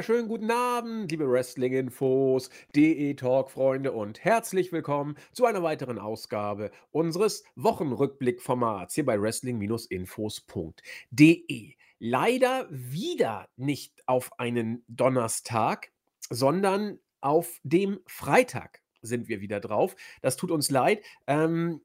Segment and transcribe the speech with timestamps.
[0.00, 8.94] wunderschönen guten Abend, liebe Wrestling-Infos, DE-Talk-Freunde und herzlich willkommen zu einer weiteren Ausgabe unseres Wochenrückblick-Formats
[8.94, 11.74] hier bei Wrestling-Infos.de.
[11.98, 15.92] Leider wieder nicht auf einen Donnerstag,
[16.30, 19.96] sondern auf dem Freitag sind wir wieder drauf.
[20.22, 21.04] Das tut uns leid.
[21.26, 21.82] Ähm,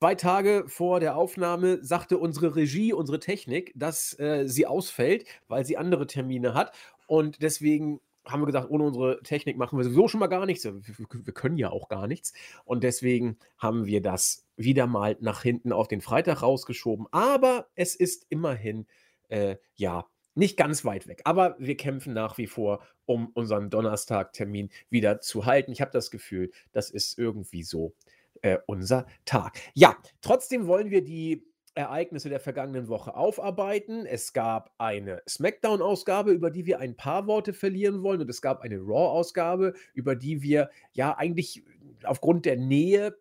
[0.00, 5.64] zwei Tage vor der Aufnahme sagte unsere Regie, unsere Technik, dass äh, sie ausfällt, weil
[5.64, 6.74] sie andere Termine hat.
[7.06, 10.64] Und deswegen haben wir gesagt, ohne unsere Technik machen wir sowieso schon mal gar nichts.
[10.64, 12.32] Wir, können ja auch gar nichts.
[12.64, 17.06] Und deswegen haben wir das wieder mal nach hinten auf den Freitag rausgeschoben.
[17.10, 18.86] Aber es ist immerhin,
[19.28, 21.20] äh, ja, nicht ganz weit weg.
[21.24, 25.72] Aber wir kämpfen nach wie vor, um unseren Donnerstag-Termin wieder zu halten.
[25.72, 27.94] Ich habe das Gefühl, das ist irgendwie so
[28.42, 29.58] äh, unser Tag.
[29.74, 34.06] Ja, trotzdem wollen wir die Ereignisse der vergangenen Woche aufarbeiten.
[34.06, 38.60] Es gab eine SmackDown-Ausgabe, über die wir ein paar Worte verlieren wollen, und es gab
[38.60, 41.64] eine Raw-Ausgabe, über die wir ja eigentlich
[42.04, 43.16] aufgrund der Nähe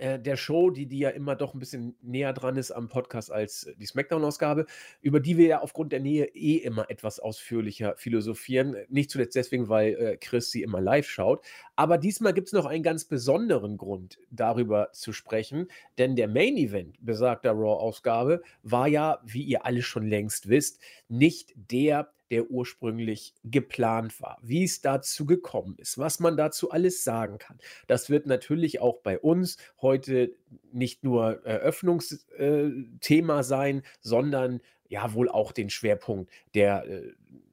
[0.00, 3.30] äh, der Show, die, die ja immer doch ein bisschen näher dran ist am Podcast
[3.30, 4.66] als die Smackdown-Ausgabe,
[5.02, 8.76] über die wir ja aufgrund der Nähe eh immer etwas ausführlicher philosophieren.
[8.88, 11.44] Nicht zuletzt deswegen, weil äh, Chris sie immer live schaut.
[11.76, 16.56] Aber diesmal gibt es noch einen ganz besonderen Grund, darüber zu sprechen, denn der Main
[16.56, 23.34] Event besagter Raw-Ausgabe war ja, wie ihr alle schon längst wisst, nicht der, der ursprünglich
[23.44, 27.58] geplant war, wie es dazu gekommen ist, was man dazu alles sagen kann.
[27.88, 30.36] Das wird natürlich auch bei uns heute
[30.72, 37.12] nicht nur Eröffnungsthema sein, sondern ja wohl auch den Schwerpunkt der äh,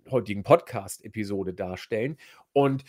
[0.09, 2.17] heutigen Podcast-Episode darstellen.
[2.53, 2.83] Und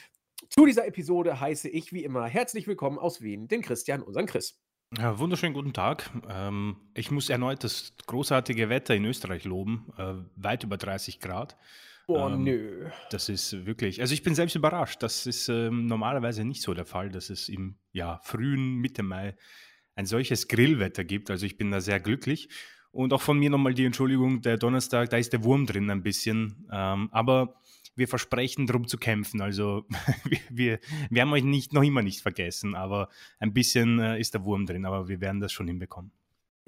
[0.50, 4.58] zu dieser Episode heiße ich wie immer herzlich willkommen aus Wien, den Christian, unseren Chris.
[4.96, 6.10] Ja, wunderschönen guten Tag.
[6.30, 9.92] Ähm, ich muss erneut das großartige Wetter in Österreich loben.
[9.98, 11.58] Äh, weit über 30 Grad.
[12.06, 12.88] Boah, ähm, nö.
[13.10, 15.02] Das ist wirklich, also ich bin selbst überrascht.
[15.02, 19.36] Das ist ähm, normalerweise nicht so der Fall, dass es im ja, frühen Mitte Mai
[19.94, 21.30] ein solches Grillwetter gibt.
[21.30, 22.48] Also ich bin da sehr glücklich.
[22.90, 26.02] Und auch von mir nochmal die Entschuldigung, der Donnerstag, da ist der Wurm drin ein
[26.02, 26.66] bisschen.
[26.72, 27.60] Ähm, aber
[27.98, 29.40] wir versprechen darum zu kämpfen.
[29.40, 29.84] Also
[30.24, 30.78] wir, wir,
[31.10, 34.66] wir, haben euch nicht, noch immer nicht vergessen, aber ein bisschen äh, ist der Wurm
[34.66, 36.12] drin, aber wir werden das schon hinbekommen.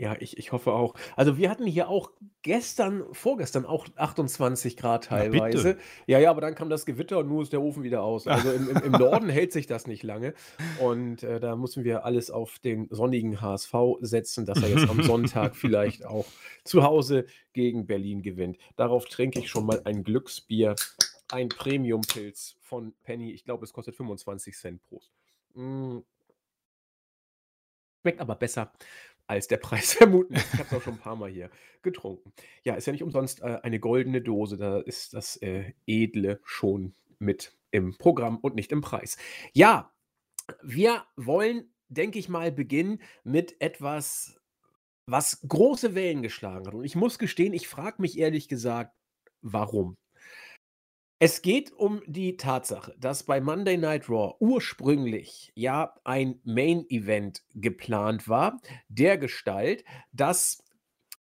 [0.00, 0.94] Ja, ich, ich hoffe auch.
[1.14, 5.76] Also wir hatten hier auch gestern, vorgestern auch 28 Grad teilweise.
[6.06, 8.26] Ja, ja, aber dann kam das Gewitter und nun ist der Ofen wieder aus.
[8.26, 10.32] Also im, im, im Norden hält sich das nicht lange.
[10.80, 15.02] Und äh, da müssen wir alles auf den sonnigen HSV setzen, dass er jetzt am
[15.02, 16.24] Sonntag vielleicht auch
[16.64, 18.56] zu Hause gegen Berlin gewinnt.
[18.76, 20.76] Darauf trinke ich schon mal ein Glücksbier
[21.32, 23.32] ein Premium-Pilz von Penny.
[23.32, 25.00] Ich glaube, es kostet 25 Cent pro.
[25.54, 26.00] Mm.
[28.02, 28.72] Schmeckt aber besser
[29.26, 31.50] als der Preis vermuten Ich habe es auch schon ein paar Mal hier
[31.82, 32.32] getrunken.
[32.64, 34.56] Ja, ist ja nicht umsonst äh, eine goldene Dose.
[34.56, 39.16] Da ist das äh, Edle schon mit im Programm und nicht im Preis.
[39.52, 39.92] Ja,
[40.62, 44.40] wir wollen, denke ich mal, beginnen mit etwas,
[45.06, 46.74] was große Wellen geschlagen hat.
[46.74, 48.96] Und ich muss gestehen, ich frage mich ehrlich gesagt,
[49.42, 49.96] warum.
[51.22, 57.42] Es geht um die Tatsache, dass bei Monday Night Raw ursprünglich ja ein Main Event
[57.54, 58.58] geplant war,
[58.88, 60.64] der Gestalt, dass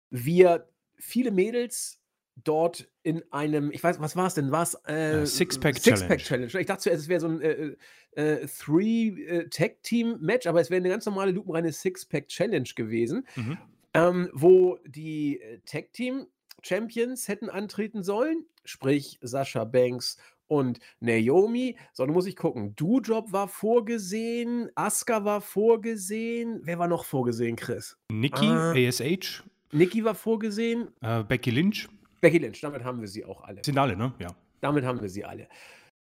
[0.08, 2.00] wir viele Mädels
[2.34, 4.50] dort in einem, ich weiß, was war es denn?
[4.50, 6.16] War es äh, Six-Pack Six Challenge.
[6.16, 6.60] Challenge.
[6.60, 7.76] Ich dachte zuerst, es wäre so ein äh,
[8.12, 13.58] äh, Three-Tag-Team-Match, aber es wäre eine ganz normale lupenreine Six-Pack Challenge gewesen, mhm.
[13.92, 16.26] ähm, wo die äh, Tag-Team
[16.62, 20.16] Champions hätten antreten sollen, sprich Sascha Banks
[20.50, 22.74] und Naomi, sondern muss ich gucken.
[22.74, 26.60] Doudrop war vorgesehen, Asuka war vorgesehen.
[26.64, 27.96] Wer war noch vorgesehen, Chris?
[28.10, 29.44] Nikki, äh, ASH.
[29.72, 30.88] Nikki war vorgesehen.
[31.00, 31.88] Äh, Becky Lynch.
[32.20, 33.62] Becky Lynch, damit haben wir sie auch alle.
[33.64, 34.12] Sind alle, ne?
[34.18, 34.28] Ja.
[34.60, 35.48] Damit haben wir sie alle.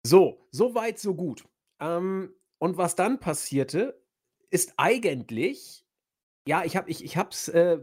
[0.03, 1.43] So, so weit, so gut.
[1.79, 4.01] Ähm, und was dann passierte,
[4.49, 5.85] ist eigentlich,
[6.47, 7.15] ja, ich habe ich, ich
[7.49, 7.77] äh,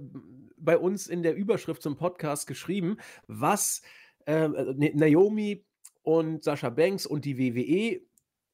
[0.57, 2.97] bei uns in der Überschrift zum Podcast geschrieben,
[3.27, 3.83] was
[4.27, 5.65] äh, Naomi
[6.03, 8.01] und Sascha Banks und die WWE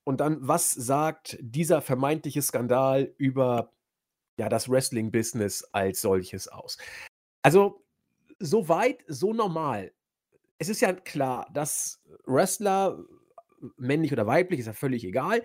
[0.04, 3.72] und dann, was sagt dieser vermeintliche Skandal über
[4.38, 6.78] ja, das Wrestling-Business als solches aus?
[7.42, 7.84] Also,
[8.38, 9.92] so weit, so normal.
[10.58, 12.98] Es ist ja klar, dass Wrestler,
[13.76, 15.42] männlich oder weiblich, ist ja völlig egal,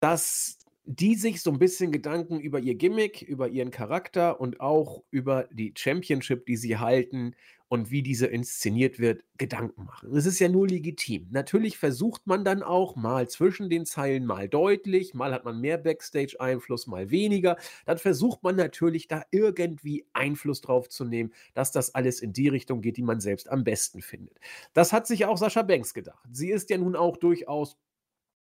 [0.00, 5.02] dass die sich so ein bisschen Gedanken über ihr Gimmick, über ihren Charakter und auch
[5.10, 7.34] über die Championship, die sie halten
[7.68, 10.12] und wie diese inszeniert wird, Gedanken machen.
[10.12, 11.28] Das ist ja nur legitim.
[11.30, 15.78] Natürlich versucht man dann auch mal zwischen den Zeilen mal deutlich, mal hat man mehr
[15.78, 17.56] Backstage-Einfluss, mal weniger.
[17.86, 22.48] Dann versucht man natürlich da irgendwie Einfluss drauf zu nehmen, dass das alles in die
[22.48, 24.38] Richtung geht, die man selbst am besten findet.
[24.74, 26.28] Das hat sich auch Sascha Banks gedacht.
[26.30, 27.78] Sie ist ja nun auch durchaus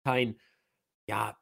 [0.04, 0.36] kein,
[1.06, 1.38] ja,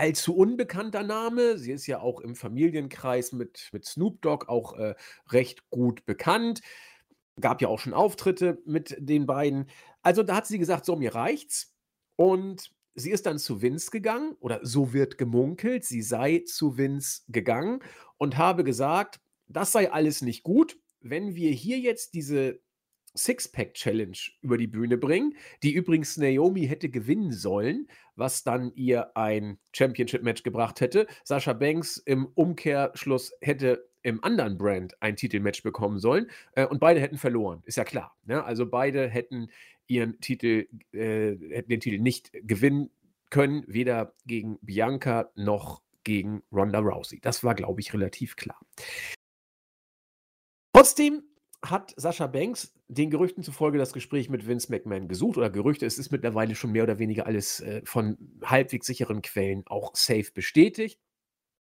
[0.00, 1.58] allzu unbekannter Name.
[1.58, 4.94] Sie ist ja auch im Familienkreis mit, mit Snoop Dogg auch äh,
[5.28, 6.62] recht gut bekannt.
[7.38, 9.68] Gab ja auch schon Auftritte mit den beiden.
[10.00, 11.74] Also da hat sie gesagt, so mir reicht's.
[12.16, 17.22] Und sie ist dann zu Vince gegangen, oder so wird gemunkelt, sie sei zu Vince
[17.28, 17.80] gegangen
[18.16, 20.78] und habe gesagt, das sei alles nicht gut.
[21.00, 22.60] Wenn wir hier jetzt diese
[23.16, 29.58] Sixpack-Challenge über die Bühne bringen, die übrigens Naomi hätte gewinnen sollen, was dann ihr ein
[29.72, 31.06] Championship-Match gebracht hätte.
[31.24, 37.00] Sascha Banks im Umkehrschluss hätte im anderen Brand ein Titelmatch bekommen sollen äh, und beide
[37.00, 38.16] hätten verloren, ist ja klar.
[38.24, 38.42] Ne?
[38.42, 39.50] Also beide hätten
[39.86, 42.90] ihren Titel, äh, hätten den Titel nicht gewinnen
[43.30, 47.20] können, weder gegen Bianca noch gegen Ronda Rousey.
[47.20, 48.58] Das war, glaube ich, relativ klar.
[50.72, 51.22] Trotzdem
[51.62, 55.98] hat Sascha Banks den Gerüchten zufolge das Gespräch mit Vince McMahon gesucht oder Gerüchte, es
[55.98, 61.00] ist mittlerweile schon mehr oder weniger alles äh, von halbwegs sicheren Quellen auch safe bestätigt.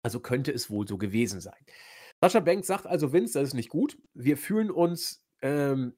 [0.02, 1.62] Also könnte es wohl so gewesen sein.
[2.22, 3.98] Sascha Banks sagt also, Vince, das ist nicht gut.
[4.14, 5.92] Wir fühlen uns ähm,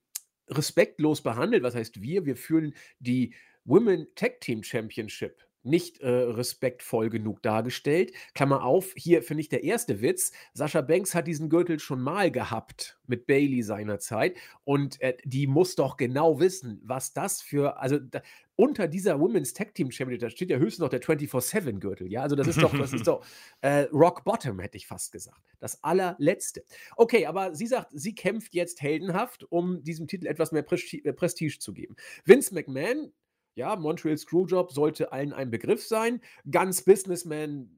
[0.48, 1.62] respektlos behandelt.
[1.62, 2.26] Was heißt wir?
[2.26, 3.34] Wir fühlen die
[3.64, 8.12] Women Tag Team Championship nicht äh, respektvoll genug dargestellt.
[8.35, 10.32] Klammer auf, hier finde ich der erste Witz.
[10.55, 15.75] Sascha Banks hat diesen Gürtel schon mal gehabt mit Bailey seinerzeit und äh, die muss
[15.75, 18.23] doch genau wissen, was das für, also da,
[18.56, 22.23] unter dieser Women's Tag Team Championship, da steht ja höchstens noch der 24-7 Gürtel, ja,
[22.23, 23.25] also das ist doch, das ist doch
[23.61, 25.41] äh, Rock Bottom, hätte ich fast gesagt.
[25.59, 26.64] Das allerletzte.
[26.97, 31.59] Okay, aber sie sagt, sie kämpft jetzt heldenhaft, um diesem Titel etwas mehr äh, Prestige
[31.59, 31.97] zu geben.
[32.25, 33.12] Vince McMahon
[33.54, 36.20] ja, Montreal Screwjob sollte allen ein Begriff sein.
[36.50, 37.70] Ganz Businessman,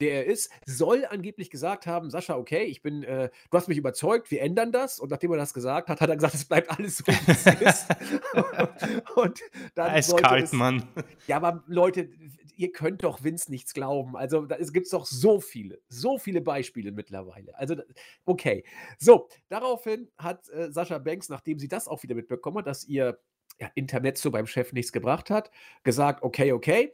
[0.00, 3.78] der er ist, soll angeblich gesagt haben: Sascha, okay, ich bin, äh, du hast mich
[3.78, 4.98] überzeugt, wir ändern das.
[4.98, 7.46] Und nachdem er das gesagt hat, hat er gesagt, es bleibt alles so, wie es
[7.46, 7.86] ist.
[9.16, 9.40] und
[9.74, 10.88] dann Eiskalt, es, Mann.
[11.26, 12.08] Ja, aber Leute,
[12.56, 14.16] ihr könnt doch Vince nichts glauben.
[14.16, 17.56] Also, da, es gibt doch so viele, so viele Beispiele mittlerweile.
[17.58, 17.76] Also,
[18.24, 18.64] okay.
[18.98, 23.18] So, daraufhin hat äh, Sascha Banks, nachdem sie das auch wieder mitbekommen hat, dass ihr
[23.62, 25.50] ja, Intermezzo beim Chef nichts gebracht hat,
[25.84, 26.92] gesagt, okay, okay,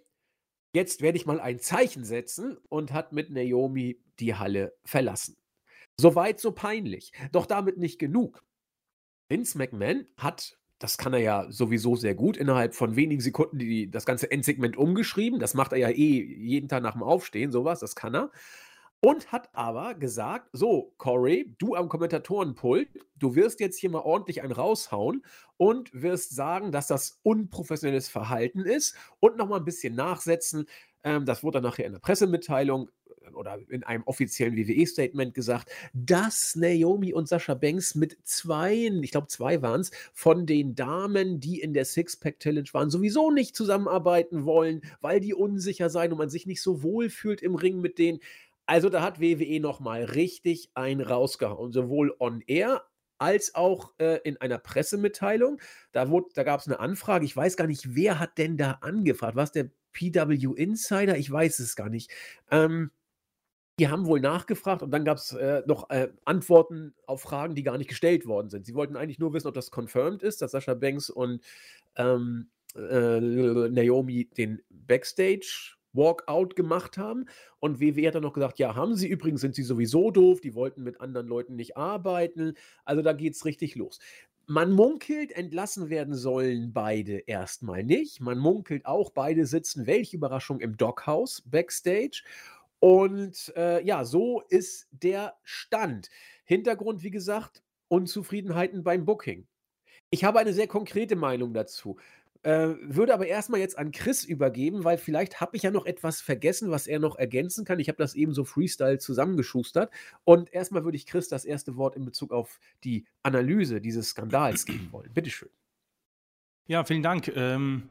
[0.74, 5.36] jetzt werde ich mal ein Zeichen setzen und hat mit Naomi die Halle verlassen.
[5.96, 7.12] Soweit so peinlich.
[7.32, 8.44] Doch damit nicht genug.
[9.30, 13.90] Vince McMahon hat, das kann er ja sowieso sehr gut, innerhalb von wenigen Sekunden die,
[13.90, 15.40] das ganze Endsegment umgeschrieben.
[15.40, 18.30] Das macht er ja eh jeden Tag nach dem Aufstehen, sowas, das kann er.
[19.02, 24.42] Und hat aber gesagt: „So, Corey, du am Kommentatorenpult, du wirst jetzt hier mal ordentlich
[24.42, 25.24] einen raushauen
[25.56, 30.66] und wirst sagen, dass das unprofessionelles Verhalten ist und noch mal 'n bisschen nachsetzen.“
[31.04, 32.88] Ähm, das wurde dann nachher in der Pressemitteilung
[33.24, 39.12] äh, oder in einem offiziellen WWE-Statement gesagt, dass Naomi und Sascha Banks mit zweien, ich
[39.12, 44.44] glaube, zwei waren es, von den Damen, die in der Six-Pack-Challenge waren, sowieso nicht zusammenarbeiten
[44.44, 47.98] wollen, weil die unsicher seien und man sich nicht so wohl fühlt im Ring mit
[47.98, 48.18] denen.
[48.68, 52.84] Also da hat WWE nochmal richtig einen rausgehauen, sowohl on air
[53.16, 55.58] als auch äh, in einer Pressemitteilung.
[55.92, 56.04] Da,
[56.34, 57.24] da gab es eine Anfrage.
[57.24, 59.36] Ich weiß gar nicht, wer hat denn da angefragt?
[59.36, 61.16] War es der PW Insider?
[61.16, 62.10] Ich weiß es gar nicht.
[62.50, 62.90] Ähm,
[63.78, 67.62] die haben wohl nachgefragt und dann gab es äh, noch äh, Antworten auf Fragen, die
[67.62, 68.66] gar nicht gestellt worden sind.
[68.66, 71.42] Sie wollten eigentlich nur wissen, ob das confirmed ist, dass Sascha Banks und
[71.96, 77.26] ähm, äh, Naomi den Backstage Walkout gemacht haben.
[77.60, 80.54] Und WWE hat dann noch gesagt, ja, haben sie übrigens, sind sie sowieso doof, die
[80.54, 82.54] wollten mit anderen Leuten nicht arbeiten.
[82.86, 83.98] Also da geht es richtig los.
[84.46, 88.22] Man munkelt, entlassen werden sollen beide erstmal nicht.
[88.22, 92.22] Man munkelt auch, beide sitzen, welche Überraschung, im Dockhaus backstage.
[92.80, 96.08] Und äh, ja, so ist der Stand.
[96.44, 99.46] Hintergrund, wie gesagt, Unzufriedenheiten beim Booking.
[100.10, 101.98] Ich habe eine sehr konkrete Meinung dazu.
[102.42, 106.20] Äh, würde aber erstmal jetzt an Chris übergeben, weil vielleicht habe ich ja noch etwas
[106.20, 107.80] vergessen, was er noch ergänzen kann.
[107.80, 109.92] Ich habe das eben so Freestyle zusammengeschustert.
[110.24, 114.64] Und erstmal würde ich Chris das erste Wort in Bezug auf die Analyse dieses Skandals
[114.66, 115.12] geben wollen.
[115.12, 115.50] Bitteschön.
[116.68, 117.28] Ja, vielen Dank.
[117.34, 117.88] Ähm,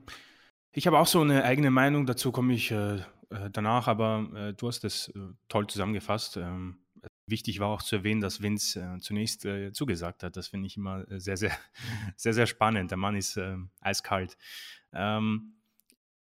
[0.72, 2.98] ich habe auch so eine eigene Meinung, dazu komme ich äh,
[3.30, 6.38] äh danach, aber äh, du hast es äh, toll zusammengefasst.
[6.38, 6.77] Ähm,
[7.27, 10.38] Wichtig war auch zu erwähnen, dass Vince äh, zunächst äh, zugesagt hat.
[10.38, 11.51] Das finde ich immer äh, sehr, sehr,
[12.15, 12.89] sehr, sehr spannend.
[12.91, 14.38] Der Mann ist äh, eiskalt.
[14.93, 15.53] Ähm,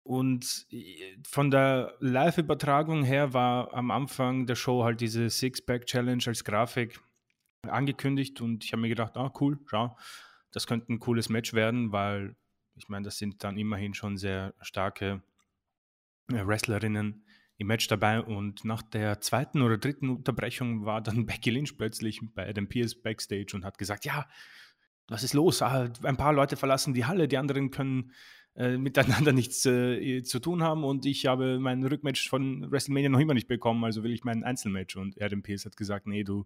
[0.02, 6.44] und äh, von der Live-Übertragung her war am Anfang der Show halt diese Six-Pack-Challenge als
[6.44, 7.00] Grafik
[7.64, 9.98] angekündigt und ich habe mir gedacht, ah cool, schau,
[10.52, 12.36] das könnte ein cooles Match werden, weil
[12.76, 15.24] ich meine, das sind dann immerhin schon sehr starke
[16.28, 17.25] Wrestlerinnen
[17.58, 22.20] im Match dabei und nach der zweiten oder dritten Unterbrechung war dann Becky Lynch plötzlich
[22.34, 24.28] bei Adam Pierce backstage und hat gesagt, ja,
[25.08, 25.62] was ist los?
[25.62, 28.12] Ah, ein paar Leute verlassen die Halle, die anderen können
[28.56, 33.20] äh, miteinander nichts äh, zu tun haben und ich habe mein Rückmatch von WrestleMania noch
[33.20, 34.96] immer nicht bekommen, also will ich mein Einzelmatch.
[34.98, 36.46] Und Adam Pierce hat gesagt, nee, du,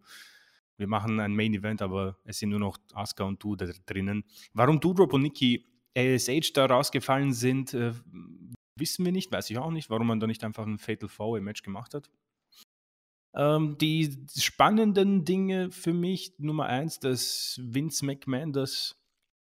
[0.78, 4.24] wir machen ein Main Event, aber es sind nur noch Asuka und du da drinnen.
[4.54, 5.66] Warum Doudrop und Nikki
[5.98, 7.94] ASH da rausgefallen sind, äh,
[8.80, 11.38] wissen wir nicht, weiß ich auch nicht, warum man da nicht einfach ein Fatal Four
[11.38, 12.10] im Match gemacht hat.
[13.36, 18.96] Ähm, die spannenden Dinge für mich, Nummer eins, dass Vince McMahon das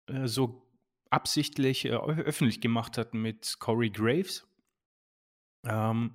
[0.06, 0.62] äh, so
[1.10, 4.46] absichtlich äh, öffentlich gemacht hat mit Corey Graves.
[5.64, 6.14] Ähm,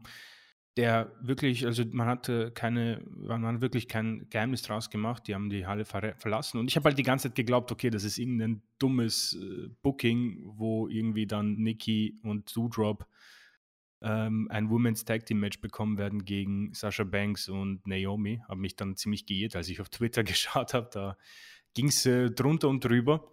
[0.78, 5.50] der wirklich, also man hatte keine, man hat wirklich kein Geheimnis draus gemacht, die haben
[5.50, 8.20] die Halle ver verlassen und ich habe halt die ganze Zeit geglaubt, okay, das ist
[8.20, 13.08] irgendein dummes äh, Booking, wo irgendwie dann Nikki und Doudrop
[14.02, 18.42] ähm, ein Women's Tag Team Match bekommen werden gegen Sasha Banks und Naomi.
[18.48, 21.18] Habe mich dann ziemlich geirrt, als ich auf Twitter geschaut habe, da
[21.74, 23.32] ging es äh, drunter und drüber.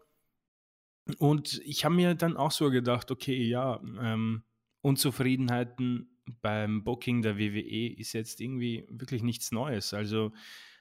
[1.18, 4.42] Und ich habe mir dann auch so gedacht, okay, ja, ähm,
[4.80, 9.94] Unzufriedenheiten beim Booking der WWE ist jetzt irgendwie wirklich nichts Neues.
[9.94, 10.32] Also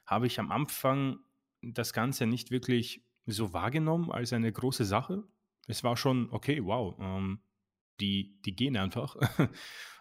[0.06, 1.20] habe ich am Anfang
[1.62, 5.24] das Ganze nicht wirklich so wahrgenommen als eine große Sache.
[5.68, 7.40] Es war schon, okay, wow, ähm,
[8.00, 9.16] die, die gehen einfach.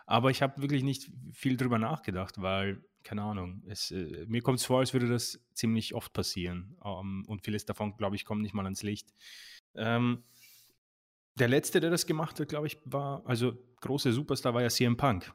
[0.07, 4.59] Aber ich habe wirklich nicht viel drüber nachgedacht, weil, keine Ahnung, es, äh, mir kommt
[4.59, 6.77] es vor, als würde das ziemlich oft passieren.
[6.85, 9.15] Ähm, und vieles davon, glaube ich, kommt nicht mal ans Licht.
[9.75, 10.25] Ähm,
[11.39, 14.97] der letzte, der das gemacht hat, glaube ich, war, also große Superstar war ja CM
[14.97, 15.33] Punk.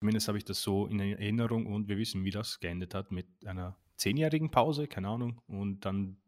[0.00, 3.26] Zumindest habe ich das so in Erinnerung und wir wissen, wie das geendet hat mit
[3.46, 6.20] einer zehnjährigen Pause, keine Ahnung, und dann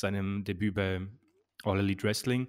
[0.00, 1.06] seinem Debüt bei
[1.62, 2.48] All Elite Wrestling.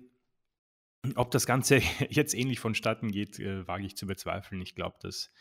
[1.16, 1.78] Ob das Ganze
[2.10, 4.62] jetzt ähnlich vonstatten geht, äh, wage ich zu bezweifeln.
[4.62, 5.32] Ich glaube, dass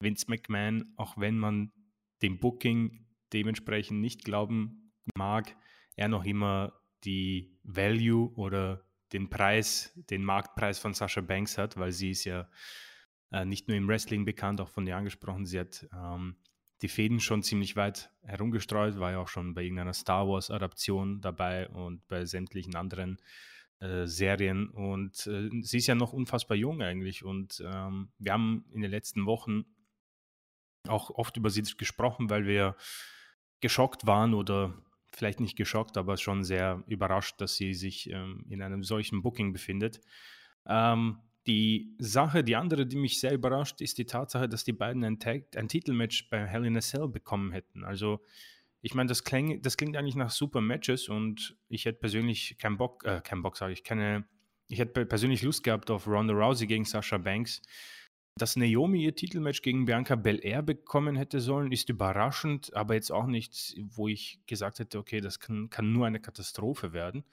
[0.00, 1.72] Vince McMahon, auch wenn man
[2.22, 5.54] dem Booking dementsprechend nicht glauben mag,
[5.96, 6.72] er noch immer
[7.04, 12.48] die Value oder den Preis, den Marktpreis von Sasha Banks hat, weil sie ist ja
[13.30, 15.46] äh, nicht nur im Wrestling bekannt, auch von dir angesprochen.
[15.46, 16.36] Sie hat ähm,
[16.82, 21.68] die Fäden schon ziemlich weit herumgestreut, war ja auch schon bei irgendeiner Star Wars-Adaption dabei
[21.68, 23.18] und bei sämtlichen anderen
[23.80, 24.68] äh, Serien.
[24.68, 27.24] Und äh, sie ist ja noch unfassbar jung eigentlich.
[27.24, 29.64] Und ähm, wir haben in den letzten Wochen
[30.86, 32.76] auch oft über sie gesprochen, weil wir
[33.60, 34.72] geschockt waren oder
[35.12, 39.52] vielleicht nicht geschockt, aber schon sehr überrascht, dass sie sich ähm, in einem solchen Booking
[39.52, 40.00] befindet.
[40.66, 45.02] Ähm, die Sache, die andere, die mich sehr überrascht, ist die Tatsache, dass die beiden
[45.02, 47.84] ein, Tag, ein Titelmatch bei Hell in a Cell bekommen hätten.
[47.84, 48.20] Also,
[48.82, 52.76] ich meine, das, kling, das klingt eigentlich nach super Matches und ich hätte persönlich keinen
[52.76, 54.26] Bock, äh, keinen Bock, sage ich, keine,
[54.68, 57.62] ich hätte persönlich Lust gehabt auf Ronda Rousey gegen Sasha Banks.
[58.38, 63.26] Dass Naomi ihr Titelmatch gegen Bianca Belair bekommen hätte sollen, ist überraschend, aber jetzt auch
[63.26, 67.24] nichts, wo ich gesagt hätte, okay, das kann, kann nur eine Katastrophe werden.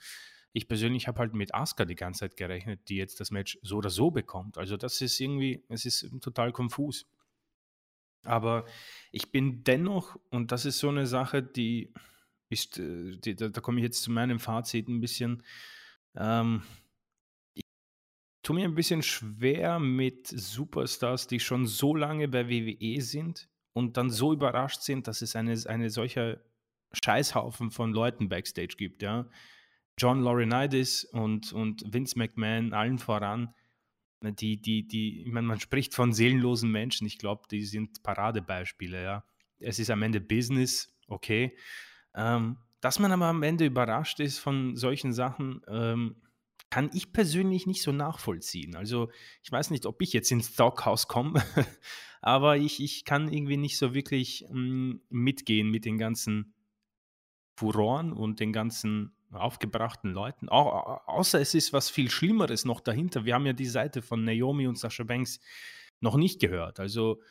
[0.52, 3.78] Ich persönlich habe halt mit Asuka die ganze Zeit gerechnet, die jetzt das Match so
[3.78, 4.58] oder so bekommt.
[4.58, 7.06] Also das ist irgendwie, es ist total konfus.
[8.24, 8.66] Aber
[9.12, 11.94] ich bin dennoch, und das ist so eine Sache, die
[12.50, 15.44] ist, äh, die, da, da komme ich jetzt zu meinem Fazit ein bisschen,
[16.16, 16.64] ähm,
[18.46, 23.98] tue mir ein bisschen schwer mit Superstars, die schon so lange bei WWE sind und
[23.98, 26.40] dann so überrascht sind, dass es eine, eine solcher
[26.94, 29.28] Scheißhaufen von Leuten backstage gibt, ja.
[29.98, 33.54] John Laurinaitis und, und Vince McMahon allen voran,
[34.22, 39.02] die, die, die, ich meine, man spricht von seelenlosen Menschen, ich glaube, die sind Paradebeispiele,
[39.02, 39.26] ja.
[39.58, 41.58] Es ist am Ende Business, okay.
[42.14, 46.18] Ähm, dass man aber am Ende überrascht ist von solchen Sachen, ähm,
[46.70, 48.76] kann ich persönlich nicht so nachvollziehen.
[48.76, 49.10] Also
[49.44, 51.44] ich weiß nicht, ob ich jetzt ins Stockhaus komme,
[52.22, 56.54] aber ich, ich kann irgendwie nicht so wirklich mh, mm, mitgehen mit den ganzen
[57.56, 60.50] Furoren und den ganzen aufgebrachten Leuten.
[60.50, 63.26] Auch, außer es ist was viel Schlimmeres noch dahinter.
[63.26, 65.40] Wir haben ja die Seite von Naomi und Sasha Banks
[66.00, 66.80] noch nicht gehört.
[66.80, 67.22] Also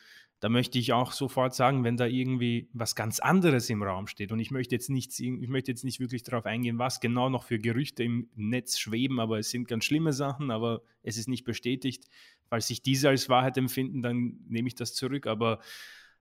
[0.41, 4.31] da möchte ich auch sofort sagen, wenn da irgendwie was ganz anderes im Raum steht
[4.31, 7.43] und ich möchte jetzt nicht, ich möchte jetzt nicht wirklich darauf eingehen, was genau noch
[7.43, 11.45] für Gerüchte im Netz schweben, aber es sind ganz schlimme Sachen, aber es ist nicht
[11.45, 12.05] bestätigt.
[12.47, 15.25] Falls sich diese als Wahrheit empfinden, dann nehme ich das zurück.
[15.25, 15.59] Aber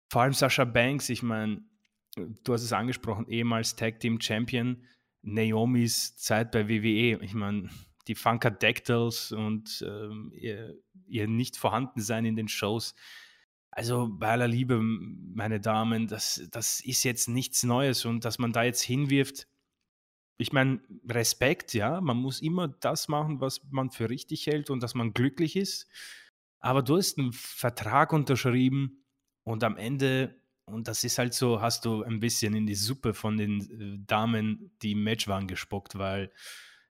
[0.09, 1.61] vor allem Sascha Banks, ich meine,
[2.15, 4.83] du hast es angesprochen, ehemals Tag Team Champion,
[5.21, 7.23] Naomis Zeit bei WWE.
[7.23, 7.69] Ich meine,
[8.07, 10.75] die Funkadactyls und ähm, ihr,
[11.07, 12.95] ihr Nicht-Vorhandensein in den Shows
[13.71, 18.51] Also bei aller Liebe, meine Damen, das, das ist jetzt nichts Neues und dass man
[18.51, 19.47] da jetzt hinwirft,
[20.39, 24.81] ich meine, Respekt, ja, man muss immer das machen, was man für richtig hält und
[24.83, 25.87] dass man glücklich ist.
[26.59, 29.03] Aber du hast einen Vertrag unterschrieben
[29.43, 33.13] und am Ende, und das ist halt so, hast du ein bisschen in die Suppe
[33.13, 36.31] von den äh, Damen, die im Match waren, gespuckt, weil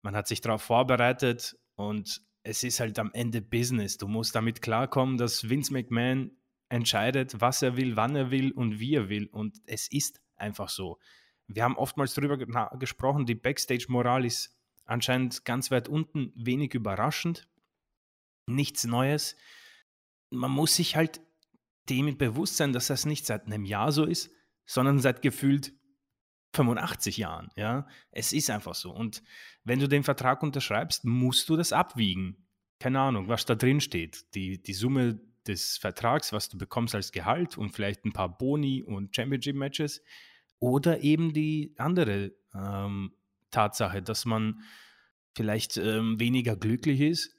[0.02, 3.98] man hat sich darauf vorbereitet und es ist halt am Ende Business.
[3.98, 6.30] Du musst damit klarkommen, dass Vince McMahon
[6.70, 9.26] entscheidet, was er will, wann er will und wie er will.
[9.26, 10.98] Und es ist einfach so.
[11.46, 12.38] Wir haben oftmals darüber
[12.78, 17.48] gesprochen, die Backstage-Moral ist anscheinend ganz weit unten, wenig überraschend,
[18.46, 19.36] nichts Neues.
[20.30, 21.20] Man muss sich halt
[21.88, 24.30] dem bewusst sein, dass das nicht seit einem Jahr so ist,
[24.64, 25.72] sondern seit gefühlt
[26.54, 27.50] 85 Jahren.
[27.56, 28.92] Ja, es ist einfach so.
[28.92, 29.22] Und
[29.64, 32.46] wenn du den Vertrag unterschreibst, musst du das abwiegen.
[32.78, 34.34] Keine Ahnung, was da drin steht.
[34.34, 38.82] Die, die Summe des Vertrags, was du bekommst als Gehalt und vielleicht ein paar Boni
[38.82, 40.02] und Championship-Matches
[40.58, 43.12] oder eben die andere ähm,
[43.50, 44.62] Tatsache, dass man
[45.34, 47.34] vielleicht ähm, weniger glücklich ist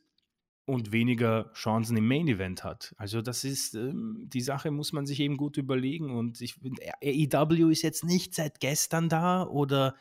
[0.66, 2.94] und weniger Chancen im Main Event hat.
[2.98, 6.12] Also das ist ähm, die Sache, muss man sich eben gut überlegen.
[6.16, 6.56] Und ich
[7.02, 9.96] AEW ist jetzt nicht seit gestern da oder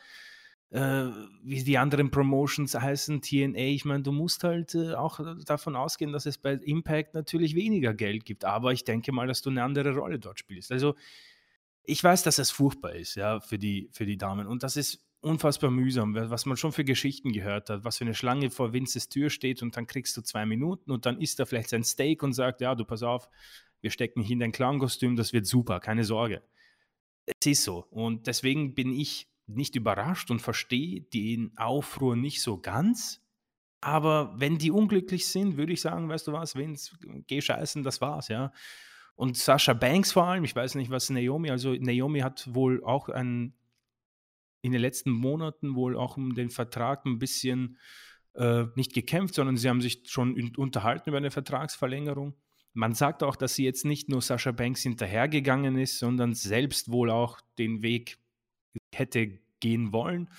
[0.71, 1.09] äh,
[1.43, 3.57] wie die anderen Promotions heißen, TNA.
[3.57, 7.93] Ich meine, du musst halt äh, auch davon ausgehen, dass es bei Impact natürlich weniger
[7.93, 8.45] Geld gibt.
[8.45, 10.71] Aber ich denke mal, dass du eine andere Rolle dort spielst.
[10.71, 10.95] Also
[11.83, 14.47] ich weiß, dass es furchtbar ist, ja, für die, für die Damen.
[14.47, 18.15] Und das ist unfassbar mühsam, was man schon für Geschichten gehört hat, was für eine
[18.15, 21.45] Schlange vor Vinces Tür steht und dann kriegst du zwei Minuten und dann isst er
[21.45, 23.29] vielleicht sein Steak und sagt, ja, du pass auf,
[23.81, 26.41] wir stecken hier in dein Clown-Kostüm, das wird super, keine Sorge.
[27.25, 27.85] Es ist so.
[27.91, 33.21] Und deswegen bin ich nicht überrascht und verstehe den Aufruhr nicht so ganz.
[33.81, 36.95] Aber wenn die unglücklich sind, würde ich sagen, weißt du was, Vince,
[37.27, 38.51] geh scheißen, das war's, ja.
[39.15, 43.09] Und Sascha Banks vor allem, ich weiß nicht, was Naomi, also Naomi hat wohl auch
[43.09, 43.53] ein,
[44.61, 47.77] in den letzten Monaten wohl auch um den Vertrag ein bisschen
[48.35, 52.35] äh, nicht gekämpft, sondern sie haben sich schon unterhalten über eine Vertragsverlängerung.
[52.73, 57.09] Man sagt auch, dass sie jetzt nicht nur Sascha Banks hinterhergegangen ist, sondern selbst wohl
[57.09, 58.20] auch den Weg
[59.01, 60.29] hätte gehen wollen.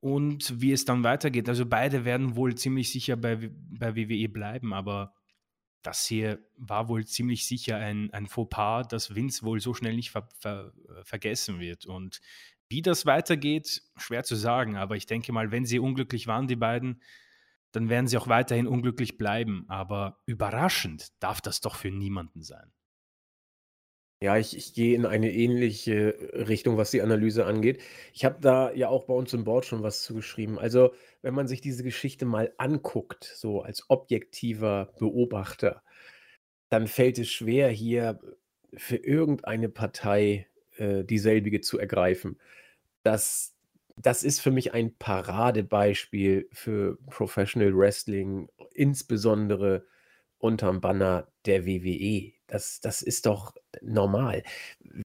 [0.00, 1.48] Und wie es dann weitergeht.
[1.48, 5.12] Also beide werden wohl ziemlich sicher bei, bei WWE bleiben, aber
[5.82, 10.10] das hier war wohl ziemlich sicher ein, ein Fauxpas, das Vince wohl so schnell nicht
[10.10, 10.72] ver, ver,
[11.02, 11.86] vergessen wird.
[11.86, 12.20] Und
[12.68, 16.56] wie das weitergeht, schwer zu sagen, aber ich denke mal, wenn sie unglücklich waren, die
[16.56, 17.02] beiden,
[17.72, 19.64] dann werden sie auch weiterhin unglücklich bleiben.
[19.68, 22.72] Aber überraschend darf das doch für niemanden sein.
[24.20, 27.80] Ja, ich, ich gehe in eine ähnliche Richtung, was die Analyse angeht.
[28.12, 30.58] Ich habe da ja auch bei uns im Board schon was zugeschrieben.
[30.58, 35.82] Also, wenn man sich diese Geschichte mal anguckt, so als objektiver Beobachter,
[36.70, 38.20] dann fällt es schwer, hier
[38.74, 42.40] für irgendeine Partei äh, dieselbige zu ergreifen.
[43.04, 43.54] Das,
[43.96, 49.86] das ist für mich ein Paradebeispiel für Professional Wrestling, insbesondere
[50.38, 52.32] unterm Banner der WWE.
[52.46, 54.42] Das, das ist doch normal.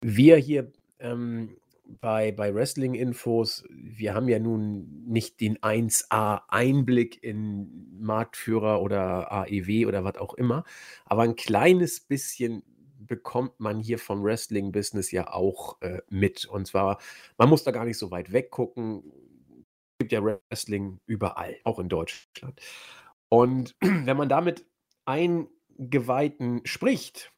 [0.01, 1.57] Wir hier ähm,
[2.01, 10.03] bei, bei Wrestling-Infos, wir haben ja nun nicht den 1A-Einblick in Marktführer oder AEW oder
[10.03, 10.63] was auch immer,
[11.05, 12.63] aber ein kleines bisschen
[12.99, 16.45] bekommt man hier vom Wrestling-Business ja auch äh, mit.
[16.45, 16.99] Und zwar,
[17.37, 19.03] man muss da gar nicht so weit weggucken.
[19.99, 22.59] Es gibt ja Wrestling überall, auch in Deutschland.
[23.29, 24.65] Und wenn man damit
[25.05, 27.31] Eingeweihten spricht,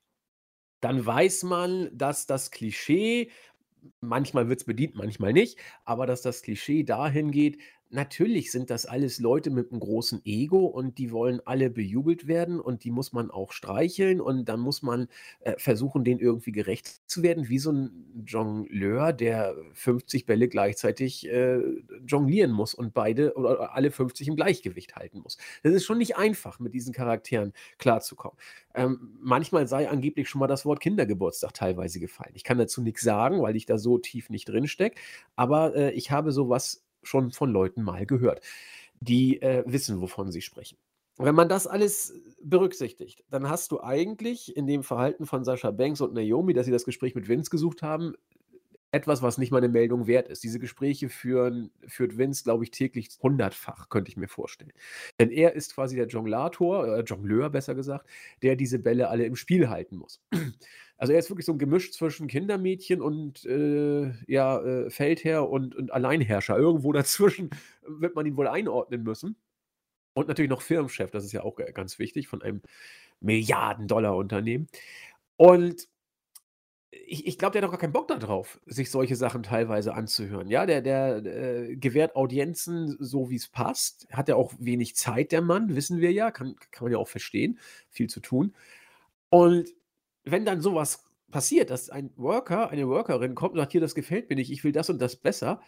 [0.81, 3.31] dann weiß man, dass das Klischee,
[4.01, 7.59] manchmal wird es bedient, manchmal nicht, aber dass das Klischee dahin geht,
[7.91, 12.59] Natürlich sind das alles Leute mit einem großen Ego und die wollen alle bejubelt werden
[12.59, 15.07] und die muss man auch streicheln und dann muss man,
[15.39, 21.27] äh, versuchen, denen irgendwie gerecht zu werden, wie so ein Jongleur, der 50 Bälle gleichzeitig,
[21.29, 21.59] äh,
[22.05, 25.37] jonglieren muss und beide oder alle 50 im Gleichgewicht halten muss.
[25.63, 28.37] Das ist schon nicht einfach, mit diesen Charakteren klarzukommen.
[28.75, 32.33] Ähm, manchmal sei angeblich schon mal das Wort Kindergeburtstag teilweise gefallen.
[32.35, 34.99] Ich kann dazu nichts sagen, weil ich da so tief nicht drin stecke,
[35.35, 38.41] aber, äh, ich habe sowas schon von Leuten mal gehört,
[38.99, 40.77] die äh, wissen, wovon sie sprechen.
[41.17, 45.99] Wenn man das alles berücksichtigt, dann hast du eigentlich in dem Verhalten von Sascha Banks
[45.99, 48.13] und Naomi, dass sie das Gespräch mit Vince gesucht haben,
[48.91, 50.43] etwas, was nicht mal eine Meldung wert ist.
[50.43, 54.73] Diese Gespräche führen, führt Vince, glaube ich, täglich hundertfach, könnte ich mir vorstellen.
[55.19, 58.09] Denn er ist quasi der Jonglator, äh, Jongleur besser gesagt,
[58.41, 60.21] der diese Bälle alle im Spiel halten muss.
[61.01, 65.73] Also er ist wirklich so ein Gemisch zwischen Kindermädchen und äh, ja, äh, Feldherr und,
[65.73, 66.57] und Alleinherrscher.
[66.57, 67.51] Irgendwo dazwischen
[67.87, 69.37] wird man ihn wohl einordnen müssen.
[70.13, 72.61] Und natürlich noch Firmenchef, das ist ja auch ganz wichtig, von einem
[73.21, 74.67] Milliarden-Dollar-Unternehmen.
[75.37, 75.87] Und
[76.91, 79.93] ich ich glaube, der hat doch gar keinen Bock da drauf, sich solche Sachen teilweise
[79.93, 80.49] anzuhören.
[80.49, 84.07] Ja, der der, äh, gewährt Audienzen so, wie es passt.
[84.11, 87.07] Hat ja auch wenig Zeit, der Mann, wissen wir ja, kann kann man ja auch
[87.07, 88.55] verstehen, viel zu tun.
[89.29, 89.69] Und
[90.25, 94.29] wenn dann sowas passiert, dass ein Worker, eine Workerin kommt und sagt: „Hier, das gefällt
[94.29, 95.61] mir nicht, ich will das und das besser“,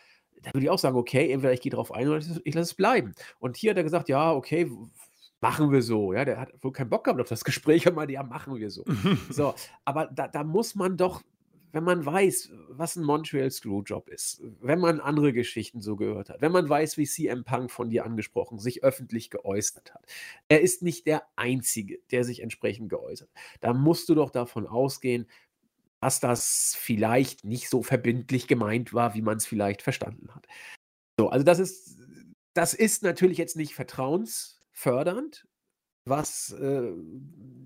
[0.43, 2.73] dann würde ich auch sagen: „Okay, entweder ich gehe drauf ein oder ich lasse es
[2.75, 4.69] bleiben.“ Und hier hat er gesagt: „Ja, okay,
[5.41, 8.13] machen wir so.“ Ja, der hat wohl keinen Bock gehabt auf das Gespräch und meinte:
[8.13, 8.85] „Ja, machen wir so.“
[9.29, 9.53] So,
[9.85, 11.21] aber da da muss man doch,
[11.73, 16.41] wenn man weiß, was ein Montreal Screwjob ist, wenn man andere Geschichten so gehört hat,
[16.41, 20.05] wenn man weiß, wie CM Punk von dir angesprochen sich öffentlich geäußert hat.
[20.49, 23.29] Er ist nicht der Einzige, der sich entsprechend geäußert.
[23.61, 25.27] Da musst du doch davon ausgehen,
[26.01, 30.47] dass das vielleicht nicht so verbindlich gemeint war, wie man es vielleicht verstanden hat.
[31.19, 31.97] So, also das ist
[32.53, 33.75] das ist natürlich jetzt nicht
[34.81, 35.47] vertrauensfördernd,
[36.05, 36.93] was, äh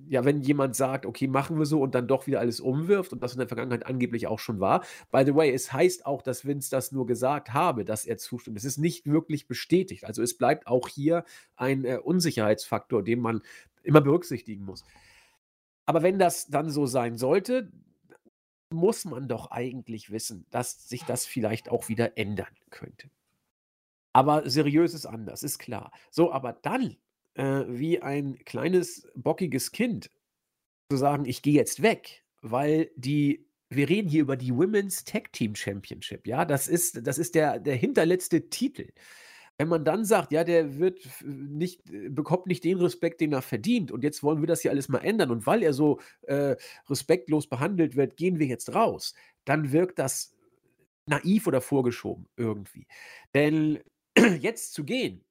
[0.08, 3.24] ja, wenn jemand sagt: „Okay, machen wir so“ und dann doch wieder alles umwirft und
[3.24, 4.84] das in der Vergangenheit angeblich auch schon war.
[5.12, 8.58] By the way, es heißt auch, dass Vince das nur gesagt habe, dass er zustimmt.
[8.58, 10.06] Es ist nicht wirklich bestätigt.
[10.06, 11.26] Also, es bleibt auch hier
[11.56, 13.42] ein, äh, Unsicherheitsfaktor, den man
[13.84, 14.84] immer berücksichtigen muss.
[15.88, 17.72] Aber wenn das dann so sein sollte,
[18.72, 23.10] muss man doch eigentlich wissen, dass sich das vielleicht auch wieder ändern könnte.
[24.14, 25.92] Aber seriös ist anders, ist klar.
[26.10, 26.96] So, aber dann,
[27.36, 30.10] äh, wie ein kleines bockiges Kind
[30.92, 35.34] zu sagen: „Ich gehe jetzt weg“, weil die wir reden hier über die Women's Tag
[35.34, 36.46] Team Championship, ja?
[36.46, 38.90] Das ist das ist der der hinterletzte Titel.
[39.58, 43.42] Wenn man dann sagt: „Ja, der wird nicht äh, bekommt nicht den Respekt, den er
[43.42, 46.56] verdient und jetzt wollen wir das hier alles mal ändern und weil er so, äh,
[46.90, 49.14] respektlos behandelt wird, gehen wir jetzt raus“,
[49.46, 50.36] dann wirkt das
[51.08, 52.88] naiv oder vorgeschoben irgendwie.
[53.34, 53.80] Denn
[54.42, 55.24] jetzt zu gehen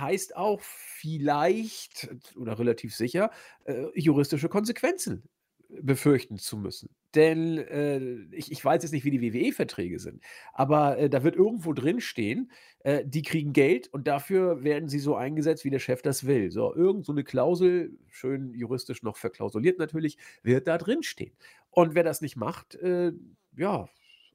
[0.00, 3.30] heißt auch vielleicht oder relativ sicher,
[3.64, 5.24] äh, juristische Konsequenzen
[5.70, 6.90] befürchten zu müssen.
[7.14, 8.00] Denn, äh,
[8.34, 10.22] ich ich weiß jetzt nicht, wie die WWE-Verträge sind,
[10.54, 15.14] aber, äh, da wird irgendwo drinstehen, äh, die kriegen Geld und dafür werden sie so
[15.16, 16.50] eingesetzt, wie der Chef das will.
[16.50, 21.34] So, irgend so 'ne Klausel, schön juristisch noch verklausuliert natürlich, wird da drinstehen.
[21.70, 23.12] Und wer das nicht macht, äh,
[23.56, 23.88] ja,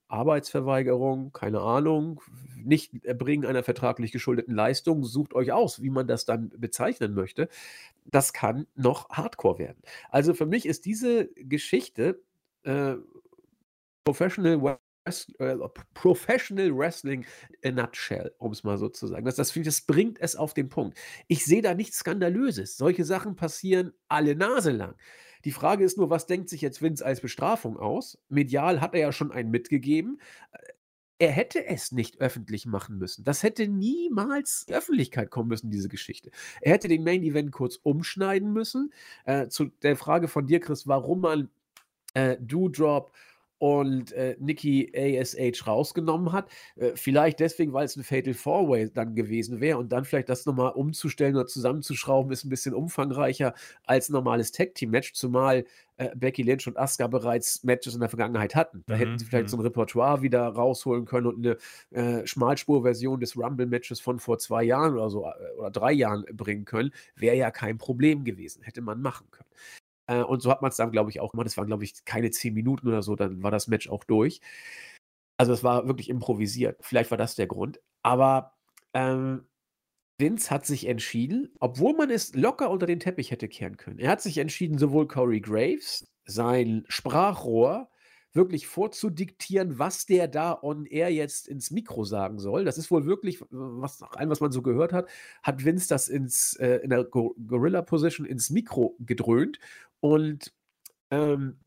[0.07, 2.21] Arbeitsverweigerung, keine Ahnung,
[2.63, 7.49] nicht Erbringen einer vertraglich geschuldeten Leistung, sucht euch aus, wie man das dann bezeichnen möchte.
[8.05, 9.81] Das kann noch Hardcore werden.
[10.09, 12.21] Also, für mich ist diese Geschichte,
[12.63, 12.95] äh,
[14.05, 14.77] Professional
[15.39, 15.55] äh,
[15.93, 17.25] Professional Wrestling
[17.61, 19.25] in a nutshell, um's mal so zu sagen.
[19.25, 20.97] Das das das bringt es auf den Punkt.
[21.27, 22.77] Ich sehe da nichts Skandalöses.
[22.77, 24.95] Solche Sachen passieren alle Nase lang.
[25.45, 28.17] Die Frage ist nur, was denkt sich jetzt Vince als Bestrafung aus?
[28.29, 30.19] Medial hat er ja schon einen mitgegeben.
[31.19, 33.23] Er hätte es nicht öffentlich machen müssen.
[33.23, 36.31] Das hätte niemals in die Öffentlichkeit kommen müssen, diese Geschichte.
[36.61, 38.93] Er hätte den Main Event kurz umschneiden müssen.
[39.25, 41.49] Äh, zu der Frage von dir, Chris, warum man,
[42.13, 43.13] äh, Doudrop
[43.63, 46.49] und, äh, Nikki ASH rausgenommen hat.
[46.75, 50.45] Äh, vielleicht deswegen, weil's 'n Fatal 4 Way dann gewesen wäre und dann vielleicht das
[50.45, 53.53] noch mal umzustellen oder zusammenzuschrauben, ist 'n bisschen umfangreicher
[53.85, 55.63] als 'n normales Tag-Team-Match, zumal,
[55.97, 58.83] äh, Becky Lynch und Asuka bereits Matches in der Vergangenheit hatten.
[58.87, 59.59] Da hätten Mhm, sie vielleicht so mhm.
[59.59, 61.57] 'n Repertoire wieder rausholen können und 'ne,
[61.91, 66.65] äh, Schmalspurversion des Rumble-Matches von vor 2 Jahren oder so, äh, oder 3 Jahren bringen
[66.65, 66.91] können.
[67.15, 69.49] Wäre ja kein Problem gewesen, hätte man machen können.
[70.07, 71.47] Äh, und so hat man's dann, glaube ich, auch gemacht.
[71.47, 74.41] Das waren, glaube ich, keine 10 Minuten oder so, dann war das Match auch durch.
[75.37, 76.77] Also, es war wirklich improvisiert.
[76.81, 77.79] Vielleicht war das der Grund.
[78.03, 78.53] Aber,
[78.93, 79.45] ähm,
[80.19, 83.99] Vince hat sich entschieden, obwohl man es locker unter den Teppich hätte kehren können.
[83.99, 87.89] Er hat sich entschieden, sowohl Corey Graves, sein Sprachrohr,
[88.33, 92.65] wirklich vorzudiktieren, was der da on air jetzt ins Mikro sagen soll.
[92.65, 95.07] Das ist wohl wirklich, w was nach was man so gehört hat,
[95.43, 99.59] hat Vince das ins äh, in der Go Gorilla Position ins Mikro gedröhnt
[100.03, 100.53] und,
[101.11, 101.59] ähm,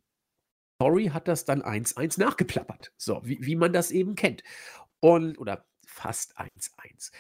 [0.81, 2.93] Corey hat das dann 1-1 nachgeplappert.
[2.99, 4.43] So, wie wie man das eben kennt.
[5.01, 7.13] Und oder fast 1-1.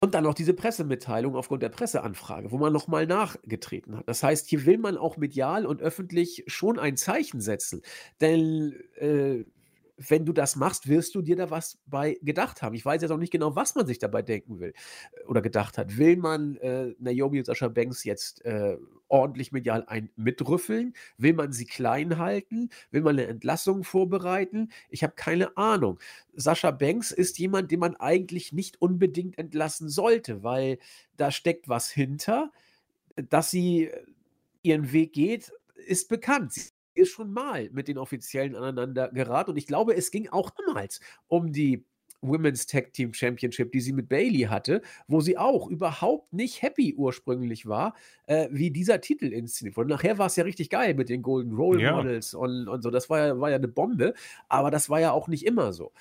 [0.00, 4.08] Und dann noch diese Pressemitteilung aufgrund der Presseanfrage, wo man noch mal nachgetreten hat.
[4.08, 7.82] Das heißt, hier will man auch medial und öffentlich schon ein Zeichen setzen.
[8.20, 9.44] Denn, äh,
[9.96, 12.74] wenn du das machst, wirst du dir da was bei gedacht haben.
[12.74, 14.74] Ich weiß jetzt auch nicht genau, was man sich dabei denken will
[15.12, 15.96] äh, oder gedacht hat.
[15.98, 18.76] Will man, äh, Naomi und Sascha Banks jetzt, äh,
[19.08, 20.94] ordentlich medial einen mitrüffeln?
[21.18, 22.70] Will man sie klein halten?
[22.90, 24.70] Will man 'ne Entlassung vorbereiten?
[24.90, 25.98] Ich habe keine Ahnung.
[26.34, 30.78] Sascha Banks ist jemand, den man eigentlich nicht unbedingt entlassen sollte, weil
[31.16, 32.52] da steckt was hinter.
[33.16, 33.90] Dass sie
[34.62, 35.52] ihren Weg geht,
[35.86, 36.52] ist bekannt.
[36.54, 40.50] Sie ist schon mal mit den Offiziellen aneinander geraten und ich glaube, es ging auch
[40.66, 41.84] damals um die
[42.26, 46.94] Women's Tag Team Championship, die sie mit Bailey hatte, wo sie auch überhaupt nicht happy
[46.94, 47.94] ursprünglich war,
[48.26, 49.90] äh, wie dieser Titel inszeniert wurde.
[49.90, 51.96] Nachher war es ja richtig geil mit den Golden Role Ja.
[51.96, 52.90] Models und, und so.
[52.90, 54.14] Das war ja, war ja eine Bombe,
[54.48, 55.92] aber das war ja auch nicht immer so.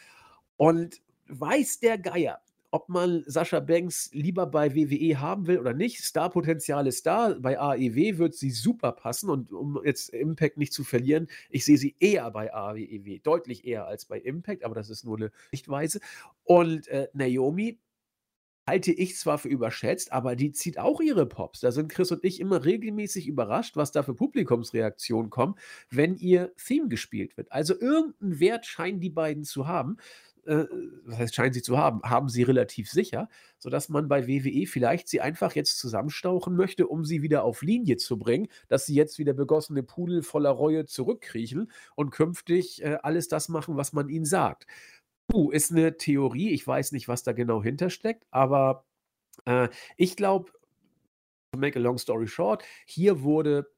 [0.58, 2.42] Und weiß der Geier,
[2.74, 6.04] ob man Sascha Banks lieber bei WWE haben will oder nicht.
[6.04, 7.36] Starpotenzial ist da.
[7.40, 9.30] Bei AEW wird sie super passen.
[9.30, 13.86] Und um jetzt Impact nicht zu verlieren, ich sehe sie eher bei AEW, deutlich eher
[13.86, 16.00] als bei Impact, aber das ist nur eine Sichtweise.
[16.46, 17.78] Und äh, Naomi
[18.66, 21.60] halte ich zwar für überschätzt, aber die zieht auch ihre Pops.
[21.60, 25.54] Da sind Chris und ich immer regelmäßig überrascht, was da für Publikumsreaktionen kommen,
[25.92, 27.52] wenn ihr Theme gespielt wird.
[27.52, 29.98] Also irgendeinen Wert scheinen die beiden zu haben
[30.46, 30.66] äh,
[31.06, 35.08] was heißt, scheinen sie zu haben, haben sie relativ sicher, sodass man bei WWE vielleicht
[35.08, 39.20] sie einfach jetzt zusammenstauchen möchte, um sie wieder auf Linie zu bringen, dass sie jetzt
[39.20, 44.26] wieder begossene Pudel voller Reue zurückkriechen und künftig äh, alles das machen, was man ihnen
[44.26, 44.68] sagt.
[45.28, 48.86] Puh, ist eine Theorie, ich weiß nicht, was da genau hintersteckt, aber
[49.46, 50.52] äh, ich glaube,
[51.54, 53.72] to make a long story short, hier wurde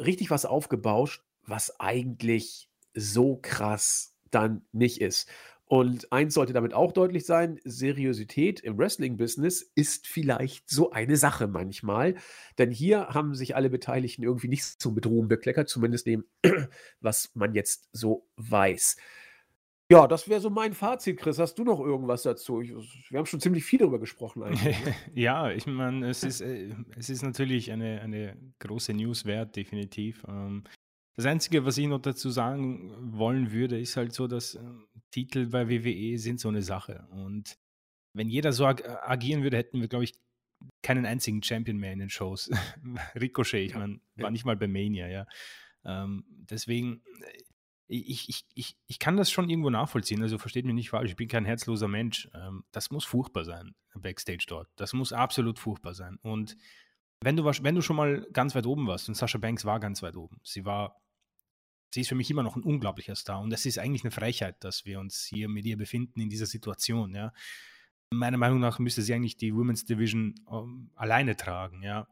[0.00, 5.28] richtig was aufgebauscht, was eigentlich so krass dann nicht ist.
[5.72, 11.48] Und eins sollte damit auch deutlich sein: Seriosität im Wrestling-Business ist vielleicht so eine Sache
[11.48, 12.16] manchmal.
[12.58, 16.26] Denn hier haben sich alle Beteiligten irgendwie nicht zum Bedrohen bekleckert, zumindest dem,
[17.00, 18.98] was man jetzt so weiß.
[19.90, 21.38] Ja, das wäre so mein Fazit, Chris.
[21.38, 22.60] Hast du noch irgendwas dazu?
[22.60, 22.70] Ich,
[23.08, 24.84] wir haben schon ziemlich viel darüber gesprochen eigentlich.
[24.84, 24.94] Ne?
[25.14, 30.22] ja, ich meine, es ist, äh, es ist natürlich eine, eine große News wert, definitiv.
[30.28, 30.64] Ähm,
[31.16, 34.60] das Einzige, was ich noch dazu sagen wollen würde, ist halt so, dass äh,
[35.10, 37.06] Titel bei WWE sind so eine Sache.
[37.10, 37.58] Und
[38.14, 40.14] wenn jeder so ag agieren würde, hätten wir, glaube ich,
[40.82, 42.50] keinen einzigen Champion mehr in den Shows.
[43.14, 45.26] Ricochet, ich meine, war nicht mal bei Mania, ja.
[45.84, 47.42] Ähm, deswegen, äh,
[47.88, 51.16] ich, ich, ich, ich kann das schon irgendwo nachvollziehen, also versteht mich nicht falsch, ich
[51.16, 52.30] bin kein herzloser Mensch.
[52.34, 54.68] Ähm, das muss furchtbar sein, Backstage dort.
[54.76, 56.18] Das muss absolut furchtbar sein.
[56.22, 56.56] Und
[57.20, 60.02] wenn du, wenn du schon mal ganz weit oben warst, und Sascha Banks war ganz
[60.02, 61.01] weit oben, sie war
[61.92, 63.40] sie ist für mich immer noch ein unglaublicher Star.
[63.40, 66.46] Und es ist eigentlich eine Frechheit, dass wir uns hier mit ihr befinden in dieser
[66.46, 67.32] Situation, ja.
[68.10, 72.06] Meiner Meinung nach müsste sie eigentlich die Women's Division um, ähm, alleine tragen, ja.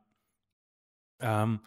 [1.21, 1.61] Ähm,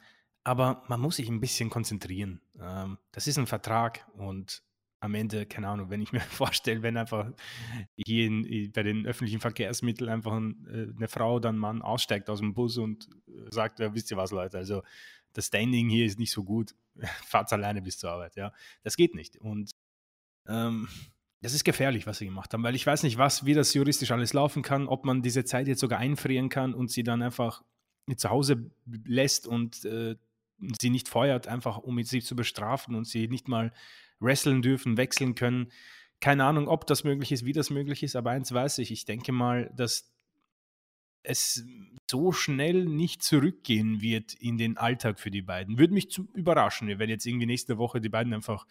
[0.43, 2.41] aber man muss sich ein bisschen konzentrieren.
[2.60, 4.63] Ähm, das ist ein Vertrag und
[4.99, 7.32] am Ende, keine Ahnung, wenn ich mir vorstelle, wenn einfach
[7.95, 12.30] hier in, bei den öffentlichen Verkehrsmitteln einfach ein, äh, eine Frau oder ein Mann aussteigt
[12.30, 14.82] aus dem Bus und äh, sagt, ja, wisst ihr was, Leute, also
[15.33, 16.75] das Standing hier ist nicht so gut,
[17.25, 18.53] fahrt alleine bis zur Arbeit, ja.
[18.83, 19.37] Das geht nicht.
[19.37, 19.71] Und
[20.47, 20.87] ähm,
[21.41, 24.11] das ist gefährlich, was sie gemacht haben, weil ich weiß nicht, was, wie das juristisch
[24.11, 27.63] alles laufen kann, ob man diese Zeit jetzt sogar einfrieren kann und sie dann einfach
[28.15, 28.71] zu Hause
[29.05, 30.15] lässt und äh,
[30.79, 33.73] sie nicht feuert, einfach um sie zu bestrafen und sie nicht mal
[34.19, 35.71] wresteln dürfen, wechseln können.
[36.21, 39.05] Keine Ahnung, ob das möglich ist, wie das möglich ist, aber eins weiß ich, ich
[39.05, 40.12] denke mal, dass
[41.23, 41.65] es
[42.09, 45.77] so schnell nicht zurückgehen wird in den Alltag für die beiden.
[45.77, 48.67] Würde mich überraschen, wenn jetzt irgendwie nächste Woche die beiden einfach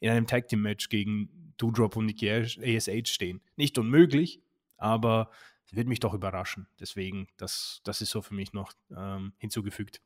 [0.00, 3.40] in einem Tag Team Match gegen Doudrop und Nikki ASH stehen.
[3.56, 4.40] Nicht unmöglich,
[4.76, 5.30] aber
[5.70, 6.66] würde mich doch überraschen.
[6.80, 10.00] Deswegen, das, das ist so für mich noch ähm, hinzugefügt.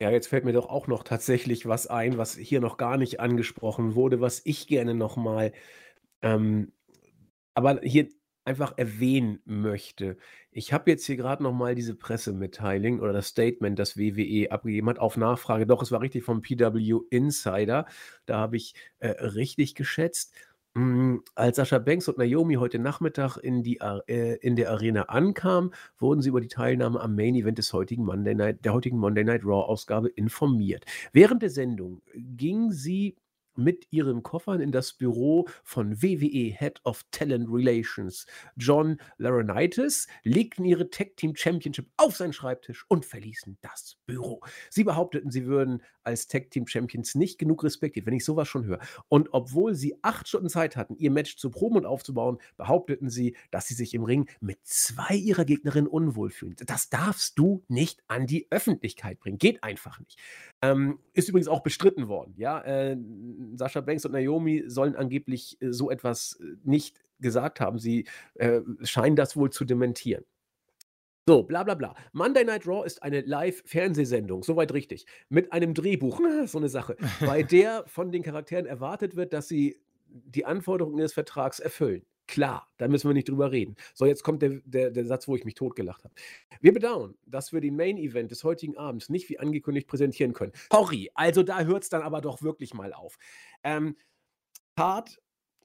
[0.00, 3.20] Ja, jetzt fällt mir doch auch noch tatsächlich was ein, was hier noch gar nicht
[3.20, 5.52] angesprochen wurde, was ich gerne noch mal
[6.22, 6.72] ähm,
[7.54, 8.08] aber hier
[8.46, 10.16] einfach erwähnen möchte.
[10.50, 14.88] Ich habe jetzt hier gerade noch mal diese Pressemitteilung oder das Statement, das WWE abgegeben
[14.88, 15.66] hat, auf Nachfrage.
[15.66, 17.86] Doch, es war richtig vom PW Insider.
[18.24, 20.34] Da habe ich äh, richtig geschätzt.
[20.74, 25.72] Mm, als Sascha Banks und Naomi heute Nachmittag in, die, äh, in der Arena ankamen,
[25.98, 29.24] wurden sie über die Teilnahme am Main Event des heutigen Monday Night, der heutigen Monday
[29.24, 30.84] Night Raw Ausgabe informiert.
[31.12, 33.16] Während der Sendung ging sie
[33.56, 40.64] mit ihren Koffern in das Büro von WWE Head of Talent Relations John Laurinaitis, legten
[40.64, 44.40] ihre Tag Team Championship auf seinen Schreibtisch und verließen das Büro.
[44.70, 48.64] Sie behaupteten, sie würden als Tag Team Champions nicht genug respektiert, wenn ich sowas schon
[48.64, 48.78] höre.
[49.08, 53.36] Und obwohl sie acht Stunden Zeit hatten, ihr Match zu proben und aufzubauen, behaupteten sie,
[53.50, 56.56] dass sie sich im Ring mit zwei ihrer Gegnerinnen unwohl fühlen.
[56.64, 59.38] Das darfst du nicht an die Öffentlichkeit bringen.
[59.38, 60.18] Geht einfach nicht.
[60.62, 62.34] Ähm, ist übrigens auch bestritten worden.
[62.36, 62.96] Ja, äh,
[63.54, 67.78] Sascha Banks und Naomi sollen angeblich äh, so etwas äh, nicht gesagt haben.
[67.78, 70.24] Sie äh, scheinen das wohl zu dementieren.
[71.28, 71.94] So, bla bla bla.
[72.12, 75.06] Monday Night Raw ist eine Live-Fernsehsendung, soweit richtig.
[75.28, 79.80] Mit einem Drehbuch, so eine Sache, bei der von den Charakteren erwartet wird, dass sie
[80.06, 82.06] die Anforderungen des Vertrags erfüllen.
[82.26, 83.76] Klar, da müssen wir nicht drüber reden.
[83.94, 86.14] So, jetzt kommt der, der, der Satz, wo ich mich totgelacht habe.
[86.60, 90.52] Wir bedauern, dass wir den Main Event des heutigen Abends nicht wie angekündigt präsentieren können.
[90.72, 93.16] Sorry, also da hört es dann aber doch wirklich mal auf.
[93.62, 93.96] Ähm,
[94.76, 95.20] Hart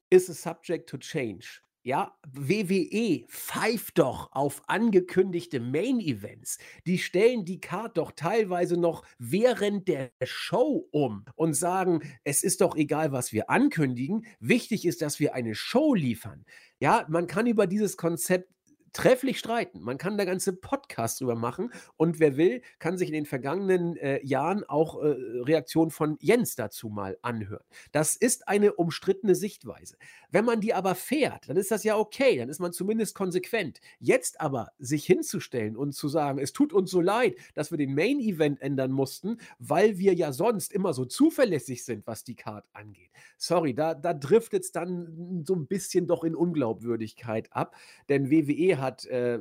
[0.10, 1.62] is a subject to change.
[1.84, 6.60] Ja, WWE pfeift doch auf angekündigte Main Events.
[6.86, 12.62] Die stellen die Card doch teilweise noch während der Show um und sagen, es ist
[12.62, 14.28] doch egal, was wir ankündigen.
[14.40, 16.46] Wichtig ist, dass wir eine Show liefern.
[16.80, 18.54] Ja, man kann über dieses Konzept
[18.94, 19.82] trefflich streiten.
[19.82, 23.96] Man kann da ganze Podcasts drüber machen und wer will, kann sich in den vergangenen
[23.98, 27.64] äh, Jahren auch äh, Reaktionen von Jens dazu mal anhören.
[27.92, 29.98] Das ist eine umstrittene Sichtweise.
[30.30, 33.80] Wenn man die aber fährt, dann ist das ja okay, dann ist man zumindest konsequent.
[34.00, 37.94] Jetzt aber sich hinzustellen und zu sagen, es tut uns so leid, dass wir den
[37.96, 42.66] Main Event ändern mussten, weil wir ja sonst immer so zuverlässig sind, was die Card
[42.74, 43.12] angeht.
[43.38, 47.76] Sorry, da, da driftet es dann so ein bisschen doch in Unglaubwürdigkeit ab,
[48.10, 49.40] denn WWE hat äh,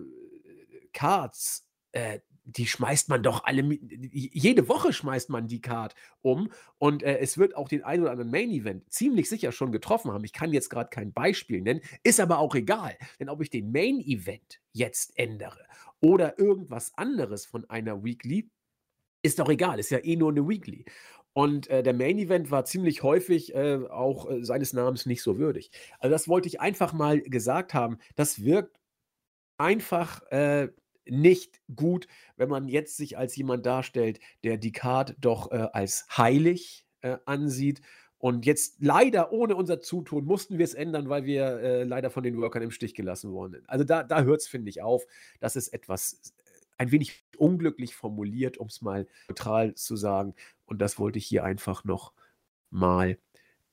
[0.92, 7.02] Cards, äh, die schmeißt man doch alle, jede Woche schmeißt man die Card um und
[7.02, 10.24] äh, es wird auch den einen oder anderen Main Event ziemlich sicher schon getroffen haben.
[10.24, 13.72] Ich kann jetzt gerade kein Beispiel nennen, ist aber auch egal, denn ob ich den
[13.72, 15.60] Main Event jetzt ändere
[16.00, 18.50] oder irgendwas anderes von einer Weekly,
[19.22, 20.84] ist doch egal, ist ja eh nur eine Weekly.
[21.32, 25.38] Und äh, der Main Event war ziemlich häufig äh, auch äh, seines Namens nicht so
[25.38, 25.70] würdig.
[26.00, 27.98] Also das wollte ich einfach mal gesagt haben.
[28.16, 28.79] Das wirkt
[29.60, 30.68] einfach äh,
[31.06, 36.06] nicht gut, wenn man jetzt sich als jemand darstellt, der die Card doch äh, als
[36.16, 37.80] heilig äh, ansieht.
[38.18, 42.22] Und jetzt leider ohne unser Zutun mussten wir es ändern, weil wir äh, leider von
[42.22, 43.62] den Workern im Stich gelassen wurden.
[43.66, 45.06] Also da, da hört es, finde ich, auf.
[45.40, 50.34] Das ist etwas äh, ein wenig unglücklich formuliert, um es mal neutral zu sagen.
[50.66, 52.12] Und das wollte ich hier einfach noch
[52.70, 53.18] mal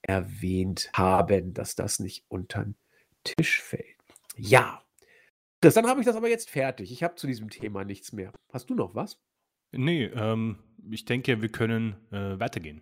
[0.02, 2.76] erwähnt haben, dass das nicht unter den
[3.24, 3.86] Tisch fällt.
[4.38, 4.82] Ja,
[5.62, 6.92] Dann habe ich das aber jetzt fertig.
[6.92, 8.32] Ich habe zu diesem Thema nichts mehr.
[8.54, 9.20] Hast du noch was?
[9.72, 12.82] Nee, ähm, ich denke, wir können äh, weitergehen.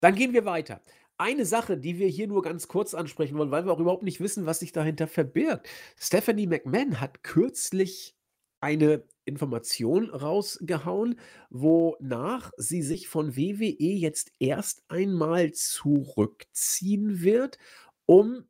[0.00, 0.80] Dann gehen wir weiter.
[1.16, 4.20] Eine Sache, die wir hier nur ganz kurz ansprechen wollen, weil wir auch überhaupt nicht
[4.20, 5.68] wissen, was sich dahinter verbirgt.
[5.98, 8.14] Stephanie McMahon hat kürzlich
[8.60, 11.18] eine Information rausgehauen,
[11.50, 17.58] wonach sie sich von WWE jetzt erst einmal zurückziehen wird,
[18.06, 18.44] um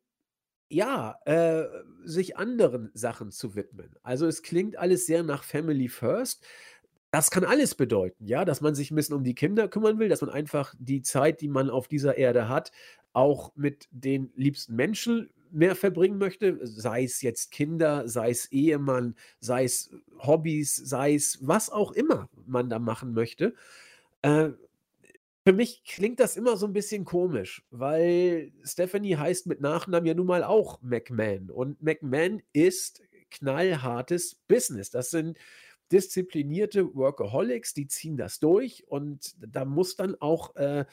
[0.69, 1.65] ja, äh,
[2.05, 3.95] sich anderen Sachen zu widmen.
[4.03, 6.45] Also, es klingt alles sehr nach Family First.
[7.11, 10.09] Das kann alles bedeuten, ja, dass man sich ein bisschen um die Kinder kümmern will,
[10.09, 12.71] dass man einfach die Zeit, die man auf dieser Erde hat,
[13.13, 19.15] auch mit den liebsten Menschen mehr verbringen möchte, sei es jetzt Kinder, sei es Ehemann,
[19.39, 23.55] sei es Hobbys, sei es was auch immer man da machen möchte.
[24.21, 24.49] Äh
[25.45, 30.13] für mich klingt das immer so ein bisschen komisch, weil Stephanie heißt mit Nachnamen ja
[30.13, 34.89] nun mal auch McMahon und McMahon ist knallhartes Business.
[34.89, 35.37] Das sind
[35.91, 40.85] disziplinierte Workaholics, die ziehen das durch und da muss dann auch, äh,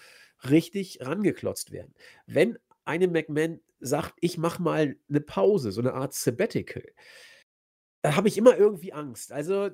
[0.49, 1.95] richtig rangeklotzt werden.
[2.27, 6.85] Wenn eine McMahon sagt: „Ich mache mal eine Pause“, so eine Art Sabbatical,
[8.03, 9.33] da habe ich immer irgendwie Angst.
[9.33, 9.71] Also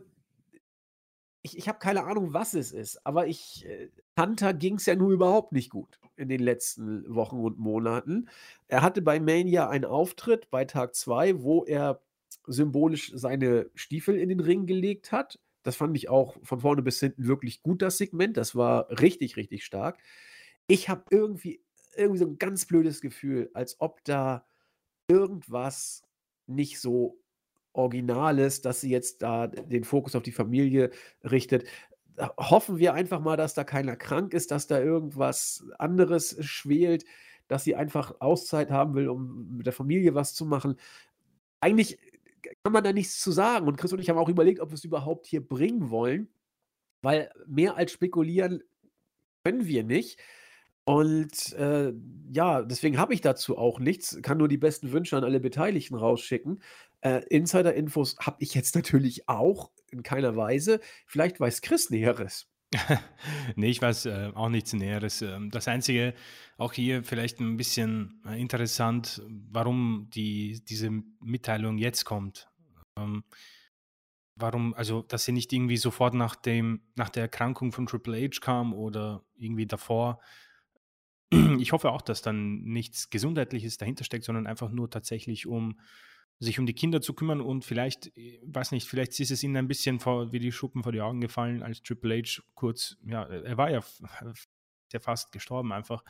[1.43, 5.13] ich ich habe keine Ahnung, was es ist, aber ich äh, Hunter es ja nun
[5.13, 8.29] überhaupt nicht gut in den letzten Wochen und Monaten.
[8.69, 12.03] Er hatte bei Mania einen Auftritt bei Tag 2, wo er
[12.47, 15.39] symbolisch seine Stiefel in den Ring gelegt hat.
[15.63, 18.37] Das fand ich auch von vorne bis hinten wirklich gut, das Segment.
[18.37, 19.99] Das war richtig, richtig stark.
[20.67, 21.63] Ich habe irgendwie
[21.97, 24.47] irgendwie so ein ganz blödes Gefühl, als ob da
[25.09, 26.05] irgendwas
[26.47, 27.22] nicht so
[27.73, 30.91] Originales, dass sie jetzt da den Fokus auf die Familie
[31.25, 31.65] richtet.
[32.39, 37.05] hoffen wir einfach mal, dass da keiner krank ist, dass da irgendwas anderes schwelt,
[37.49, 40.77] dass sie einfach Auszeit haben will, um mit der Familie was zu machen.
[41.61, 41.99] Eigentlich
[42.65, 44.75] kann man da nichts zu sagen und Chris und ich haben auch überlegt, ob wir
[44.75, 46.29] es überhaupt hier bringen wollen,
[47.03, 48.63] weil mehr als spekulieren
[49.45, 50.21] können wir nicht.
[50.85, 51.93] Und, äh,
[52.33, 55.95] ja, deswegen habe ich dazu auch nichts, kann nur die besten Wünsche an alle Beteiligten
[55.95, 56.61] rausschicken.
[57.03, 60.81] Äh, Insider-Infos habe ich jetzt natürlich auch in keiner Weise.
[61.07, 62.49] Vielleicht weiß Chris Näheres.
[63.57, 65.21] Ne, ich weiß, äh, auch nichts Näheres.
[65.21, 66.15] Ähm, das Einzige,
[66.57, 72.49] auch hier vielleicht ein bisschen, äh, interessant, warum die diese Mitteilung jetzt kommt.
[72.99, 73.25] Ähm,
[74.37, 78.41] warum also, dass sie nicht irgendwie sofort nach dem nach der Erkrankung von Triple H
[78.41, 80.21] kam oder irgendwie davor
[81.59, 85.81] ich hoffe auch, dass dann nichts Gesundheitliches dahinter steckt, sondern einfach nur tatsächlich um
[86.39, 89.57] sich um die Kinder zu kümmern und vielleicht, äh, weiß nicht, vielleicht ist es ihnen
[89.57, 93.25] ein bisschen vor, wie die Schuppen vor die Augen gefallen, als Triple H kurz, ja,
[93.25, 93.81] er war ja,
[94.93, 96.05] ja fast gestorben einfach,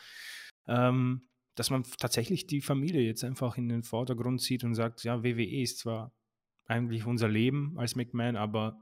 [0.66, 5.22] ähm, dass man tatsächlich die Familie jetzt einfach in den Vordergrund zieht und sagt, ja,
[5.22, 6.14] WWE ist zwar
[6.66, 8.80] eigentlich unser Leben als McMahon, aber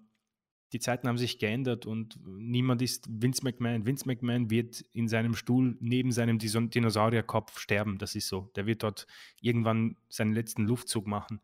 [0.73, 3.87] die Zeiten haben sich geändert und niemand ist Vince McMahon.
[3.87, 7.99] Vince McMahon wird in seinem Stuhl neben seinem Dinosaurierkopf sterben.
[7.99, 8.51] Das ist so.
[8.55, 9.07] Der wird dort
[9.41, 11.41] irgendwann seinen letzten Luftzug machen.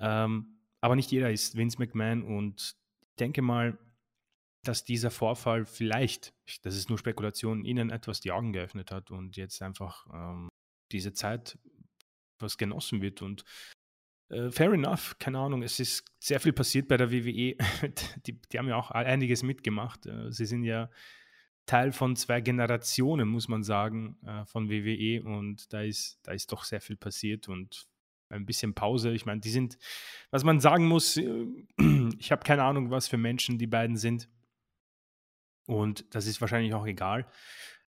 [0.00, 3.78] Ähm, aber nicht jeder ist Vince McMahon und ich denke mal,
[4.64, 9.36] dass dieser Vorfall vielleicht, das ist nur Spekulation, ihnen etwas die Augen geöffnet hat und
[9.36, 10.48] jetzt einfach ähm,
[10.92, 11.58] diese Zeit
[12.40, 13.44] was genossen wird und
[14.30, 15.62] äh, fair enough, keine Ahnung.
[15.62, 17.56] Es ist sehr viel passiert bei der WWE.
[18.26, 20.06] die, die, haben ja auch einiges mitgemacht.
[20.06, 20.90] Äh, sie sind ja
[21.66, 26.52] Teil von zwei Generationen, muss man sagen, äh, von WWE und da ist, da ist
[26.52, 27.86] doch sehr viel passiert und
[28.30, 29.12] ein bisschen Pause.
[29.12, 29.78] Ich meine, die sind,
[30.30, 31.16] was man sagen muss,
[32.18, 34.28] ich habe keine Ahnung, was für Menschen die beiden sind.
[35.66, 37.26] Und das ist wahrscheinlich auch egal.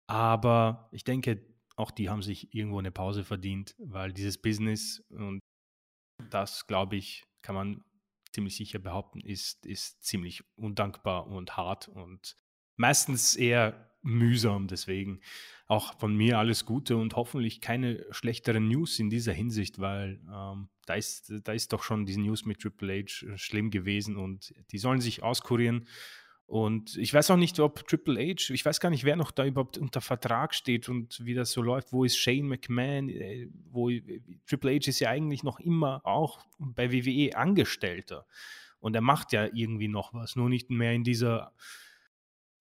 [0.07, 1.45] Aber ich denke,
[1.77, 5.40] auch die haben sich irgendwo eine Pause verdient, weil dieses Business und
[6.21, 7.85] das, glaube ich, kann man
[8.33, 12.37] ziemlich sicher behaupten, ist, ist ziemlich undankbar und hart und
[12.77, 14.67] meistens eher mühsam.
[14.67, 15.21] Deswegen
[15.67, 20.69] auch von mir alles Gute und hoffentlich keine schlechteren News in dieser Hinsicht, weil ähm,
[20.87, 24.55] da, ist, da ist doch schon diese News mit Triple H äh, schlimm gewesen und
[24.73, 25.87] die sollen sich auskurieren
[26.51, 29.47] und ich weiß auch nicht, ob Triple H, ich weiß gar nicht, wer noch da
[29.47, 31.93] überhaupt unter Vertrag steht und wie das so läuft.
[31.93, 33.09] Wo ist Shane McMahon?
[33.09, 33.89] Äh, wo,
[34.49, 38.27] Triple H ist ja eigentlich noch immer auch bei WWE Angestellter.
[38.81, 41.53] Und er macht ja irgendwie noch was, nur nicht mehr in dieser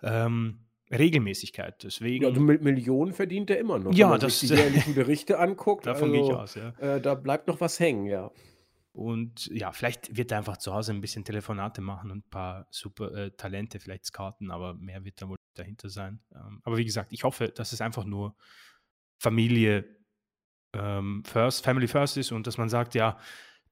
[0.04, 0.60] ähm,
[0.92, 1.84] Regelmäßigkeit.
[1.84, 2.26] Deswegen.
[2.26, 3.92] Ja, also Millionen verdient er immer noch.
[3.92, 4.40] Ja, Wenn man das.
[4.40, 5.88] Sich die jährlichen Berichte anguckt.
[5.88, 6.70] Davon also, gehe ich aus, ja.
[6.78, 8.30] Äh, da bleibt noch was hängen, ja.
[9.00, 12.68] Und ja, vielleicht wird er einfach zu Hause ein bisschen Telefonate machen und ein paar
[12.70, 16.20] super äh, Talente vielleicht scouten, aber mehr wird da wohl dahinter sein.
[16.36, 18.36] Ähm, aber wie gesagt, ich hoffe, dass es einfach nur
[19.18, 19.86] Familie
[20.74, 23.18] ähm, first, Family first ist und dass man sagt, ja,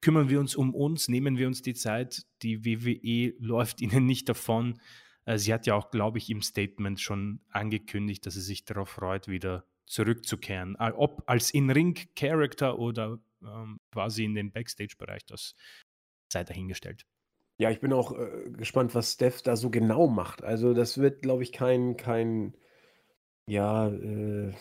[0.00, 2.22] kümmern wir uns um uns, nehmen wir uns die Zeit.
[2.40, 4.80] Die WWE läuft ihnen nicht davon.
[5.26, 8.88] Äh, sie hat ja auch, glaube ich, im Statement schon angekündigt, dass sie sich darauf
[8.88, 10.74] freut, wieder zurückzukehren.
[10.76, 15.54] Ob als In-Ring-Character oder ähm, quasi in den Backstage-Bereich, das
[16.32, 17.04] sei dahingestellt.
[17.60, 20.44] Ja, ich bin auch äh, gespannt, was Steph da so genau macht.
[20.44, 22.54] Also, das wird, glaube ich, kein, kein
[23.48, 24.52] ja, äh,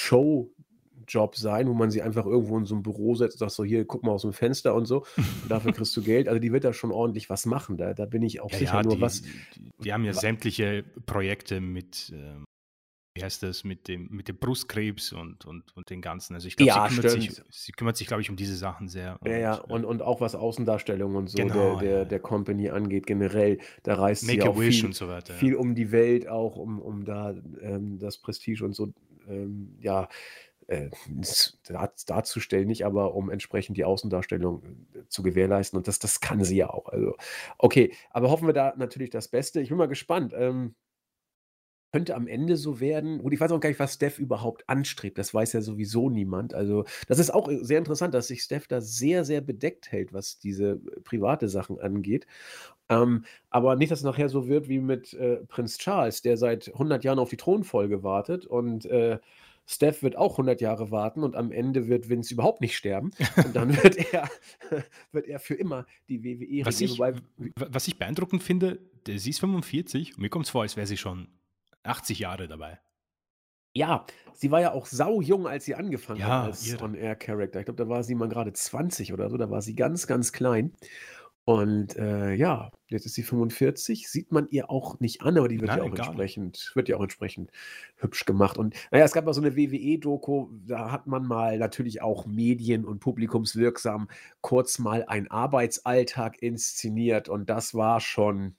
[0.00, 3.64] Show-Job sein, wo man sie einfach irgendwo in so ein Büro setzt und sagt so,
[3.64, 6.28] hier, guck mal aus dem Fenster und so, und dafür kriegst du Geld.
[6.28, 7.78] Also die wird da schon ordentlich was machen.
[7.78, 8.74] Da, da bin ich auch ja, sicher.
[8.74, 9.22] Ja, nur die, was.
[9.22, 12.44] Die, die, haben ja sämtliche Projekte mit ähm,
[13.18, 16.34] wie heißt das, mit dem, mit dem Brustkrebs und, und, und den ganzen.
[16.34, 18.88] Also ich glaube, ja, sie, kümmert sich, sie kümmert sich, glaube ich, um diese Sachen
[18.88, 19.18] sehr.
[19.20, 22.04] Und, ja, ja, und, und auch was Außendarstellung und so genau, der, der, ja.
[22.04, 25.90] der Company angeht, generell, da reist Make sie auch viel, so weiter, viel um die
[25.90, 28.92] Welt, auch um, um da ähm, das Prestige und so,
[29.28, 30.08] ähm, ja,
[30.68, 30.90] äh,
[32.06, 34.62] darzustellen, nicht, aber um entsprechend die Außendarstellung
[34.94, 35.76] äh, zu gewährleisten.
[35.76, 36.88] Und das, das kann sie ja auch.
[36.88, 37.16] Also,
[37.56, 39.60] okay, aber hoffen wir da natürlich das Beste.
[39.60, 40.34] Ich bin mal gespannt.
[40.36, 40.74] Ähm,
[41.92, 45.18] könnte am Ende so werden gut, ich weiß auch gar nicht, was Steph überhaupt anstrebt.
[45.18, 46.54] Das weiß ja sowieso niemand.
[46.54, 50.12] Also, das ist auch, äh, sehr interessant, dass sich Steph da sehr, sehr bedeckt hält,
[50.12, 52.26] was diese, äh, private Sachen angeht.
[52.88, 56.72] Ähm, aber nicht, dass es nachher so wird wie mit, äh, Prinz Charles, der seit
[56.74, 59.18] 100 Jahren auf die Thronfolge wartet und, äh,
[59.70, 63.54] Steph wird auch 100 Jahre warten und am Ende wird Vince überhaupt nicht sterben und
[63.54, 64.30] dann wird er
[65.12, 70.14] wird er für immer die WWE Was ich was ich beeindruckend finde, sie ist 45
[70.16, 71.28] und mir kommt es vor, als wäre sie schon
[71.88, 72.78] 80 Jahre dabei.
[73.74, 76.80] Ja, sie war ja auch sau jung, als sie angefangen Ja, hat als.
[76.80, 77.60] On-Air-Character.
[77.60, 80.32] Ich glaube, da war sie mal gerade 20 oder so, da war sie ganz, ganz
[80.32, 80.72] klein.
[81.44, 85.58] Und, äh, ja, jetzt ist sie 45, sieht man ihr auch nicht an, aber die
[85.60, 87.52] wird ja auch entsprechend wird ja auch entsprechend
[87.96, 88.58] hübsch gemacht.
[88.58, 92.84] Und naja, es gab mal so eine WWE-Doku, da hat man mal natürlich auch medien
[92.84, 94.08] und publikumswirksam
[94.42, 98.56] kurz mal einen Arbeitsalltag inszeniert und das war schon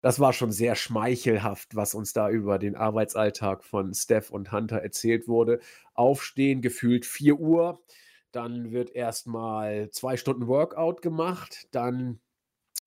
[0.00, 4.78] das war schon sehr schmeichelhaft, was uns da über den Arbeitsalltag von Steph und Hunter
[4.78, 5.60] erzählt wurde.
[5.94, 7.82] Aufstehen, gefühlt 4 Uhr,
[8.32, 12.20] dann wird erstmal zwei Stunden Workout gemacht, dann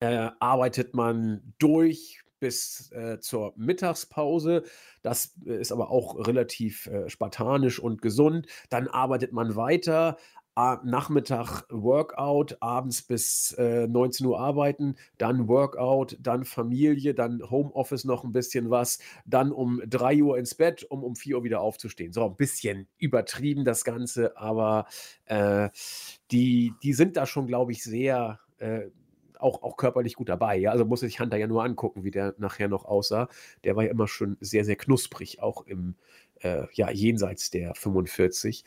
[0.00, 4.64] äh, arbeitet man durch bis äh, zur Mittagspause.
[5.02, 8.46] Das ist aber auch relativ äh, spartanisch und gesund.
[8.68, 10.18] Dann arbeitet man weiter,
[10.56, 18.24] Nachmittag Workout, abends bis äh, 19 Uhr arbeiten, dann Workout, dann Familie, dann Homeoffice noch
[18.24, 22.12] ein bisschen was, dann um 3 Uhr ins Bett, um um 4 Uhr wieder aufzustehen.
[22.12, 24.86] So ein bisschen übertrieben das Ganze, aber
[25.26, 25.70] äh,
[26.30, 28.90] die, die sind da schon, glaube ich, sehr äh,
[29.38, 30.56] auch, auch körperlich gut dabei.
[30.56, 30.70] Ja?
[30.70, 33.28] Also muss sich Hunter ja nur angucken, wie der nachher noch aussah.
[33.64, 35.96] Der war ja immer schon sehr, sehr knusprig, auch im
[36.40, 38.64] äh, ja, jenseits der 45.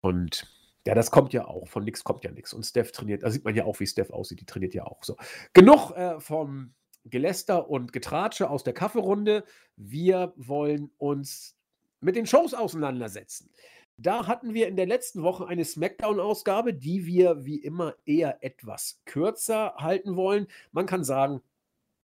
[0.00, 0.55] Und
[0.86, 1.66] ja, das kommt ja auch.
[1.68, 2.52] Von nix kommt ja nichts.
[2.54, 4.40] Und Steph trainiert, da sieht man ja auch, wie Steph aussieht.
[4.40, 5.16] Die trainiert ja auch so.
[5.52, 6.74] Genug äh, vom
[7.04, 9.44] Geläster und Getratsche aus der Kaffeerunde.
[9.76, 11.56] Wir wollen uns
[12.00, 13.50] mit den Shows auseinandersetzen.
[13.98, 19.00] Da hatten wir in der letzten Woche eine SmackDown-Ausgabe, die wir wie immer eher etwas
[19.06, 20.46] kürzer halten wollen.
[20.70, 21.40] Man kann sagen,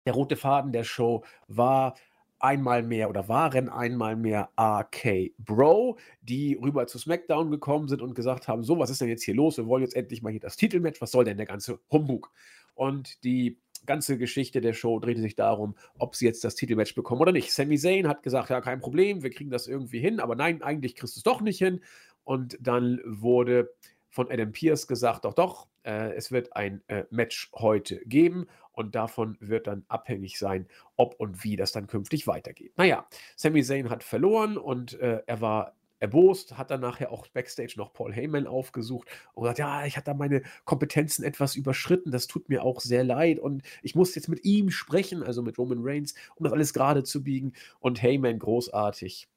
[0.04, 1.94] der rote Faden der Show war
[2.38, 8.14] einmal mehr oder waren einmal mehr RK Bro, die rüber zu SmackDown gekommen sind und
[8.14, 9.56] gesagt haben: So, was ist denn jetzt hier los?
[9.58, 11.00] Wir wollen jetzt endlich mal hier das Titelmatch.
[11.00, 12.30] Was soll denn der ganze Humbug?
[12.74, 17.20] Und die ganze Geschichte der Show drehte sich darum, ob sie jetzt das Titelmatch bekommen
[17.20, 17.52] oder nicht.
[17.52, 20.94] Sami Zayn hat gesagt, ja, kein Problem, wir kriegen das irgendwie hin, aber nein, eigentlich
[20.94, 21.80] kriegst du es doch nicht hin.
[22.24, 23.70] Und dann wurde
[24.10, 28.94] von Adam Pierce gesagt, doch, doch, äh, es wird ein äh, Match heute geben und
[28.94, 32.72] davon wird dann abhängig sein, ob und wie das dann künftig weitergeht.
[32.76, 33.06] Naja,
[33.36, 37.92] Sami Zayn hat verloren und äh, er war erbost, hat dann nachher auch Backstage noch
[37.92, 42.48] Paul Heyman aufgesucht und gesagt, ja, ich hatte da meine Kompetenzen etwas überschritten, das tut
[42.48, 46.14] mir auch sehr leid und ich muss jetzt mit ihm sprechen, also mit Roman Reigns,
[46.36, 49.28] um das alles gerade zu biegen und Heyman großartig.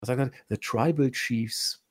[0.00, 0.30] Was sagt er?
[0.48, 1.81] The Tribal Chiefs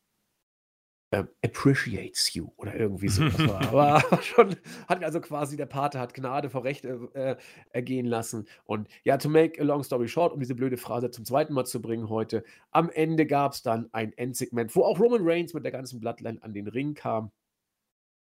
[1.12, 3.24] ähm, appreciates you oder irgendwie so.
[3.52, 4.56] Aber schon
[4.88, 7.38] hat also quasi der Pate hat Gnade vor Recht äh, äh,
[7.72, 8.48] ergehen lassen.
[8.64, 11.66] Und ja, to make a long story short, um diese blöde Phrase zum zweiten Mal
[11.66, 15.66] zu bringen heute, am Ende gab es dann ein Endsegment, wo auch Roman Reigns mit
[15.66, 17.32] der ganzen Bloodline an den Ring kam.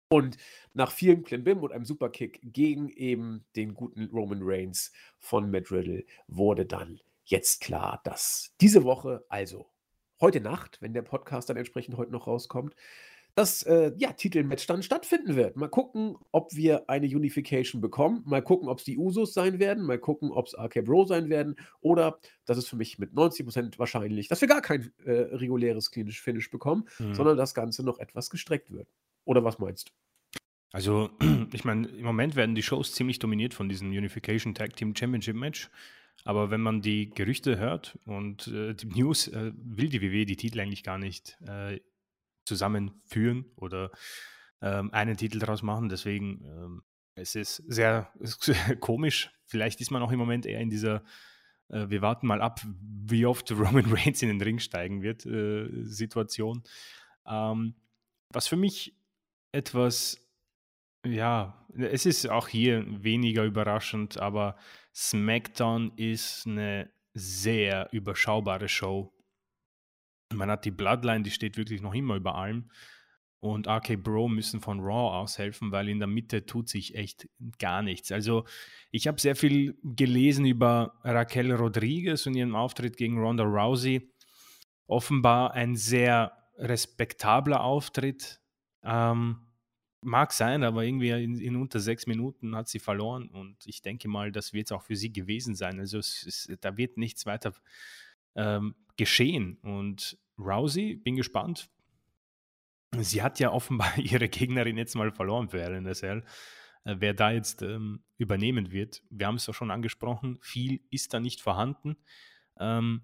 [0.09, 0.35] Und
[0.73, 6.03] nach vielen Klimbim und einem Superkick gegen eben den guten Roman Reigns von Matt Riddle
[6.27, 9.70] wurde dann jetzt klar, dass diese Woche, also
[10.21, 12.75] heute Nacht, wenn der Podcast dann entsprechend heute noch rauskommt,
[13.35, 15.55] das äh, ja, Titelmatch dann stattfinden wird.
[15.55, 18.23] Mal gucken, ob wir eine Unification bekommen.
[18.25, 19.85] Mal gucken, ob es die Usos sein werden.
[19.85, 21.55] Mal gucken, ob es RK Bro sein werden.
[21.79, 26.21] Oder, das ist für mich mit 90% wahrscheinlich, dass wir gar kein äh, reguläres Klinisch
[26.21, 27.15] Finish bekommen, mhm.
[27.15, 28.89] sondern das Ganze noch etwas gestreckt wird.
[29.23, 29.93] Oder was meinst du?
[30.73, 31.09] Also,
[31.53, 35.35] ich meine, im Moment werden die Shows ziemlich dominiert von diesem Unification Tag Team Championship
[35.35, 35.69] Match.
[36.23, 40.35] Aber wenn man die Gerüchte hört und äh, die News, äh, will die WWE die
[40.35, 41.79] Titel eigentlich gar nicht äh,
[42.45, 43.91] zusammenführen oder
[44.61, 45.89] ähm, einen Titel daraus machen.
[45.89, 46.83] Deswegen ähm,
[47.15, 49.31] es ist sehr ist komisch.
[49.45, 51.03] Vielleicht ist man auch im Moment eher in dieser
[51.71, 55.67] äh, wir warten mal ab, wie oft Roman Reigns in den Ring steigen wird, äh,
[55.85, 56.63] Situation.
[57.25, 57.75] Ähm,
[58.29, 58.95] was für mich
[59.51, 60.17] etwas
[61.05, 64.55] ja, es ist auch hier weniger überraschend, aber
[64.93, 69.13] SmackDown ist eine sehr überschaubare Show.
[70.33, 72.69] Man hat die Bloodline, die steht wirklich noch immer über allem.
[73.39, 77.27] Und RK Bro müssen von Raw aushelfen, weil in der Mitte tut sich echt
[77.57, 78.11] gar nichts.
[78.11, 78.45] Also
[78.91, 84.13] ich habe sehr viel gelesen über Raquel Rodriguez und ihren Auftritt gegen Ronda Rousey.
[84.85, 88.39] Offenbar ein sehr respektabler Auftritt.
[88.83, 89.39] Ähm,
[90.03, 94.07] Mag sein, aber irgendwie in, in, unter sechs Minuten hat sie verloren und ich denke
[94.07, 95.79] mal, das wird es auch für sie gewesen sein.
[95.79, 97.53] Also es, es, da wird nichts weiter
[98.35, 99.57] ähm, geschehen.
[99.61, 101.69] Und Rousey, bin gespannt.
[102.97, 106.23] Sie hat ja offenbar ihre Gegnerin jetzt mal verloren für LNSL.
[106.83, 111.13] Äh, wer da jetzt ähm, übernehmen wird, wir haben es ja schon angesprochen, viel ist
[111.13, 111.97] da nicht vorhanden.
[112.59, 113.01] Ähm,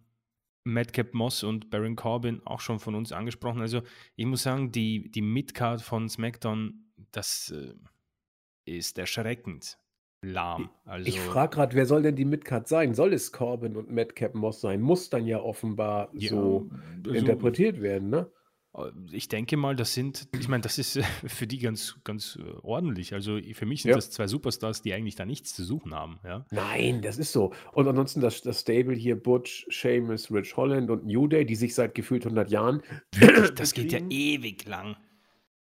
[0.63, 3.61] Madcap Moss und Baron Corbin auch schon von uns angesprochen.
[3.61, 3.83] Also
[4.17, 7.73] ich muss sagen, die, die Midcard von SmackDown das äh,
[8.65, 9.77] ist erschreckend
[10.21, 10.69] lahm.
[10.85, 12.93] Also, ich frage gerade, wer soll denn die Midcard sein?
[12.93, 14.81] Soll es Corbin und Madcap Moss sein?
[14.81, 16.69] Muss dann ja offenbar ja, so
[17.05, 18.31] also, interpretiert werden, ne?
[18.77, 22.51] Äh, ich denke mal, das sind, ich meine, das ist für die ganz, ganz äh,
[22.61, 23.13] ordentlich.
[23.13, 23.95] Also für mich sind ja.
[23.95, 26.19] das zwei Superstars, die eigentlich da nichts zu suchen haben.
[26.23, 26.45] Ja?
[26.51, 27.53] Nein, das ist so.
[27.73, 31.75] Und ansonsten das, das Stable hier, Butch, Seamus, Rich Holland und New Day, die sich
[31.75, 32.81] seit gefühlt 100 Jahren.
[33.55, 34.97] das geht ja ewig lang.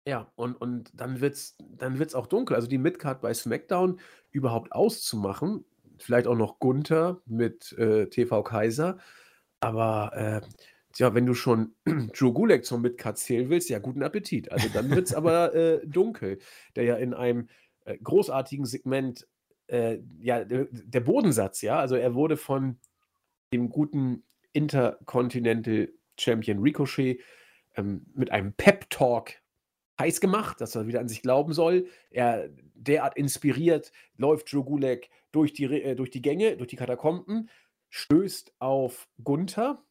[0.06, 2.54] Ja, und und dann wird's dann wird's auch dunkel.
[2.56, 4.00] Also, die Midcard bei SmackDown
[4.32, 5.64] überhaupt auszumachen,
[5.98, 8.98] vielleicht auch noch Gunther mit, äh, TV Kaiser,
[9.60, 10.40] aber, äh,
[10.92, 11.74] tja, wenn du schon
[12.14, 14.52] Drew Gulak zur Midcard zählen willst, ja, guten Appetit.
[14.52, 16.38] Also, dann wird's aber, äh, dunkel,
[16.76, 17.48] der ja in einem,
[17.86, 19.26] äh, großartigen Segment,
[19.68, 22.78] äh, ja, der Bodensatz, ja, also, er wurde von
[23.52, 25.88] dem guten Intercontinental
[26.18, 27.20] Champion Ricochet,
[27.76, 29.32] ähm, mit einem Pep Talk
[29.98, 31.88] heiß gemacht, dass er wieder an sich glauben soll.
[32.10, 37.48] Er derart inspiriert, läuft Joe Gulak durch die, äh, durch die Gänge, durch die Katakomben,
[37.90, 39.84] stößt auf Gunther.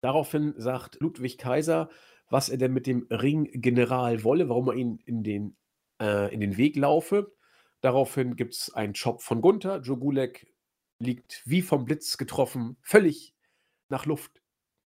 [0.00, 1.90] Daraufhin sagt Ludwig Kaiser,
[2.30, 5.56] was er denn mit dem Ringgeneral wolle, warum er ihn in den,
[6.00, 7.32] äh, in den Weg laufe.
[7.80, 9.80] Daraufhin gibt es einen Chop von Gunther.
[9.80, 10.46] Joe Gulak
[10.98, 13.34] liegt wie vom Blitz getroffen, völlig
[13.88, 14.42] nach Luft,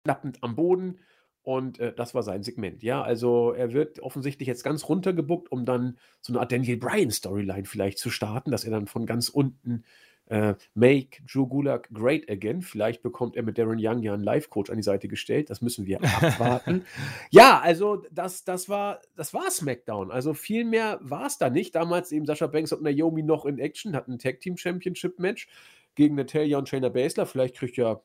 [0.03, 0.99] klappend am Boden.
[1.43, 2.83] Und äh, das war sein Segment.
[2.83, 7.65] Ja, also er wird offensichtlich jetzt ganz runtergebuckt, um dann so eine Art Daniel Bryan-Storyline
[7.65, 9.83] vielleicht zu starten, dass er dann von ganz unten
[10.31, 12.61] äh, Make Drew Gulak great again.
[12.61, 15.49] Vielleicht bekommt er mit Darren Young ja einen Live-Coach an die Seite gestellt.
[15.49, 16.85] Das müssen wir abwarten.
[17.31, 20.09] ja, also das, das, war, das war SmackDown.
[20.09, 21.75] Also viel mehr war es da nicht.
[21.75, 25.47] Damals eben Sascha Banks und Naomi noch in Action, hatten ein Tag-Team-Championship-Match
[25.95, 27.25] gegen Natalia und Shayna Baszler.
[27.25, 27.99] Vielleicht kriegt ja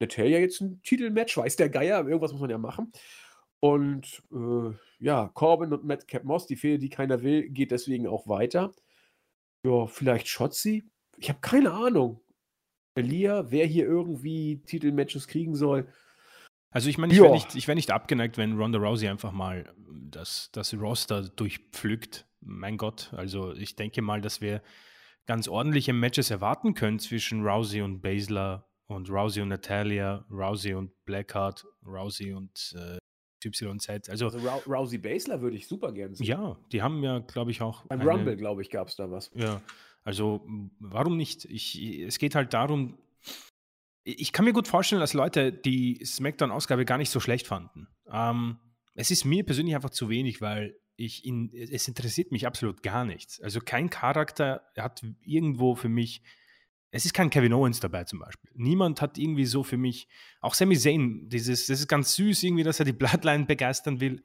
[0.00, 2.92] Natalia jetzt ein Titelmatch, weiß der Geier, irgendwas muss man ja machen.
[3.60, 8.06] Und äh, ja, Corbin und Matt Cap Moss, die Fehde, die keiner will, geht deswegen
[8.06, 8.74] auch weiter.
[9.64, 10.84] Ja, vielleicht Shotzi?
[11.16, 12.20] Ich habe keine Ahnung.
[12.94, 15.88] Elia, wer hier irgendwie Titelmatches kriegen soll.
[16.70, 19.72] Also ich meine, ich wäre nicht, wär nicht abgeneigt, wenn Ronda Rousey einfach mal
[20.10, 22.26] das, das Roster durchpflückt.
[22.40, 24.60] Mein Gott, also ich denke mal, dass wir
[25.26, 30.92] ganz ordentliche Matches erwarten können zwischen Rousey und Baszler und Rousey und Natalia, Rousey und
[31.04, 32.98] Blackheart, Rousey und äh,
[33.44, 34.08] YZ.
[34.08, 36.26] Also, also Rousey Baszler würde ich super gerne sehen.
[36.26, 37.84] Ja, die haben ja, glaube ich, auch.
[37.86, 39.30] Beim Rumble, glaube ich, gab es da was.
[39.34, 39.60] Ja,
[40.02, 40.46] also
[40.78, 41.44] warum nicht?
[41.46, 42.98] Ich, es geht halt darum,
[44.04, 47.88] ich kann mir gut vorstellen, dass Leute die SmackDown-Ausgabe gar nicht so schlecht fanden.
[48.10, 48.58] Ähm,
[48.94, 53.04] es ist mir persönlich einfach zu wenig, weil ich in, es interessiert mich absolut gar
[53.04, 53.40] nichts.
[53.40, 56.22] Also kein Charakter hat irgendwo für mich
[56.94, 58.52] es ist kein Kevin Owens dabei zum Beispiel.
[58.54, 60.06] Niemand hat irgendwie so für mich,
[60.40, 64.22] auch Sami Zayn, dieses, das ist ganz süß irgendwie, dass er die Bloodline begeistern will.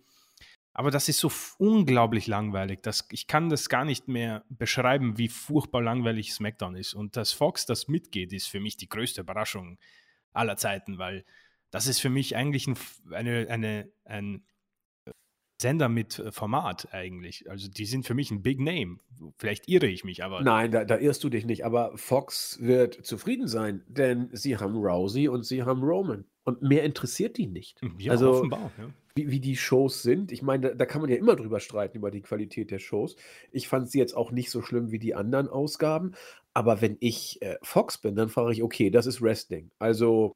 [0.74, 2.84] Aber das ist so unglaublich langweilig.
[2.84, 6.94] dass ich kann das gar nicht mehr beschreiben, wie furchtbar langweilig SmackDown ist.
[6.94, 9.80] Und dass Fox das mitgeht, ist für mich die größte Überraschung
[10.32, 11.26] aller Zeiten, weil
[11.72, 12.78] das ist für mich eigentlich ein,
[13.12, 14.44] eine, eine, ein
[15.62, 17.50] Sender mit äh, Format eigentlich.
[17.50, 18.98] Also die sind für mich ein Big Name.
[19.38, 20.42] Vielleicht irre ich mich, aber.
[20.42, 21.66] Nein, da, da irrst du dich nicht.
[21.66, 26.26] Aber Fox wird zufrieden sein, denn sie haben Rousey und sie haben Roman.
[26.46, 27.82] Und mehr interessiert die nicht.
[27.82, 28.90] Hm, ja, also, offenbar, ja.
[29.16, 30.32] Wie, wie die Shows sind.
[30.32, 33.18] Ich meine, da, da, kann man ja immer drüber streiten, über die Qualität der Shows.
[33.52, 36.14] Ich fand sie jetzt auch nicht so schlimm wie die anderen Ausgaben.
[36.54, 39.72] Aber wenn ich äh, Fox bin, dann frage ich, okay, das ist Wrestling.
[39.78, 40.36] Also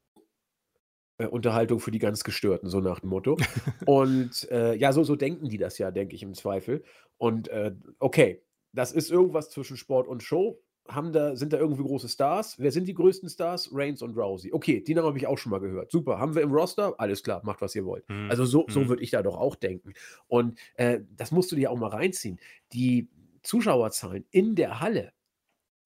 [1.18, 3.36] äh, Unterhaltung für die ganz Gestörten, so nach dem Motto.
[3.86, 6.82] Und äh, ja, so, so denken die das ja, denke ich im Zweifel.
[7.18, 8.42] Und äh, okay,
[8.72, 10.60] das ist irgendwas zwischen Sport und Show.
[10.86, 12.58] Haben da, sind da irgendwie große Stars?
[12.58, 13.70] Wer sind die größten Stars?
[13.72, 14.52] Reigns und Rousey.
[14.52, 15.90] Okay, die Namen habe ich auch schon mal gehört.
[15.90, 16.18] Super.
[16.18, 16.94] Haben wir im Roster?
[16.98, 18.06] Alles klar, macht, was ihr wollt.
[18.10, 18.28] Mhm.
[18.28, 18.88] Also so, so mhm.
[18.88, 19.94] würde ich da doch auch denken.
[20.26, 22.38] Und äh, das musst du dir auch mal reinziehen.
[22.74, 23.08] Die
[23.42, 25.12] Zuschauerzahlen in der Halle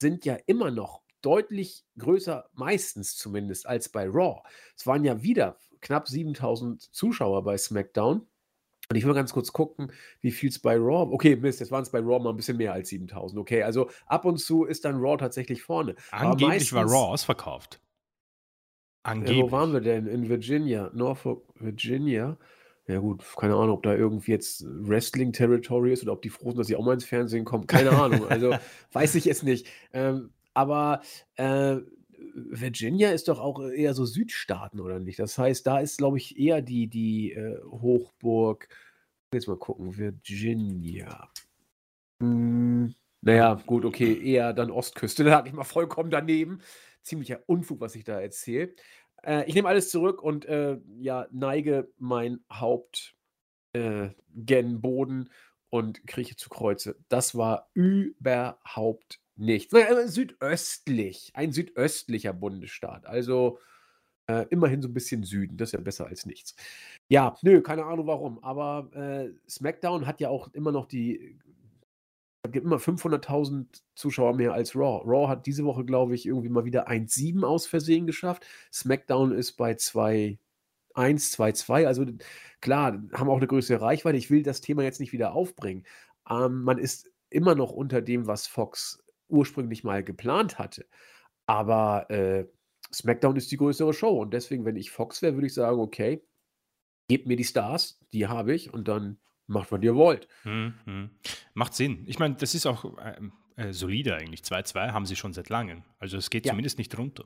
[0.00, 4.40] sind ja immer noch deutlich größer, meistens zumindest, als bei Raw.
[4.74, 8.26] Es waren ja wieder knapp 7000 Zuschauer bei SmackDown.
[8.90, 11.12] Und ich will ganz kurz gucken, wie viel es bei Raw.
[11.12, 13.38] Okay, Mist, jetzt waren es bei Raw mal ein bisschen mehr als 7000.
[13.38, 15.96] Okay, also ab und zu ist dann Raw tatsächlich vorne.
[16.12, 17.82] Angeblich meistens, war Raw ausverkauft.
[19.02, 19.38] Angeblich.
[19.38, 20.06] Äh, wo waren wir denn?
[20.06, 22.38] In Virginia, Norfolk, Virginia.
[22.86, 26.58] Ja gut, keine Ahnung, ob da irgendwie jetzt Wrestling-Territory ist oder ob die froh sind,
[26.58, 27.66] dass sie auch mal ins Fernsehen kommen.
[27.66, 28.26] Keine Ahnung.
[28.26, 28.54] Also
[28.92, 29.66] weiß ich es nicht.
[29.92, 31.02] Ähm, aber
[31.36, 31.76] äh,
[32.34, 35.20] Virginia ist doch auch eher so Südstaaten, oder nicht?
[35.20, 38.68] Das heißt, da ist, glaube ich, eher die, die äh, Hochburg.
[39.32, 41.30] Jetzt mal gucken, Virginia.
[42.20, 45.22] Hm, naja, gut, okay, eher dann Ostküste.
[45.24, 46.60] Da hatte ich mal vollkommen daneben.
[47.02, 48.74] Ziemlicher Unfug, was ich da erzähle.
[49.22, 53.14] Äh, ich nehme alles zurück und äh, ja, neige mein Haupt
[53.74, 55.30] äh, gen Boden
[55.70, 56.96] und krieche zu Kreuze.
[57.08, 59.72] Das war überhaupt nichts.
[59.72, 63.06] Äh, südöstlich, ein südöstlicher Bundesstaat.
[63.06, 63.58] Also
[64.28, 65.56] äh, immerhin so ein bisschen Süden.
[65.56, 66.54] Das ist ja besser als nichts.
[67.08, 68.42] Ja, nö, keine Ahnung warum.
[68.44, 71.38] Aber äh, SmackDown hat ja auch immer noch die.
[72.42, 75.02] Es gibt immer 500.000 Zuschauer mehr als Raw.
[75.04, 78.46] Raw hat diese Woche, glaube ich, irgendwie mal wieder 1,7 aus Versehen geschafft.
[78.72, 80.38] SmackDown ist bei 2.
[80.94, 81.86] 1, 2, 2.
[81.86, 82.06] Also
[82.60, 84.18] klar, haben auch eine größere Reichweite.
[84.18, 85.84] Ich will das Thema jetzt nicht wieder aufbringen.
[86.28, 90.86] Ähm, man ist immer noch unter dem, was Fox ursprünglich mal geplant hatte.
[91.46, 92.46] Aber äh,
[92.92, 96.22] SmackDown ist die größere Show und deswegen, wenn ich Fox wäre, würde ich sagen, okay,
[97.08, 100.28] gebt mir die Stars, die habe ich und dann macht, was ihr wollt.
[100.44, 101.10] Mhm.
[101.54, 102.04] Macht Sinn.
[102.06, 103.16] Ich meine, das ist auch äh,
[103.56, 104.42] äh, solide eigentlich.
[104.42, 105.82] 2-2 haben sie schon seit langem.
[105.98, 106.52] Also es geht ja.
[106.52, 107.24] zumindest nicht runter.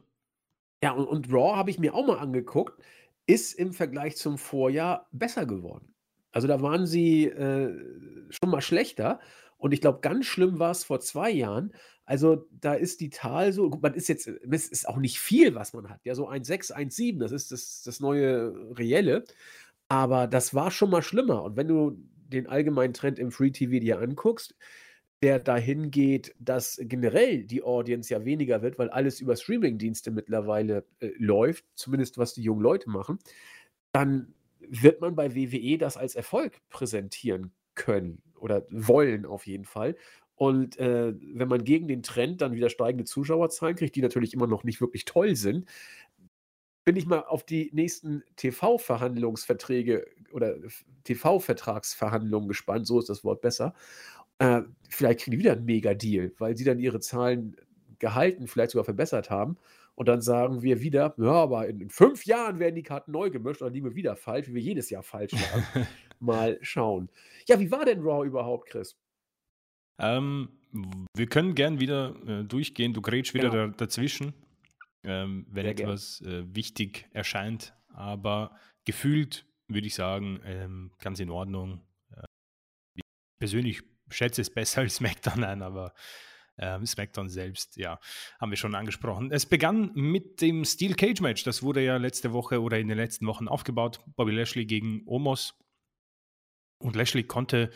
[0.83, 2.83] Ja, und, und Raw habe ich mir auch mal angeguckt,
[3.27, 5.95] ist im Vergleich zum Vorjahr besser geworden.
[6.33, 7.77] Also da waren sie äh,
[8.31, 9.21] schon mal schlechter.
[9.63, 11.73] Und ich glaube, ganz schlimm war es vor zwei Jahren.
[12.05, 15.73] Also da ist die Tal so, man ist jetzt, es ist auch nicht viel, was
[15.73, 16.01] man hat.
[16.05, 19.25] Ja, so 1,6, 1,7, das ist das, das neue Reelle.
[19.87, 21.45] Aber das war schon mal schlimmer.
[21.45, 21.97] Und wenn du
[22.27, 24.57] den allgemeinen Trend im Free TV dir anguckst,
[25.23, 30.85] der dahin geht, dass generell die Audience ja weniger wird, weil alles über Streaming-Dienste mittlerweile
[30.99, 33.21] äh, läuft, zumindest was die jungen Leute machen,
[33.93, 39.97] dann wird man bei WWE das als Erfolg präsentieren können oder wollen auf jeden Fall.
[40.35, 44.47] Und äh, wenn man gegen den Trend dann wieder steigende Zuschauerzahlen kriegt, die natürlich immer
[44.47, 45.69] noch nicht wirklich toll sind,
[46.85, 50.57] bin ich mal auf die nächsten TV-Verhandlungsverträge oder
[51.05, 53.75] TV-Vertragsverhandlungen gespannt, so ist das Wort besser.
[54.39, 57.57] Äh, vielleicht kriegen die wieder einen Mega-Deal, weil sie dann ihre Zahlen
[58.01, 59.57] gehalten, vielleicht sogar verbessert haben.
[59.95, 63.61] Und dann sagen wir wieder, ja, aber in, fünf Jahren werden die Karten neu gemischt
[63.61, 65.87] und dann liegen wir wieder falsch, wie wir jedes Jahr falsch waren.
[66.23, 67.11] Mal schauen.
[67.49, 68.97] Ja, wie war denn Raw überhaupt, Chris?
[69.99, 70.49] Ähm,
[71.15, 72.95] wir können gern wieder äh, durchgehen.
[72.95, 73.67] Du grätsch wieder genau.
[73.69, 74.33] da, dazwischen,
[75.05, 77.75] ähm, wenn Sehr etwas äh, wichtig erscheint.
[77.89, 81.83] Aber gefühlt würde ich sagen, ähm, ganz in Ordnung.
[82.15, 82.25] Äh,
[82.95, 83.03] ich
[83.39, 85.93] persönlich schätze es besser als SmackDown ein, aber
[86.59, 87.99] ähm, SmackDown selbst, ja,
[88.41, 89.31] haben wir schon angesprochen.
[89.33, 91.45] Es begann mit dem Steel Cage Match.
[91.45, 94.01] Das wurde ja letzte Woche oder in den letzten Wochen aufgebaut.
[94.17, 95.55] Bobby Lashley gegen Omos.
[96.83, 97.71] Und Lashley konnte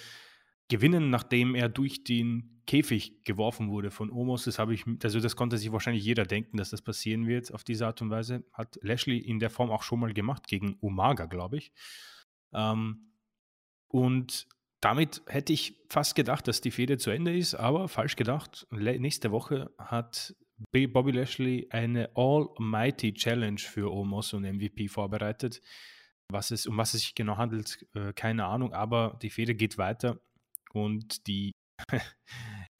[0.68, 4.44] gewinnen, nachdem er durch den Käfig geworfen wurde von Omos.
[4.44, 7.62] Das habe ich, also das konnte sich wahrscheinlich jeder denken, dass das passieren wird auf
[7.62, 8.44] diese Art und Weise.
[8.52, 11.72] Hat Lashley in der Form auch schon mal gemacht gegen Umaga, glaube ich.
[12.52, 13.12] Ähm,
[13.88, 14.48] und
[14.80, 18.66] damit hätte ich fast gedacht, dass die Fehde zu Ende ist, aber falsch gedacht.
[18.70, 20.34] Nächste Woche hat
[20.72, 25.62] Bobby Lashley eine Almighty Challenge für Omos und MVP vorbereitet.
[26.30, 29.78] Was es, um was es sich genau handelt, äh, keine Ahnung, aber die Fehde geht
[29.78, 30.20] weiter
[30.72, 31.52] und die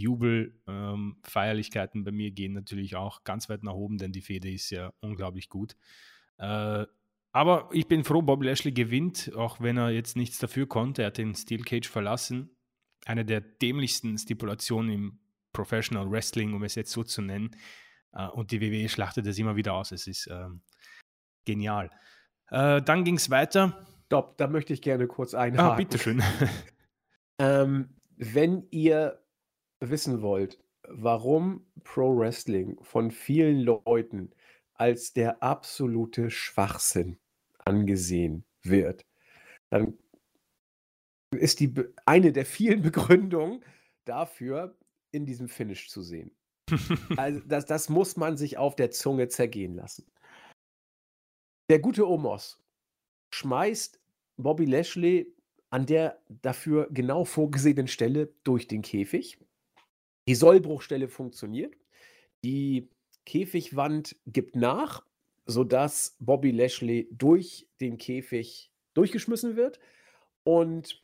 [0.03, 4.71] Jubelfeierlichkeiten ähm, bei mir gehen natürlich auch ganz weit nach oben, denn die Fehde ist
[4.71, 5.77] ja unglaublich gut.
[6.39, 6.87] Äh,
[7.33, 11.03] aber ich bin froh, Bobby Lashley gewinnt, auch wenn er jetzt nichts dafür konnte.
[11.03, 12.57] Er hat den Steel Cage verlassen.
[13.05, 15.19] Eine der dämlichsten Stipulationen im
[15.53, 17.51] Professional Wrestling, um es jetzt so zu nennen.
[18.13, 19.93] Äh, und die WWE schlachtet das immer wieder aus.
[19.93, 20.63] Es ist ähm,
[21.45, 21.91] genial.
[22.51, 23.87] Äh, dann ging es weiter.
[24.07, 25.73] Stopp, da möchte ich gerne kurz einhaken.
[25.73, 26.23] Ah, bitteschön.
[27.39, 29.21] ähm, wenn ihr
[29.81, 34.31] wissen wollt, warum Pro Wrestling von vielen Leuten
[34.75, 37.19] als der absolute Schwachsinn
[37.65, 39.05] angesehen wird,
[39.71, 39.95] dann
[41.33, 41.75] ist die
[42.05, 43.65] eine der vielen Begründungen
[44.05, 44.77] dafür,
[45.11, 46.31] in diesem Finish zu sehen.
[47.17, 50.07] also das, das muss man sich auf der Zunge zergehen lassen.
[51.69, 52.63] Der gute Omos
[53.31, 54.01] schmeißt
[54.37, 55.35] Bobby Lashley
[55.71, 59.39] an der dafür genau vorgesehenen Stelle durch den Käfig.
[60.29, 61.77] Die Sollbruchstelle funktioniert.
[62.45, 62.89] Die
[63.25, 65.05] Käfigwand gibt nach
[65.47, 69.79] sodass Bobby Lashley durch den Käfig durchgeschmissen wird.
[70.43, 71.03] Und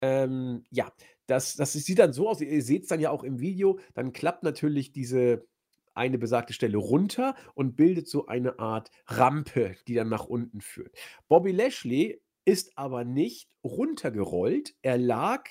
[0.00, 0.92] ähm, ja,
[1.26, 4.12] das, das sieht dann so aus, ihr seht es dann ja auch im Video, dann
[4.12, 5.46] klappt natürlich diese
[5.94, 10.96] eine besagte Stelle runter und bildet so eine Art Rampe, die dann nach unten führt.
[11.28, 15.48] Bobby Lashley ist aber nicht runtergerollt, er lag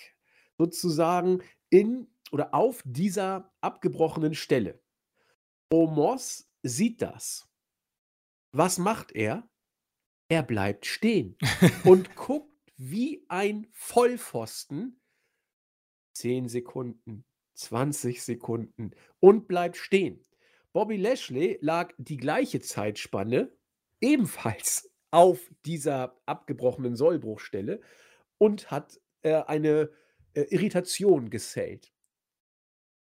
[0.57, 4.81] sozusagen in oder auf dieser abgebrochenen Stelle.
[5.69, 7.51] Omos sieht das
[8.51, 9.49] was macht er?
[10.29, 11.37] Er bleibt stehen
[11.85, 14.99] und guckt wie ein Vollpfosten
[16.13, 17.25] 10 Sekunden,
[17.55, 20.23] 20 Sekunden und bleibt stehen.
[20.73, 23.51] Bobby Lashley lag die gleiche Zeitspanne
[23.99, 27.81] ebenfalls auf dieser abgebrochenen Sollbruchstelle
[28.37, 29.89] und hat äh, eine
[30.33, 31.91] äh, Irritation gesellt.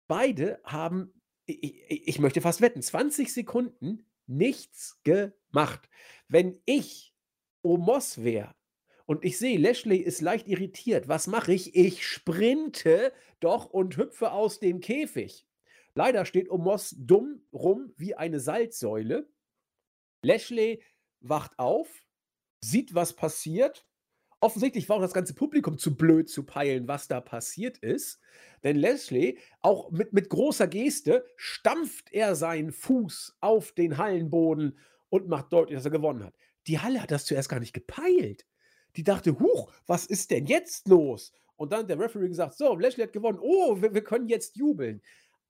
[0.07, 1.13] Beide haben,
[1.45, 5.89] ich, ich, möchte fast wetten, 20 Sekunden nichts gemacht.
[6.29, 7.13] Wenn ich
[7.61, 8.55] Omos wäre
[9.05, 11.75] und ich sehe, Lashley ist leicht irritiert, was mache ich?
[11.75, 13.11] Ich sprinte
[13.41, 15.46] doch und hüpfe aus dem Käfig.
[15.97, 19.27] Leider steht Omos dumm rum wie eine Salzsäule.
[20.21, 20.83] Lashley
[21.19, 22.05] wacht auf,
[22.61, 23.87] sieht, was passiert
[24.39, 28.19] Offensichtlich war auch das ganze Publikum zu blöd zu peilen, was da passiert ist.
[28.63, 34.77] Denn Leslie, auch mit, mit großer Geste, stampft er seinen Fuß auf den Hallenboden
[35.09, 36.35] und macht deutlich, dass er gewonnen hat.
[36.67, 38.45] Die Halle hat das zuerst gar nicht gepeilt.
[38.95, 41.33] Die dachte, huch, was ist denn jetzt los?
[41.55, 43.39] Und dann hat der Referee gesagt, so, Leslie hat gewonnen.
[43.41, 45.01] Oh, wir, wir können jetzt jubeln.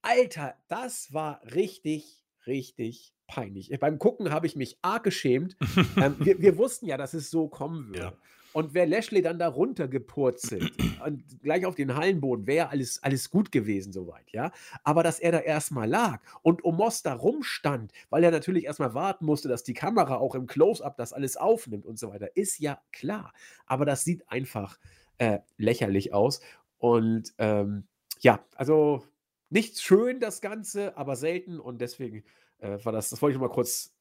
[0.02, 3.78] Alter, das war richtig, richtig peinlich.
[3.80, 5.56] Beim Gucken habe ich mich arg geschämt.
[5.98, 8.00] ähm, wir, wir, wussten ja, dass es so kommen würde.
[8.00, 8.14] Ja.
[8.54, 10.72] Und wäre Lashley dann da runtergepurzelt
[11.06, 14.52] und gleich auf den Hallenboden, wäre alles, alles gut gewesen soweit, ja.
[14.84, 19.26] Aber dass er da erstmal lag und Omos da rumstand, weil er natürlich erstmal warten
[19.26, 22.82] musste, dass die Kamera auch im Close-Up das alles aufnimmt und so weiter, ist ja
[22.91, 23.32] klar.
[23.68, 24.80] Aber das sieht einfach
[25.18, 26.41] äh, lächerlich aus.
[26.80, 27.88] Und ähm,
[28.22, 29.04] ja, also
[29.50, 32.24] nicht schön das Ganze, aber selten und deswegen
[32.60, 33.95] äh, war das, das wollte ich mal kurz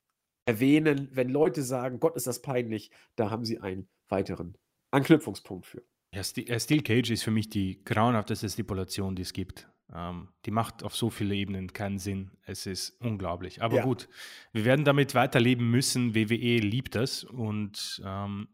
[0.44, 1.08] erwähnen.
[1.12, 4.56] Wenn Leute sagen, Gott, ist das peinlich, da haben sie ein weiteren
[4.90, 5.82] Anknüpfungspunkt für.
[6.14, 9.68] Ja, äh, Steel Cage ist für mich die grauenhafteste Stipulation, die es gibt.
[9.94, 12.30] Ähm, die macht auf so viele Ebenen keinen Sinn.
[12.44, 13.62] Es ist unglaublich.
[13.62, 13.84] Aber ja.
[13.84, 14.08] gut,
[14.52, 16.14] wir werden damit weiterleben müssen.
[16.14, 17.24] WWE liebt das.
[17.24, 18.48] Und ähm,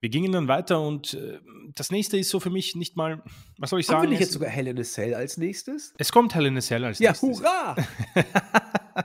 [0.00, 1.40] wir gingen dann weiter und äh,
[1.74, 3.22] das nächste ist so für mich nicht mal,
[3.58, 3.98] was soll ich sagen?
[3.98, 5.94] Haben wir nicht jetzt sogar Hell in a Cell als nächstes?
[5.98, 7.40] Es kommt Hell in a Cell als ja, nächstes.
[7.40, 7.86] Ja, hurra!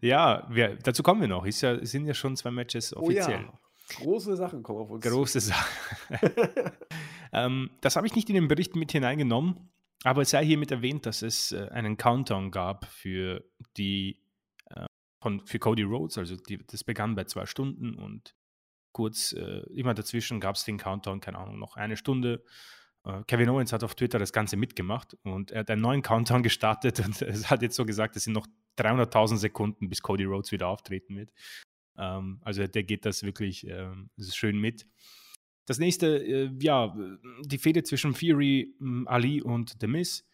[0.00, 1.44] ja, wir, dazu kommen wir noch.
[1.44, 3.44] Ist ja, sind ja schon zwei Matches offiziell.
[3.48, 3.58] Oh ja.
[3.96, 5.04] Große Sachen kommen auf uns.
[5.04, 5.68] Große Sachen.
[7.32, 9.70] ähm, das habe ich nicht in den Bericht mit hineingenommen,
[10.04, 13.44] aber es sei hiermit erwähnt, dass es äh, einen Countdown gab für
[13.76, 14.22] die
[14.70, 14.86] äh,
[15.20, 16.16] von, für Cody Rhodes.
[16.16, 18.34] Also die, das begann bei zwei Stunden und
[18.92, 22.44] kurz äh, immer dazwischen gab es den Countdown, keine Ahnung, noch eine Stunde.
[23.04, 26.42] Äh, Kevin Owens hat auf Twitter das Ganze mitgemacht und er hat einen neuen Countdown
[26.42, 28.46] gestartet und es hat jetzt so gesagt, es sind noch
[28.78, 31.32] 300.000 Sekunden, bis Cody Rhodes wieder auftreten wird.
[31.96, 34.86] Ähm, also der geht das wirklich ähm, schön mit.
[35.66, 36.96] Das nächste, äh, ja,
[37.44, 40.24] die Fehde zwischen Fury, ähm, Ali und The Miz.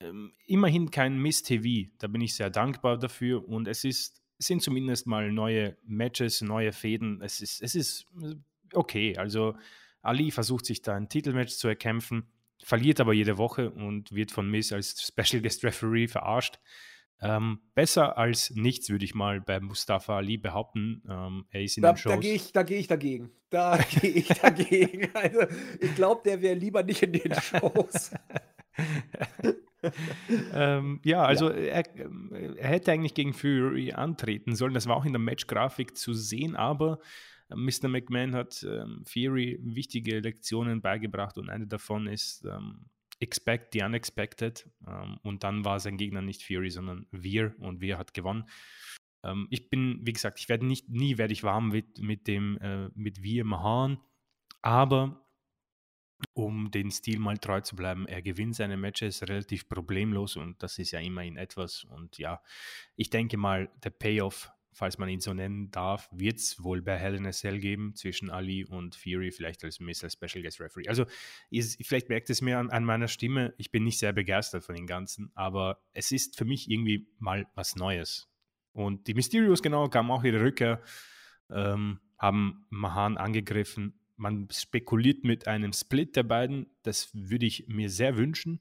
[0.00, 1.90] Ähm, immerhin kein Miss TV.
[1.98, 3.46] Da bin ich sehr dankbar dafür.
[3.46, 7.20] Und es ist, sind zumindest mal neue Matches, neue Fäden.
[7.22, 8.34] Es ist, es ist äh,
[8.74, 9.16] okay.
[9.16, 9.56] Also
[10.02, 12.28] Ali versucht sich da ein Titelmatch zu erkämpfen,
[12.62, 16.58] verliert aber jede Woche und wird von Miss als Special Guest Referee verarscht.
[17.20, 21.04] Ähm, besser als nichts, würde ich mal bei Mustafa Ali behaupten.
[21.08, 22.12] Ähm, er ist in da, den Shows.
[22.14, 23.30] Da gehe ich, geh ich dagegen.
[23.48, 25.08] Da gehe ich dagegen.
[25.14, 25.42] Also,
[25.80, 28.10] ich glaube, der wäre lieber nicht in den Shows.
[30.54, 31.56] ähm, ja, also ja.
[31.56, 31.84] Er,
[32.56, 34.74] er, hätte eigentlich gegen Fury antreten sollen.
[34.74, 36.98] Das war auch in der Matchgrafik zu sehen, aber
[37.48, 37.88] äh, Mr.
[37.88, 42.86] McMahon hat ähm, Fury wichtige Lektionen beigebracht und eine davon ist, ähm,
[43.20, 44.68] expect the unexpected.
[44.86, 48.44] Ähm, und dann war sein Gegner nicht Fury, sondern Wir und Wir hat gewonnen.
[49.24, 52.58] Ähm, ich bin, wie gesagt, ich werde nicht, nie werde ich warm mit, mit dem,
[52.58, 53.98] äh, mit Wir Mahan,
[54.60, 55.21] aber
[56.34, 60.78] um den Stil mal treu zu bleiben, er gewinnt seine Matches relativ problemlos und das
[60.78, 61.84] ist ja immerhin etwas.
[61.84, 62.42] Und ja,
[62.96, 66.98] ich denke mal, der Payoff falls man ihn so nennen darf, wird es wohl bei
[66.98, 70.10] Hell in a Cell geben zwischen Ali und Fury, vielleicht als Mr.
[70.10, 70.88] Special Guest Referee.
[70.88, 71.04] Also
[71.50, 74.74] ist, vielleicht merkt es mir an, an, meiner Stimme, ich bin nicht sehr begeistert von
[74.74, 78.28] den Ganzen, aber es ist für mich irgendwie mal was Neues.
[78.72, 80.82] Und die Mysterios genau kamen auch ihre Rückkehr,
[81.50, 83.98] ähm, haben Mahan angegriffen.
[84.22, 88.60] Man spekuliert mit einem Split der beiden, das würde ich mir sehr wünschen,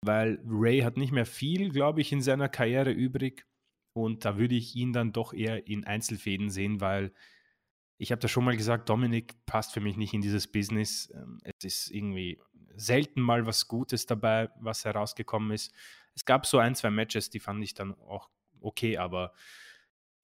[0.00, 3.46] weil Ray hat nicht mehr viel, glaube ich, in seiner Karriere übrig
[3.92, 7.12] und da würde ich ihn dann doch eher in Einzelfäden sehen, weil
[7.96, 11.12] ich habe da schon mal gesagt, Dominik passt für mich nicht in dieses Business.
[11.14, 12.40] Ähm, es ist irgendwie
[12.74, 15.72] selten mal was Gutes dabei, was herausgekommen ist.
[16.16, 18.30] Es gab so ein, zwei Matches, die fand ich dann auch
[18.60, 19.32] okay, aber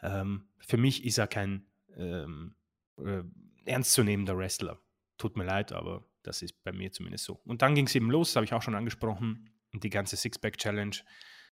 [0.03, 1.67] ähm, für mich ist er kein
[1.97, 2.57] ähm,
[2.99, 3.23] äh,
[3.67, 4.81] ernstzunehmender Wrestler.
[5.19, 7.41] Tut mir leid, aber das ist bei mir zumindest so.
[7.45, 10.97] Und dann ging es eben los, habe ich auch schon angesprochen, die ganze Sixpack-Challenge.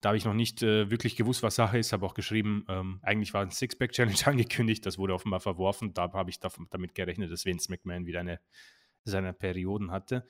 [0.01, 2.99] Da habe ich noch nicht äh, wirklich gewusst, was Sache ist, habe auch geschrieben, ähm,
[3.01, 5.93] eigentlich war ein Sixpack-Challenge angekündigt, das wurde offenbar verworfen.
[5.93, 8.39] Da habe ich damit gerechnet, dass Vince McMahon wieder eine
[9.05, 10.27] seiner Perioden hatte.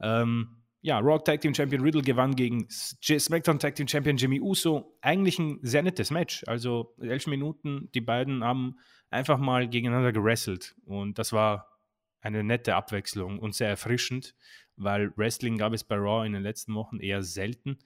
[0.00, 4.96] Ähm, ja, Raw Tag Team Champion Riddle gewann gegen SmackDown Tag Team Champion Jimmy Uso.
[5.00, 6.44] Eigentlich ein sehr nettes Match.
[6.46, 8.76] Also elf Minuten, die beiden haben
[9.10, 10.74] einfach mal gegeneinander gewrestelt.
[10.84, 11.80] Und das war
[12.20, 14.34] eine nette Abwechslung und sehr erfrischend,
[14.76, 17.78] weil Wrestling gab es bei Raw in den letzten Wochen eher selten.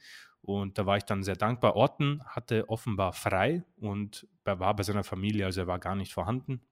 [0.42, 1.76] Und da war ich dann sehr dankbar.
[1.76, 6.62] Orton hatte offenbar frei und war bei seiner Familie, also er war gar nicht vorhanden.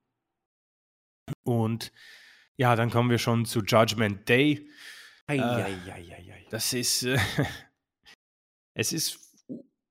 [1.44, 1.92] Und
[2.56, 4.68] ja, dann kommen wir schon zu Judgment Day.
[5.26, 7.18] Ei, äh, ei, ei, das ist, äh,
[8.74, 9.46] es ist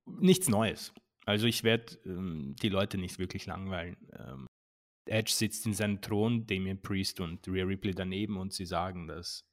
[0.06, 0.94] nichts Neues.
[1.28, 3.98] Also ich werde ähm, die Leute nicht wirklich langweilen.
[4.18, 4.48] Ähm,
[5.10, 9.44] Edge sitzt in seinem Thron, Damien Priest und Rhea Ripley daneben und sie sagen, dass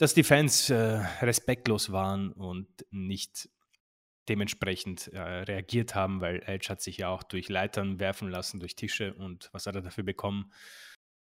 [0.00, 3.50] dass die Fans äh, respektlos waren und nicht
[4.28, 8.76] dementsprechend äh, reagiert haben, weil Edge hat sich ja auch durch Leitern werfen lassen, durch
[8.76, 10.52] Tische und was hat er dafür bekommen?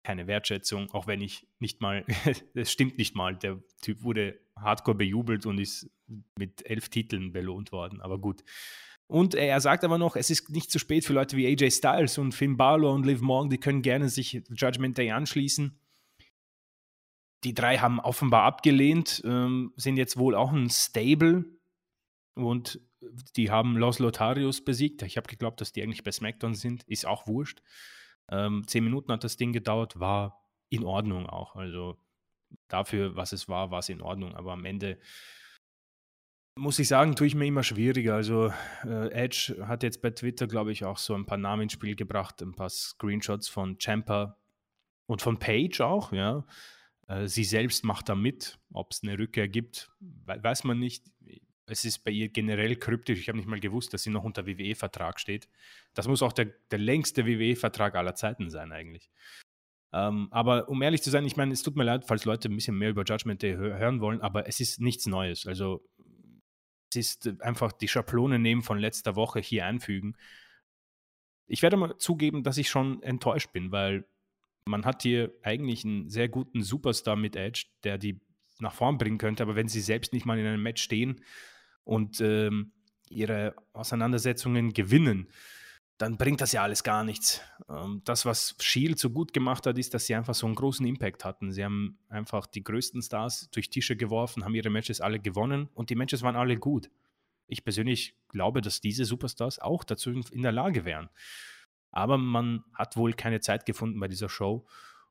[0.03, 2.07] Keine Wertschätzung, auch wenn ich nicht mal,
[2.55, 5.91] es stimmt nicht mal, der Typ wurde hardcore bejubelt und ist
[6.39, 8.45] mit elf Titeln belohnt worden, aber gut.
[9.15, 12.19] Und er sagt aber noch, es ist nicht zu spät für Leute wie AJ Styles
[12.19, 15.79] und Finn Balor und Liv Morgan, die können gerne sich Judgment Day anschließen
[17.45, 21.45] die drei haben offenbar abgelehnt, ähm, sind jetzt wohl auch ein Stable
[22.35, 22.81] und
[23.37, 25.03] die haben Los Lotarios besiegt.
[25.03, 26.85] Ich habe geglaubt, dass die eigentlich bei SmackDown sind.
[26.85, 27.61] Ist auch wurscht.
[28.31, 31.55] Ähm, zehn Minuten hat das Ding gedauert, war in Ordnung auch.
[31.55, 31.99] Also
[32.69, 34.35] dafür, was es war, war es in Ordnung.
[34.35, 34.99] Aber am Ende
[36.57, 38.15] muss ich sagen, tue ich mir immer schwieriger.
[38.15, 38.53] Also
[38.85, 41.97] äh, Edge hat jetzt bei Twitter, glaube ich, auch so ein paar Namen ins Spiel
[41.97, 44.39] gebracht, ein paar Screenshots von Champa,
[45.07, 46.45] und von Page auch, ja.
[47.09, 48.59] Äh, sie selbst macht da mit.
[48.73, 51.05] Ob es eine Rückkehr gibt, weiß man nicht.
[51.67, 53.21] Es ist bei ihr generell kryptisch.
[53.21, 55.49] Ich habe nicht mal gewusst, dass sie noch unter WWE-Vertrag steht.
[55.95, 59.11] Das muss auch der, der längste WWE-Vertrag aller Zeiten sein, eigentlich.
[59.93, 62.57] Ähm, aber um ehrlich zu sein, ich meine, es tut mir leid, falls Leute ein
[62.57, 65.47] bisschen mehr über Judgment Day hören wollen, aber es ist nichts Neues.
[65.47, 65.87] Also
[66.97, 70.17] ist einfach die Schablone nehmen von letzter Woche hier einfügen.
[71.47, 74.07] Ich werde mal zugeben, dass ich schon enttäuscht bin, weil
[74.67, 78.21] man hat hier eigentlich einen sehr guten Superstar mit Edge, der die
[78.61, 81.21] nach vorn bringen könnte, aber wenn sie selbst nicht mal in einem Match stehen
[81.85, 82.73] und ähm,
[83.09, 85.29] ihre Auseinandersetzungen gewinnen,
[85.99, 87.41] dann bringt das ja alles gar nichts.
[87.69, 90.85] Ähm, das, was Shield so gut gemacht hat, ist, dass sie einfach so einen großen
[90.87, 91.53] Impact hatten.
[91.53, 95.91] Sie haben einfach die größten Stars durch Tische geworfen, haben ihre Matches alle gewonnen und
[95.91, 96.91] die Matches waren alle gut.
[97.47, 101.11] Ich persönlich glaube, dass diese Superstars auch dazu in der Lage wären.
[101.93, 104.67] Aber man hat wohl keine Zeit gefunden bei dieser Show.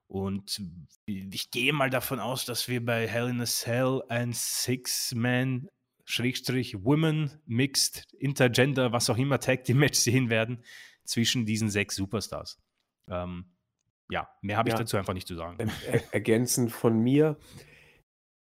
[0.08, 0.62] Und
[1.06, 5.70] ich gehe mal davon aus, dass wir bei Hell in a Cell ein Six-Man
[6.06, 10.64] Schrägstrich Women, Mixed, Intergender, was auch immer Tag Team Match sehen werden
[11.06, 12.62] zwischen diesen sechs Superstars.
[13.10, 13.46] Ähm,
[14.10, 15.72] ja, mehr habe ich ja, dazu einfach nicht zu sagen.
[15.88, 17.38] Er ergänzend von mir,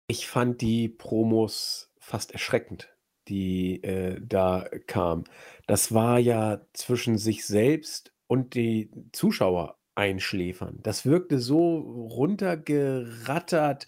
[0.06, 2.92] ich fand die Promos fast erschreckend
[3.28, 5.24] die äh, da kam.
[5.66, 10.78] Das war ja zwischen sich selbst und die Zuschauer einschläfern.
[10.82, 13.86] Das wirkte so runtergerattert.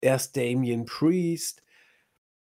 [0.00, 1.62] Erst Damien Priest,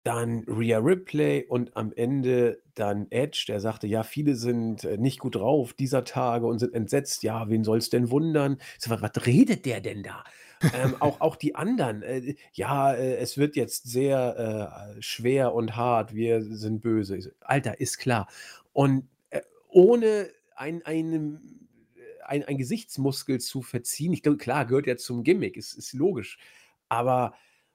[0.04, 5.20] dann Rhea Ripley und am Ende dann Edge, der sagte, ja, viele sind äh, nicht
[5.20, 7.24] gut drauf dieser Tage und sind entsetzt.
[7.24, 8.58] Ja, wen soll es denn wundern?
[8.78, 10.24] So, was redet der denn da?
[10.74, 15.76] ähm, auch, auch die anderen, äh, ja, äh, es wird jetzt sehr äh, schwer und
[15.76, 17.22] hart, wir sind böse.
[17.22, 18.28] So, Alter, ist klar.
[18.74, 21.40] Und äh, ohne ein, einem,
[21.96, 25.94] äh, ein, ein Gesichtsmuskel zu verziehen, ich glaube, klar, gehört ja zum Gimmick, ist, ist
[25.94, 26.38] logisch.
[26.90, 27.34] Aber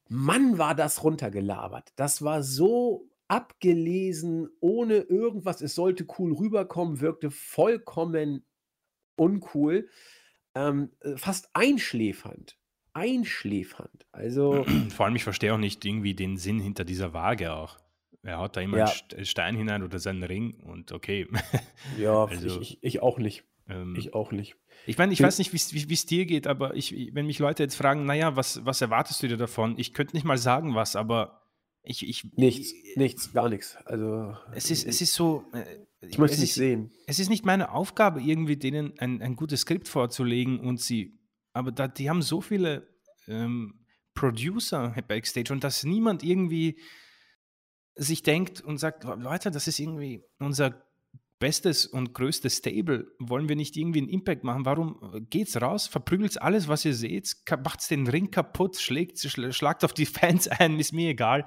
[0.09, 1.93] Mann, war das runtergelabert.
[1.97, 5.61] Das war so abgelesen, ohne irgendwas.
[5.61, 8.45] Es sollte cool rüberkommen, wirkte vollkommen
[9.17, 9.89] uncool,
[10.55, 12.59] ähm, äh, fast einschläfernd
[12.95, 14.07] einschläfernd.
[14.13, 14.65] Also.
[14.91, 17.79] Vor allem, ich verstehe auch nicht irgendwie den Sinn hinter dieser Waage auch.
[18.23, 18.93] Er haut da immer ja.
[19.15, 21.29] einen Stein hinein oder seinen Ring und okay.
[21.99, 23.45] Ja, also, ich, ich, ich, auch nicht.
[23.69, 24.57] Ähm, ich auch nicht.
[24.87, 27.77] Ich meine, ich weiß nicht, wie es dir geht, aber ich, wenn mich Leute jetzt
[27.77, 29.79] fragen, naja, was, was erwartest du dir davon?
[29.79, 31.43] Ich könnte nicht mal sagen, was, aber
[31.83, 32.07] ich.
[32.07, 33.77] ich nichts, ich, nichts, gar nichts.
[33.85, 34.37] Also.
[34.53, 35.45] Es ist, es ist so.
[35.53, 35.65] Äh,
[36.07, 36.91] ich möchte es nicht ist, sehen.
[37.07, 41.19] Es ist nicht meine Aufgabe, irgendwie denen ein, ein gutes Skript vorzulegen und sie
[41.55, 42.89] aber da, die haben so viele
[43.27, 46.79] ähm, Producer backstage und dass niemand irgendwie
[47.95, 50.85] sich denkt und sagt, Leute, das ist irgendwie unser
[51.39, 53.07] bestes und größtes Stable.
[53.19, 54.65] Wollen wir nicht irgendwie einen Impact machen?
[54.65, 59.93] Warum geht's raus, verprügelt alles, was ihr seht, macht's den Ring kaputt, schlägt, schlagt auf
[59.93, 61.47] die Fans ein, ist mir egal.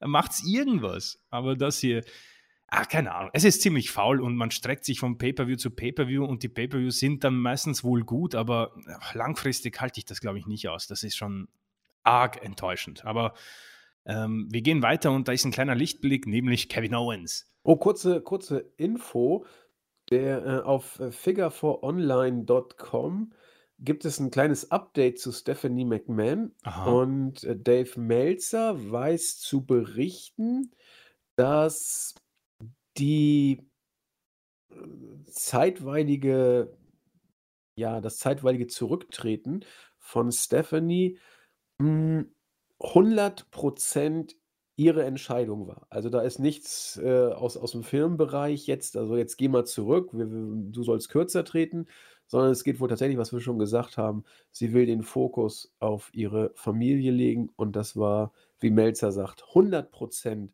[0.00, 1.22] Macht's irgendwas.
[1.30, 2.04] Aber das hier,
[2.68, 6.24] ach, keine Ahnung, es ist ziemlich faul und man streckt sich vom Pay-Per-View zu Pay-Per-View
[6.24, 8.74] und die Pay-Per-Views sind dann meistens wohl gut, aber
[9.12, 10.86] langfristig halte ich das, glaube ich, nicht aus.
[10.86, 11.48] Das ist schon
[12.02, 13.04] arg enttäuschend.
[13.04, 13.34] Aber
[14.06, 17.50] ähm, wir gehen weiter und da ist ein kleiner Lichtblick, nämlich Kevin Owens.
[17.64, 19.44] Oh, kurze, kurze Info.
[20.10, 23.32] Der, äh, auf äh, figureforonline.com
[23.78, 26.90] gibt es ein kleines Update zu Stephanie McMahon Aha.
[26.90, 30.72] und äh, Dave Meltzer weiß zu berichten,
[31.36, 32.14] dass
[32.98, 33.66] die
[34.70, 34.76] äh,
[35.24, 36.76] zeitweilige
[37.76, 39.64] ja, das zeitweilige Zurücktreten
[39.98, 41.18] von Stephanie,
[41.80, 42.32] hm,
[42.80, 43.50] 100
[44.76, 45.86] ihre Entscheidung war.
[45.90, 50.10] Also, da ist nichts, äh, aus aus dem Filmbereich jetzt also, jetzt geh mal zurück,
[50.12, 51.86] wir wir du sollst kürzer treten,
[52.26, 56.10] sondern es geht wohl tatsächlich, was wir schon gesagt haben, sie will den Fokus auf
[56.12, 60.48] ihre Familie legen und das war, wie Melzer sagt, 100%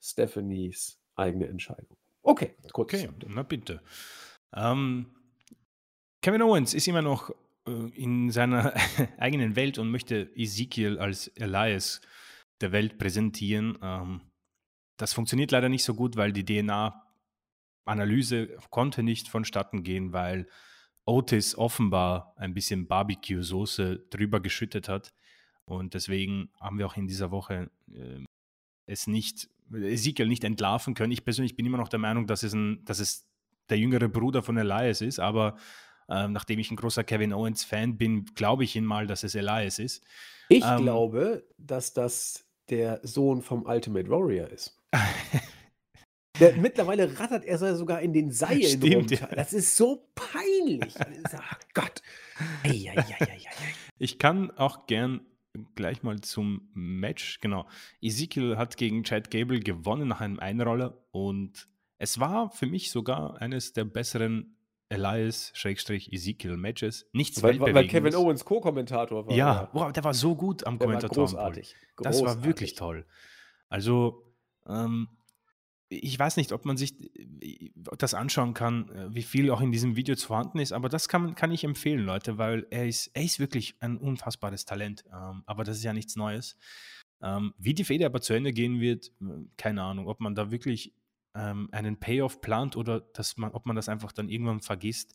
[0.00, 1.96] Stephanies eigene Entscheidung.
[2.22, 2.92] Okay, gut.
[2.92, 3.80] Okay, na bitte.
[4.54, 5.06] Ähm,
[6.22, 7.30] Kevin Owens ist immer noch
[7.66, 8.74] äh, in seiner
[9.18, 12.00] eigenen Welt und möchte Ezekiel als Elias
[12.60, 13.78] der Welt präsentieren.
[13.82, 14.20] Ähm,
[14.96, 20.48] das funktioniert leider nicht so gut, weil die DNA-Analyse konnte nicht vonstatten gehen, weil
[21.04, 25.12] Otis offenbar ein bisschen Barbecue-Soße drüber geschüttet hat.
[25.64, 28.24] Und deswegen haben wir auch in dieser Woche äh,
[28.86, 31.12] es nicht Ezekiel nicht entlarven können.
[31.12, 33.26] Ich persönlich bin immer noch der Meinung, dass es, ein, dass es
[33.68, 35.56] der jüngere Bruder von Elias ist, aber
[36.08, 39.78] äh, nachdem ich ein großer Kevin Owens-Fan bin, glaube ich ihn mal, dass es Elias
[39.78, 40.04] ist.
[40.48, 44.80] Ich ähm, glaube, dass das der Sohn vom Ultimate Warrior ist.
[46.40, 49.30] Der, mittlerweile rattert er sogar in den Seilen Stimmt, runter.
[49.30, 49.36] ja.
[49.36, 50.94] Das ist so peinlich.
[51.32, 52.02] Ach Gott.
[52.62, 52.92] Ei.
[53.98, 55.22] Ich kann auch gern
[55.74, 57.40] gleich mal zum Match.
[57.40, 57.66] Genau.
[58.02, 63.40] Ezekiel hat gegen Chad Gable gewonnen nach einem Einroller und es war für mich sogar
[63.40, 64.55] eines der besseren
[64.88, 67.06] Elias-Ezekiel-Matches.
[67.12, 68.14] Nichts Weil, weil Kevin.
[68.14, 69.34] Owens Co-Kommentator war.
[69.34, 71.36] Ja, wow, der war so gut am Der war Kommentatorenpult.
[71.36, 71.74] großartig.
[71.98, 72.44] Das war Großartig.
[72.46, 73.06] wirklich toll.
[73.68, 74.32] Also,
[74.66, 75.08] ähm,
[75.88, 79.72] ich weiß nicht, ob man sich äh, das anschauen kann, äh, wie viel auch in
[79.72, 83.10] diesem Video zu vorhanden ist, aber das kann, kann ich empfehlen, Leute, weil er ist,
[83.14, 85.04] er ist wirklich ein unfassbares Talent.
[85.12, 86.56] Ähm, aber das ist ja nichts Neues.
[87.22, 90.50] Ähm, wie die Fehde aber zu Ende gehen wird, äh, keine Ahnung, ob man da
[90.50, 90.92] wirklich
[91.36, 95.14] ähm, einen Payoff plant oder dass man, ob man das einfach dann irgendwann vergisst.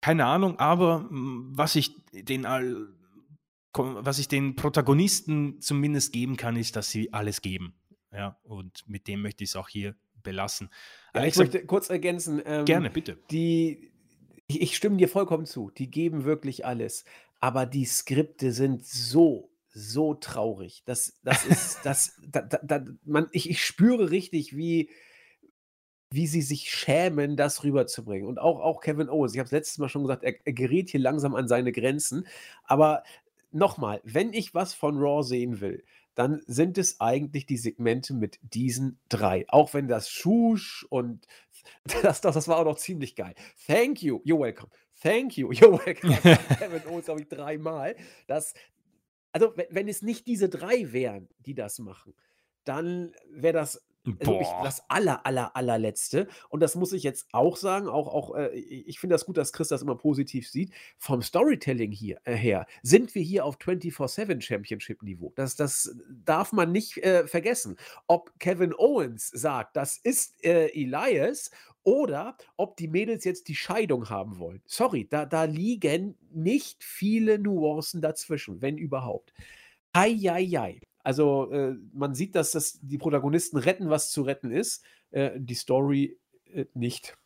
[0.00, 2.88] Keine Ahnung, aber mh, was ich den all,
[3.72, 7.74] was ich den Protagonisten zumindest geben kann, ist, dass sie alles geben.
[8.12, 10.68] Ja, und mit dem möchte ich es auch hier belassen.
[11.14, 12.40] Ja, ich Alexa, möchte kurz ergänzen.
[12.44, 13.18] Ähm, gerne, bitte.
[13.30, 13.92] Die,
[14.46, 15.70] ich, ich stimme dir vollkommen zu.
[15.70, 17.04] Die geben wirklich alles.
[17.40, 20.82] Aber die Skripte sind so, so traurig.
[20.86, 24.88] Das, das ist, das, da, da, man, ich, ich spüre richtig, wie,
[26.10, 28.26] wie sie sich schämen, das rüberzubringen.
[28.26, 30.88] Und auch, auch Kevin Owens, ich habe es letztes Mal schon gesagt, er, er gerät
[30.88, 32.26] hier langsam an seine Grenzen.
[32.64, 33.02] Aber
[33.52, 38.38] nochmal, wenn ich was von Raw sehen will, dann sind es eigentlich die Segmente mit
[38.40, 39.44] diesen drei.
[39.48, 41.26] Auch wenn das Schusch und
[42.02, 43.34] das, das, das war auch noch ziemlich geil.
[43.66, 44.70] Thank you, you're welcome.
[45.02, 46.16] Thank you, you're welcome.
[46.56, 47.94] Kevin Owens, glaube ich, dreimal.
[48.26, 48.54] Das,
[49.36, 52.14] also, wenn, wenn es nicht diese drei wären, die das machen,
[52.64, 54.60] dann wäre das also Boah.
[54.62, 56.28] das aller, aller, allerletzte.
[56.48, 59.36] Und das muss ich jetzt auch sagen, auch, auch äh, ich ich finde das gut,
[59.36, 60.72] dass Chris das immer positiv sieht.
[60.96, 65.32] Vom Storytelling hier äh, her sind wir hier auf 24-7 Championship-Niveau.
[65.34, 67.76] Das, das darf man nicht äh, vergessen.
[68.06, 71.50] Ob Kevin Owens sagt, das ist äh, Elias
[71.86, 74.60] oder ob die Mädels jetzt die Scheidung haben wollen.
[74.66, 79.32] Sorry, da, da liegen nicht viele Nuancen dazwischen, wenn überhaupt.
[79.92, 80.80] Eieiei.
[81.04, 84.84] Also äh, man sieht, dass das die Protagonisten retten, was zu retten ist.
[85.12, 86.18] Äh, die Story
[86.52, 87.16] äh, nicht.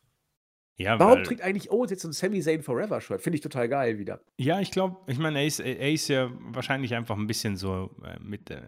[0.77, 3.21] Ja, Warum trägt eigentlich Owens jetzt so ein Sami Zayn Forever Shirt?
[3.21, 4.21] Finde ich total geil wieder.
[4.37, 8.19] ja ich glaube, ich meine, er er ist ja wahrscheinlich einfach ein bisschen so äh,
[8.19, 8.61] mit äh,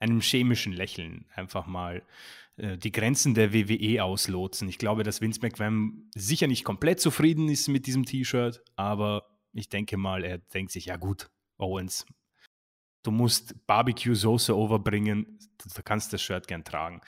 [0.00, 2.02] einem chemischen Lächeln einfach mal
[2.56, 4.68] äh, die Grenzen der WWE auslotsen.
[4.68, 9.68] Ich glaube, dass Vince McMahon sicher nicht komplett zufrieden ist mit diesem T-Shirt, aber ich
[9.68, 12.06] denke mal, er denkt sich, ja gut, Owens,
[13.02, 17.00] du musst Barbecue-Soße overbringen, du, kannst das Shirt gern tragen.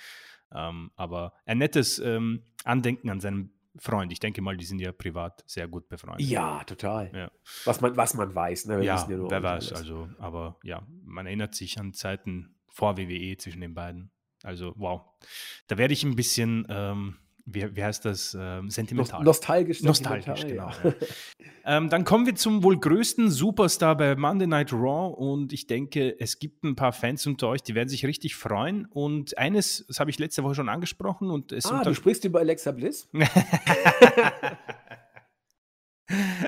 [0.53, 4.11] Ähm, aber ein nettes ähm, Andenken an seinen Freund.
[4.11, 6.27] Ich denke mal, die sind ja privat sehr gut befreundet.
[6.27, 7.11] Ja, total.
[7.15, 7.31] Ja.
[7.65, 8.67] Was, man, was man weiß.
[8.67, 8.79] Ne?
[8.79, 9.73] Wir Ja, nur wer weiß, alles.
[9.73, 14.11] also, aber ja, man erinnert sich an Zeiten vor WWE zwischen den beiden.
[14.43, 15.03] Also, wow.
[15.67, 19.23] Da werde ich ein bisschen, ähm, wie, wie heißt das, ähm, sentimental.
[19.23, 19.83] nostalgisch.
[19.83, 20.71] Nostalgisch, genau.
[20.83, 20.95] Ja.
[21.77, 26.19] ähm, dann kommen wir zum wohl größten Superstar bei Monday Night Raw und ich denke,
[26.19, 28.87] es gibt ein paar Fans unter euch, die werden sich richtig freuen.
[28.87, 32.41] Und eines, das habe ich letzte Woche schon angesprochen und es Ah, du sprichst über
[32.41, 33.09] Alexa Bliss?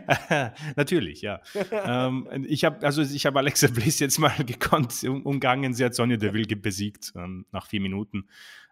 [0.76, 1.40] Natürlich, ja.
[1.70, 5.74] ähm, ich habe also ich habe Alexa Bliss jetzt mal gekonnt um, umgangen.
[5.74, 8.28] Sie hat Sonja Deville besiegt ähm, nach vier Minuten.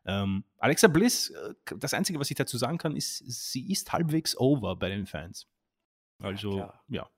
[0.06, 4.36] Ähm, Alexa Bliss, äh, das Einzige, was ich dazu sagen kann, ist, sie ist halbwegs
[4.36, 5.46] over bei den Fans.
[6.18, 7.08] Also ja, Äh,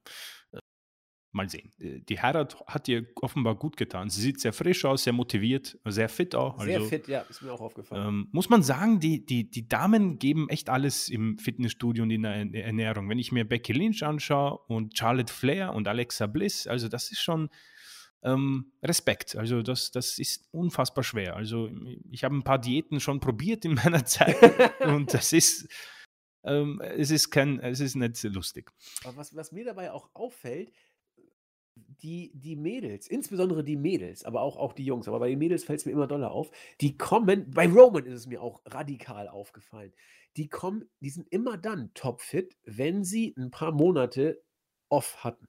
[1.33, 1.73] mal sehen.
[1.79, 4.11] Die Heirat hat ihr offenbar gut getan.
[4.11, 6.61] Sie sieht sehr frisch aus, sehr motiviert, sehr fit auch.
[6.63, 8.07] Sehr also, fit, ja, ist mir auch aufgefallen.
[8.07, 12.23] ähm, muss man sagen, die, die, die Damen geben echt alles im Fitnessstudio und in
[12.23, 13.09] der Ern- Ernährung.
[13.09, 17.23] Wenn ich mir Becky Lynch anschaue und Charlotte Flair und Alexa Bliss, also das ist
[17.23, 17.49] schon
[18.23, 19.35] ähm, Respekt.
[19.35, 21.35] Also das, das ist unfassbar schwer.
[21.35, 21.71] Also
[22.11, 24.37] ich habe ein paar Diäten schon probiert in meiner Zeit
[24.81, 25.67] und das ist,
[26.45, 28.71] ähm, es ist kein, es ist nicht lustig.
[29.05, 30.71] Aber was, was mir dabei auch auffällt,
[32.03, 35.65] die, die Mädels, insbesondere die Mädels, aber auch, auch die Jungs, aber bei den Mädels
[35.65, 36.51] fällt es mir immer doller auf,
[36.81, 39.93] die kommen, bei Roman ist es mir auch radikal aufgefallen,
[40.37, 44.43] die kommen, die sind immer dann topfit, wenn sie ein paar Monate
[44.89, 45.49] off hatten.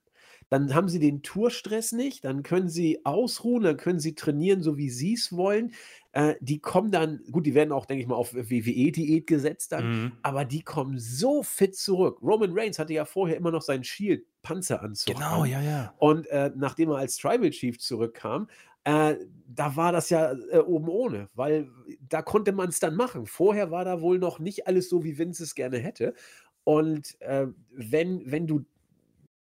[0.54, 4.78] Dann haben sie den Tourstress nicht, dann können sie ausruhen, dann können sie trainieren, so
[4.78, 5.72] wie sie es wollen.
[6.12, 9.90] Äh, die kommen dann, gut, die werden auch, denke ich mal, auf WWE-Diät gesetzt dann,
[10.04, 10.12] Mhm.
[10.22, 12.20] aber die kommen so fit zurück.
[12.22, 15.16] Roman Reigns hatte ja vorher immer noch seinen Shield-Panzeranzug.
[15.16, 15.50] Genau, an.
[15.50, 15.94] ja, ja.
[15.98, 18.48] Und äh, nachdem er als Tribal Chief zurückkam,
[18.84, 19.16] äh,
[19.48, 21.68] da war das ja äh, oben ohne, weil
[22.08, 23.26] da konnte man es dann machen.
[23.26, 26.14] Vorher war da wohl noch nicht alles so, wie Vince es gerne hätte.
[26.64, 28.66] Und äh, wenn, wenn du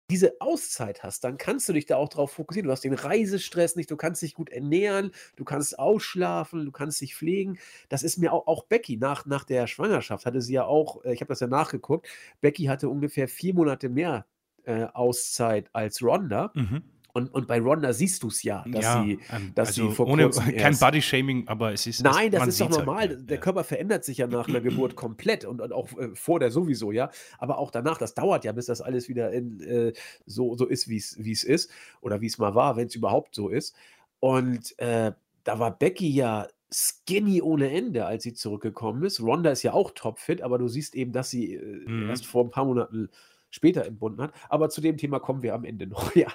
[0.09, 2.67] diese Auszeit hast, dann kannst du dich da auch drauf fokussieren.
[2.67, 7.01] Du hast den Reisestress nicht, du kannst dich gut ernähren, du kannst ausschlafen, du kannst
[7.01, 7.57] dich pflegen.
[7.89, 11.13] Das ist mir auch, auch Becky nach, nach der Schwangerschaft hatte sie ja auch, äh,
[11.13, 12.07] ich habe das ja nachgeguckt,
[12.41, 14.25] Becky hatte ungefähr vier Monate mehr
[14.65, 16.51] äh, Auszeit als Ronda.
[16.53, 16.93] Mhm.
[17.15, 19.95] Und, und bei Ronda siehst du es ja, dass Ja, sie, ähm, dass also sie
[19.95, 22.02] vor ohne kurzem kein Body-Shaming, aber es ist.
[22.02, 23.10] Nein, es, das ist doch halt, normal.
[23.11, 23.41] ja, Der ja.
[23.41, 26.91] Körper verändert sich ja nach einer Geburt komplett und, und auch äh, vor der sowieso,
[26.91, 27.11] ja.
[27.38, 29.94] Aber auch danach, das dauert ja, bis das alles wieder in, äh,
[30.26, 31.69] so, so ist, wie es ist
[32.02, 33.76] oder wie es mal war, wenn es überhaupt so ist.
[34.19, 35.11] Und äh,
[35.44, 39.22] da war Becky ja skinny ohne Ende, als sie zurückgekommen ist.
[39.22, 42.10] Ronda ist ja auch topfit, aber du siehst eben, dass sie äh, Mhm.
[42.10, 43.10] erst vor ein paar Monaten
[43.53, 44.34] später entbunden hat.
[44.49, 46.13] Aber zu dem Thema kommen wir am Ende noch.
[46.23, 46.31] Ja,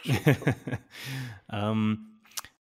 [1.52, 2.20] ähm,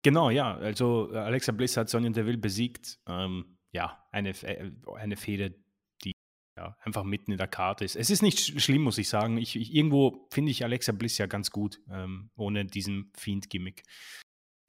[0.04, 0.56] genau, ja.
[0.56, 3.00] Also äh, Alexa Bliss hat Sonja Deville besiegt.
[3.08, 5.56] Ähm, ja, eine, äh, eine Fehde,
[6.04, 6.14] die
[6.58, 7.96] ja, einfach mitten in der Karte ist.
[7.96, 9.38] Es ist nicht sch schlimm, muss ich sagen.
[9.38, 13.84] Ich, ich, irgendwo finde ich Alexa Bliss ja ganz gut, ähm, ohne diesen Fiend-Gimmick.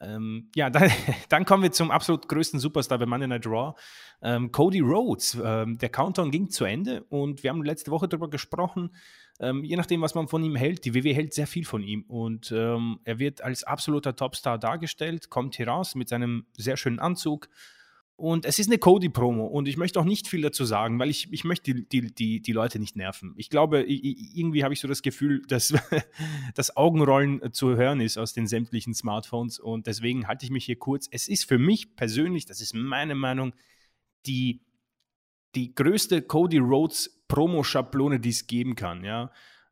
[0.00, 0.90] Ähm, ja, dann,
[1.28, 3.74] dann kommen wir zum absolut größten Superstar bei Monday Night Raw.
[4.22, 5.38] Ähm, Cody Rhodes.
[5.42, 8.90] Ähm, der Countdown ging zu Ende und wir haben letzte Woche darüber gesprochen.
[9.40, 12.02] Ähm, je nachdem, was man von ihm hält, die WWE hält sehr viel von ihm
[12.02, 17.00] und ähm, er wird als absoluter Topstar dargestellt, kommt hier raus mit seinem sehr schönen
[17.00, 17.48] Anzug.
[18.16, 21.32] Und es ist eine Cody-Promo und ich möchte auch nicht viel dazu sagen, weil ich,
[21.32, 23.34] ich möchte die, die, die, die Leute nicht nerven.
[23.36, 25.74] Ich glaube, irgendwie habe ich so das Gefühl, dass
[26.54, 30.78] das Augenrollen zu hören ist aus den sämtlichen Smartphones und deswegen halte ich mich hier
[30.78, 31.08] kurz.
[31.10, 33.52] Es ist für mich persönlich, das ist meine Meinung,
[34.26, 34.60] die,
[35.54, 39.04] die größte Cody Rhodes Promo-Schablone, die es geben kann.
[39.04, 39.30] Ja.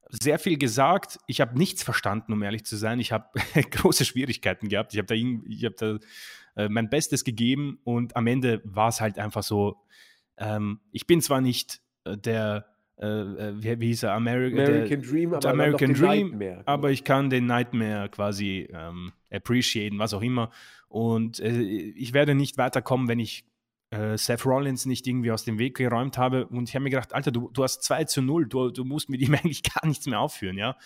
[0.09, 1.19] Sehr viel gesagt.
[1.27, 3.01] Ich habe nichts verstanden, um ehrlich zu sein.
[3.01, 3.27] Ich habe
[3.71, 4.93] große Schwierigkeiten gehabt.
[4.93, 5.99] Ich habe da, ich hab da
[6.57, 9.77] äh, mein Bestes gegeben und am Ende war es halt einfach so.
[10.37, 12.67] Ähm, ich bin zwar nicht äh, der,
[12.99, 15.95] äh, äh, wie, wie hieß er, Ameri der, American Dream, aber der dann doch American
[15.95, 20.51] Dream, aber ich kann den Nightmare quasi ähm, appreciaten, was auch immer.
[20.89, 23.47] Und äh, ich werde nicht weiterkommen, wenn ich
[23.93, 26.47] äh, Seth Rollins nicht irgendwie aus dem Weg geräumt habe.
[26.47, 29.09] Und ich habe mir gedacht, Alter, du, du hast 2 zu 0, du, du musst
[29.09, 30.77] mit ihm eigentlich gar nichts mehr aufführen, ja.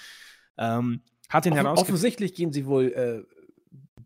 [0.59, 3.23] Ähm, hat ihn Offen, offensichtlich gehen sie wohl äh,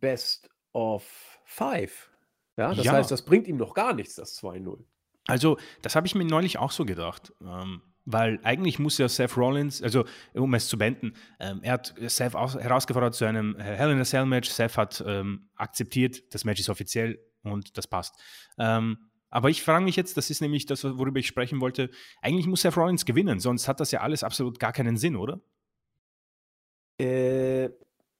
[0.01, 1.05] Best of
[1.44, 2.10] Five.
[2.56, 2.93] Ja, das Ja.
[2.93, 4.78] heißt, das bringt ihm doch gar nichts, das 2-0.
[5.27, 7.32] Also, das habe ich mir neulich auch so gedacht.
[7.43, 11.94] Ähm, weil eigentlich muss ja Seth Rollins, also um es zu beenden, ähm, er hat
[12.06, 14.48] Seth aus, herausgefordert zu einem Hell in a Cell Match.
[14.48, 18.20] Seth hat ähm, akzeptiert, das Match ist offiziell und das passt.
[18.58, 21.90] Ähm, aber ich frage mich jetzt, das ist nämlich das, worüber ich sprechen wollte.
[22.20, 25.40] Eigentlich muss Seth Rollins gewinnen, sonst hat das ja alles absolut gar keinen Sinn, oder?
[27.00, 27.70] Äh,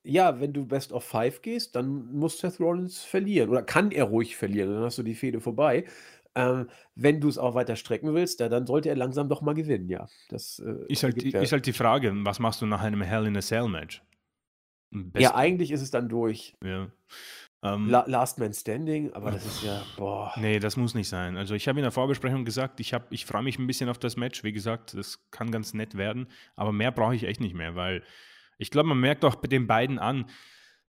[0.02, 3.51] ja, wenn du Best of Five gehst, dann muss Seth Rollins verlieren.
[3.51, 5.84] Oder kann er ruhig verlieren, dann hast du die Fehde vorbei.
[6.36, 9.55] Ähm, wenn du es auch weiter strecken willst, ja, dann sollte er langsam doch mal
[9.55, 10.09] gewinnen, ja.
[10.28, 13.02] Das äh, Ist halt, die, ja, ist halt die Frage, was machst du nach einem
[13.02, 14.01] Hell in a Cell Match?
[14.92, 16.55] Am ja, eigentlich ist es dann durch.
[16.64, 16.90] ja.
[17.62, 20.32] Ähm, La Last Man Standing, aber das ist ja, boah.
[20.37, 21.37] Nee, das muss nicht sein.
[21.37, 23.99] Also ich habe in der Vorbesprechung gesagt, ich, hab- ich freue mich ein bisschen auf
[23.99, 24.43] das Match.
[24.45, 28.03] Wie gesagt, das kann ganz nett werden, aber mehr brauche ich echt nicht mehr, weil
[28.57, 30.27] ich glaube, man merkt auch bei den beiden an,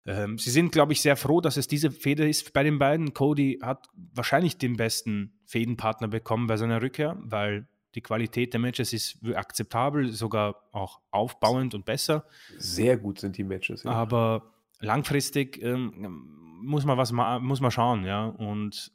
[0.05, 3.13] ähm, sie sind, glaube ich, sehr froh, dass es diese Fehde ist bei den beiden.
[3.13, 8.93] Cody hat wahrscheinlich den besten Fädenpartner bekommen bei seiner Rückkehr, weil die Qualität der Matches
[8.93, 12.25] ist akzeptabel, sogar auch aufbauend und besser.
[12.57, 13.83] Sehr gut sind die Matches.
[13.83, 13.91] Ja.
[13.91, 18.25] Aber langfristig ähm, muss man was muss man schauen, ja.
[18.25, 18.91] Und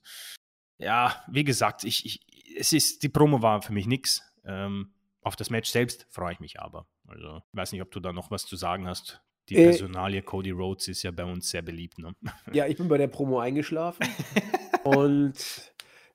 [0.78, 2.20] ja, wie gesagt, ich, ich,
[2.57, 4.23] es ist, die Promo war für mich nix.
[4.45, 4.93] Ähm,
[5.23, 6.86] auf das Match selbst freue ich mich aber.
[7.07, 9.23] Also, ich weiß nicht, ob du da noch was zu sagen hast.
[9.49, 12.15] Die Äh, Personalie Cody Rhodes ist ja bei uns sehr beliebt, ne?
[12.53, 14.07] Ja, ich bin bei der Promo eingeschlafen
[14.85, 15.35] und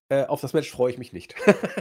[0.10, 1.36] äh, auf das Match freue ich mich nicht.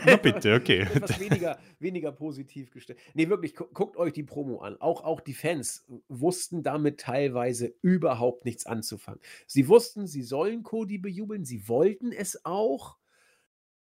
[0.04, 0.80] Na bitte, okay.
[0.94, 2.98] Etwas weniger, weniger positiv gestellt.
[3.14, 4.76] Nee, wirklich, gu guckt euch die Promo an.
[4.80, 9.20] Auch, auch die Fans wussten damit teilweise überhaupt nichts anzufangen.
[9.46, 12.98] Sie wussten, sie sollen Cody bejubeln, sie wollten es auch,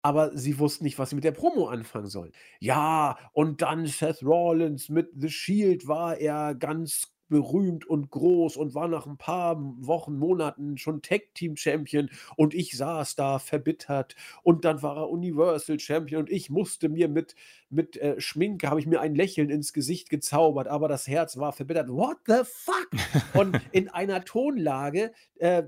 [0.01, 2.31] aber sie wussten nicht, was sie mit der Promo anfangen sollen.
[2.61, 8.73] Ja, und dann Seth Rollins mit The Shield war er ganz berühmt und groß und
[8.75, 14.15] war nach ein paar Wochen, Monaten schon Tag Team Champion und ich saß da verbittert
[14.43, 17.35] und dann war er Universal Champion und ich musste mir mit,
[17.69, 21.53] mit äh, Schminke, habe ich mir ein Lächeln ins Gesicht gezaubert, aber das Herz war
[21.53, 21.89] verbittert.
[21.89, 22.89] What the fuck?
[23.33, 25.63] Und in einer Tonlage, äh,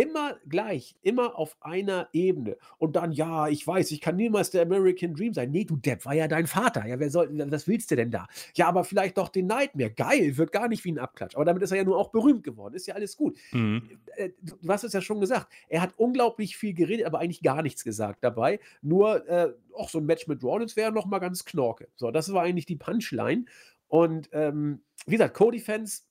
[0.00, 2.56] immer gleich, immer auf einer Ebene.
[2.78, 5.50] Und dann, ja, ich weiß, ich kann niemals der American Dream sein.
[5.50, 6.86] Nee, du Depp, war ja dein Vater.
[6.86, 8.26] Ja, wer soll, was willst du denn da?
[8.54, 9.90] Ja, aber vielleicht doch den Nightmare.
[9.90, 11.34] Geil, wird gar nicht wie ein Abklatsch.
[11.34, 12.74] Aber damit ist er ja nur auch berühmt geworden.
[12.74, 13.36] Ist ja alles gut.
[13.52, 13.90] Mhm.
[14.16, 15.52] Äh, Du du hast es ja schon gesagt.
[15.68, 18.58] Er hat unglaublich viel geredet, aber eigentlich gar nichts gesagt dabei.
[18.80, 21.88] Nur, äh, auch so ein Match mit Rollins wäre noch mal ganz knorke.
[21.96, 23.44] So, das war eigentlich die Punchline.
[23.88, 26.09] Und ähm, wie gesagt, Cody-Fans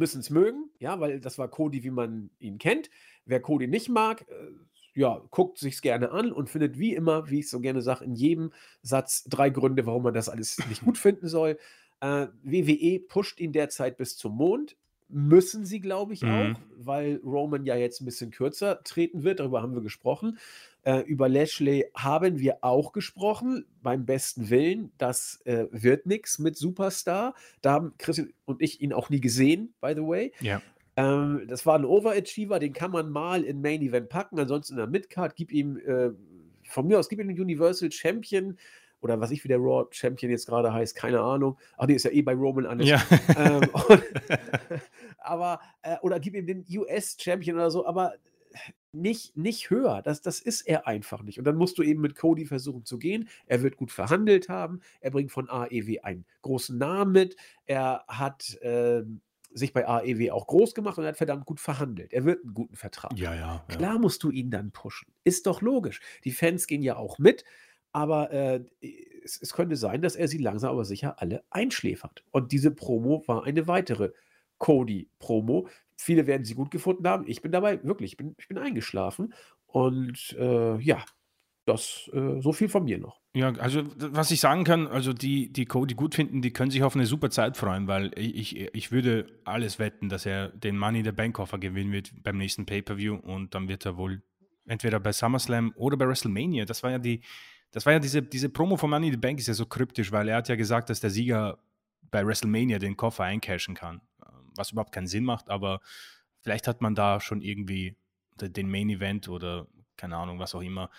[0.00, 2.90] müssen es mögen, ja, weil das war Cody, wie man ihn kennt.
[3.24, 4.34] Wer Cody nicht mag, äh,
[4.94, 8.14] ja, guckt sich's gerne an und findet wie immer, wie ich so gerne sage, in
[8.14, 8.52] jedem
[8.82, 11.58] Satz drei Gründe, warum man das alles nicht gut finden soll.
[12.00, 14.76] Äh, WWE pusht ihn derzeit bis zum Mond.
[15.12, 16.30] Müssen sie, glaube ich, Mhm.
[16.56, 19.40] auch, weil Roman ja jetzt ein bisschen kürzer treten wird.
[19.40, 20.38] Darüber haben wir gesprochen.
[20.82, 24.92] Äh, über Lashley haben wir auch gesprochen, beim besten Willen.
[24.98, 27.34] Das äh, wird nichts mit Superstar.
[27.60, 30.32] Da haben Chris und ich ihn auch nie gesehen, by the way.
[30.40, 30.62] Ja.
[30.96, 34.78] Ähm, das war ein Overachiever, den kann man mal in Main Event packen, ansonsten in
[34.78, 36.10] der Midcard, gib ihm, äh,
[36.64, 38.56] von mir aus, gib ihm den Universal Champion
[39.02, 41.56] oder was ich wie der Raw Champion jetzt gerade heißt, keine Ahnung.
[41.78, 42.86] Ach nee, ist ja eh bei Roman alles.
[42.88, 43.02] Ja.
[43.36, 44.02] Ähm, und,
[45.30, 48.14] aber, äh, oder gib ihm den US Champion oder so, aber
[48.92, 50.02] nicht, nicht höher.
[50.02, 51.38] Das, das ist er einfach nicht.
[51.38, 53.28] Und dann musst du eben mit Cody versuchen zu gehen.
[53.46, 54.80] Er wird gut verhandelt haben.
[55.00, 57.36] Er bringt von AEW einen großen Namen mit.
[57.66, 59.20] Er hat ähm,
[59.52, 62.12] sich bei AEW auch groß gemacht und er hat verdammt gut verhandelt.
[62.12, 63.16] Er wird einen guten Vertrag.
[63.16, 63.76] ja, ja, ja.
[63.76, 65.12] Klar musst du ihn dann pushen.
[65.24, 66.00] Ist doch logisch.
[66.24, 67.44] Die Fans gehen ja auch mit,
[67.92, 68.64] aber äh,
[69.24, 72.24] es, es könnte sein, dass er sie langsam aber sicher alle einschläfert.
[72.30, 74.12] Und diese Promo war eine weitere
[74.60, 75.68] Cody-Promo.
[75.96, 77.24] Viele werden sie gut gefunden haben.
[77.26, 79.34] Ich bin dabei wirklich, ich bin, ich bin eingeschlafen.
[79.66, 81.04] Und äh, ja,
[81.66, 83.20] das äh, so viel von mir noch.
[83.34, 86.82] Ja, also was ich sagen kann, also die, die Cody gut finden, die können sich
[86.82, 91.00] auf eine super Zeit freuen, weil ich, ich, würde alles wetten, dass er den Money
[91.00, 94.22] in the Bank Koffer gewinnen wird beim nächsten Pay-Per-View und dann wird er wohl
[94.66, 96.64] entweder bei SummerSlam oder bei WrestleMania.
[96.64, 97.20] Das war ja die,
[97.70, 100.28] das war ja diese, diese Promo von Money the Bank ist ja so kryptisch, weil
[100.28, 101.58] er hat ja gesagt, dass der Sieger
[102.10, 104.00] bei WrestleMania den Koffer eincashen kann,
[104.56, 105.80] was überhaupt keinen Sinn macht, aber
[106.40, 107.96] vielleicht hat man da schon irgendwie
[108.40, 109.66] de- den Main Event oder
[109.96, 110.90] keine Ahnung, was auch immer,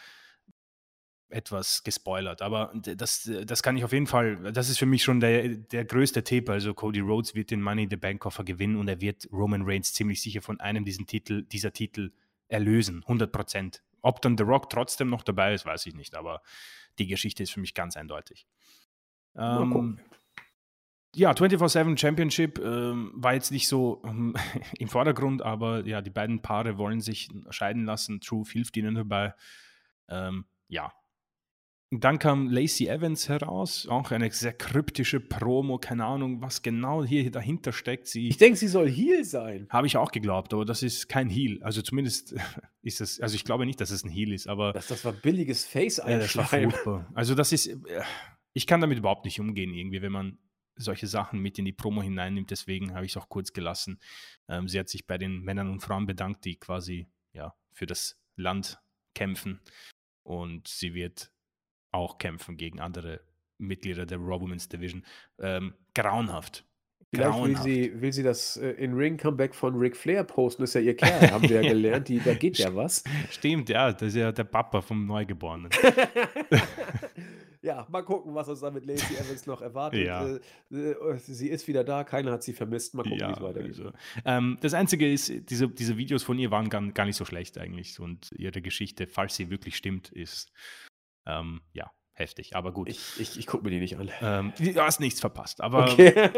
[1.30, 2.42] etwas gespoilert.
[2.42, 5.86] Aber das, das kann ich auf jeden Fall, das ist für mich schon der, der
[5.86, 6.50] größte Tipp.
[6.50, 9.64] Also Cody Rhodes wird den Money in the Bank Koffer gewinnen und er wird Roman
[9.64, 12.12] Reigns ziemlich sicher von einem diesen Titel, dieser Titel
[12.50, 13.82] erlösen, 100 Prozent.
[14.02, 16.42] Ob dann The Rock trotzdem noch dabei ist, weiß ich nicht, aber
[17.00, 18.46] die Geschichte ist für mich ganz eindeutig.
[19.36, 20.00] Ähm,
[21.16, 24.36] ja, 24-7 Championship ähm, war jetzt nicht so ähm,
[24.80, 28.22] im Vordergrund, aber ja, die beiden Paare wollen sich scheiden lassen.
[28.22, 29.34] Truth hilft ihnen dabei.
[30.10, 30.94] Ähm, ja.
[31.94, 37.30] Dann kam Lacey Evans heraus, auch eine sehr kryptische Promo, keine Ahnung, was genau hier
[37.30, 38.08] dahinter steckt.
[38.08, 39.68] Sie Ich denke, sie soll Heal sein.
[39.70, 41.62] habe ich auch geglaubt, aber das ist kein Heal.
[41.64, 42.34] Also zumindest
[42.82, 45.12] ist es, also ich glaube nicht, dass es ein Heal ist, aber Das, das war
[45.12, 47.10] billiges ja, das war furchtbar.
[47.14, 47.78] Also das ist, äh,
[48.54, 50.38] ich kann damit überhaupt nicht umgehen, irgendwie, wenn man
[50.76, 52.52] solche Sachen mit in die Promo hineinnimmt.
[52.52, 54.00] Deswegen habe ich es auch kurz gelassen.
[54.48, 58.20] Ähm, sie hat sich bei den Männern und Frauen bedankt, die quasi ja, für das
[58.36, 58.80] Land
[59.14, 59.62] kämpfen.
[60.24, 61.32] Und sie wird
[61.92, 63.22] auch kämpfen gegen andere
[63.58, 65.06] Mitglieder der Raw Women's Division.
[65.40, 66.66] Ähm, grauenhaft.
[67.14, 67.64] Vielleicht will Grauenhaft.
[67.66, 71.30] sie, will sie das äh, in Ring-Comeback von Ric Flair posten, ist ja ihr Kerl,
[71.30, 73.04] haben wir ja gelernt, die, da geht ja was.
[73.30, 75.70] Stimmt, ja, das ist ja der Papa vom Neugeborenen.
[77.62, 80.06] ja, mal gucken, was uns da mit Lacey Evans noch erwartet.
[80.06, 80.26] Ja.
[80.72, 82.96] Äh, äh, sie ist wieder da, keiner hat sie vermisst.
[82.96, 83.78] Mal gucken, wie es weitergeht.
[83.78, 83.92] also,
[84.26, 87.58] ähm, das Einzige ist, diese, diese Videos von ihr waren gar, gar nicht so schlecht
[87.58, 88.00] eigentlich.
[88.00, 90.52] Und ihre Geschichte, falls sie wirklich stimmt, ist
[91.28, 92.56] ähm, ja heftig.
[92.56, 92.90] Aber gut.
[92.90, 94.10] Ich, ich, ich gucke mir die nicht an.
[94.22, 95.62] ähm, du hast nichts verpasst.
[95.62, 96.32] Aber Okay.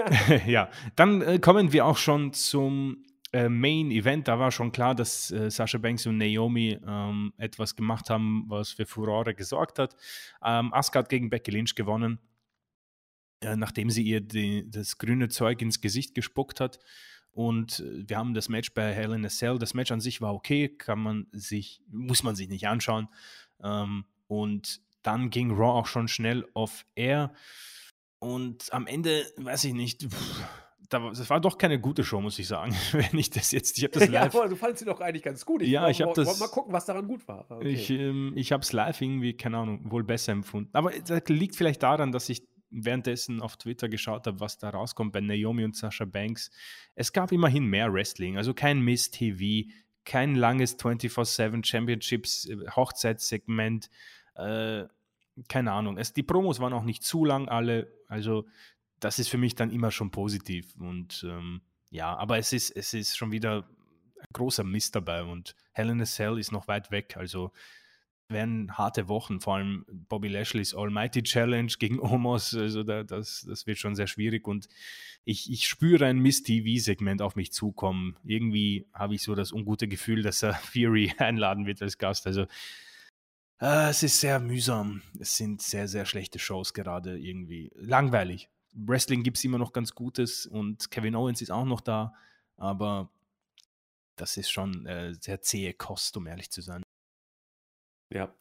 [0.46, 4.28] ja, dann äh, kommen wir auch schon zum äh, Main Event.
[4.28, 8.72] Da war schon klar, dass äh, Sasha Banks und Naomi ähm, etwas gemacht haben, was
[8.72, 9.96] für Furore gesorgt hat.
[10.44, 12.20] Ähm, Asuka hat gegen Becky Lynch gewonnen,
[13.42, 16.80] äh, nachdem sie ihr die, das grüne Zeug ins Gesicht gespuckt hat.
[17.32, 19.58] Und äh, wir haben das Match bei Hell in a Cell.
[19.58, 23.10] Das Match an sich war okay, kann man sich, muss man sich nicht anschauen.
[23.64, 27.34] Ähm, und dann ging Raw auch schon schnell off air.
[28.20, 30.44] Und am Ende, weiß ich nicht, pff,
[30.90, 32.76] das war doch keine gute Show, muss ich sagen.
[32.92, 34.36] Wenn ich das jetzt, ich habe das ja, live.
[34.36, 35.62] aber du fandest sie doch eigentlich ganz gut.
[35.64, 37.50] Ja, ich hab wollte das- mal gucken, was daran gut war.
[37.50, 37.70] Okay.
[37.70, 40.70] Ich, ähm, ich habe es live irgendwie, keine Ahnung, wohl besser empfunden.
[40.74, 45.14] Aber das liegt vielleicht daran, dass ich währenddessen auf Twitter geschaut habe, was da rauskommt
[45.14, 46.50] bei Naomi und Sasha Banks.
[46.96, 49.70] Es gab immerhin mehr Wrestling, also kein Miss TV,
[50.06, 53.90] kein langes 24-7 Championships äh, Hochzeitssegment.
[54.36, 54.86] Äh,
[55.48, 55.98] keine Ahnung.
[55.98, 57.92] Es, die Promos waren auch nicht zu lang alle.
[58.08, 58.46] Also
[59.04, 60.76] das ist für mich dann immer schon positiv.
[60.78, 63.68] Und ähm, ja, aber es ist, es ist schon wieder
[64.20, 67.18] ein großer Mist dabei und Hell in a Cell ist noch weit weg.
[67.18, 67.52] Also
[68.30, 73.68] werden harte Wochen, vor allem Bobby Lashley's Almighty Challenge gegen Omos, also da, das, das
[73.68, 74.70] wird schon sehr schwierig und
[75.26, 78.18] ich, ich spüre ein Miss-TV-Segment auf mich zukommen.
[78.24, 82.26] Irgendwie habe ich so das ungute Gefühl, dass er Fury einladen wird als Gast.
[82.26, 82.44] Also
[83.62, 85.02] äh, es ist sehr mühsam.
[85.20, 87.72] Es sind sehr, sehr schlechte Shows gerade irgendwie.
[87.76, 88.50] Langweilig.
[88.74, 92.14] Wrestling gibt es immer noch ganz Gutes und Kevin Owens ist auch noch da,
[92.58, 93.10] aber
[94.16, 96.84] das ist schon äh, sehr zähe Kost, um ehrlich zu sein.
[98.12, 98.34] Ja,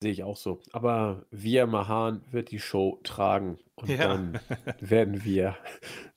[0.00, 0.60] sehe ich auch so.
[0.72, 3.96] Aber wir Mahan wird die Show tragen und ja.
[3.96, 4.40] dann
[4.80, 5.56] werden wir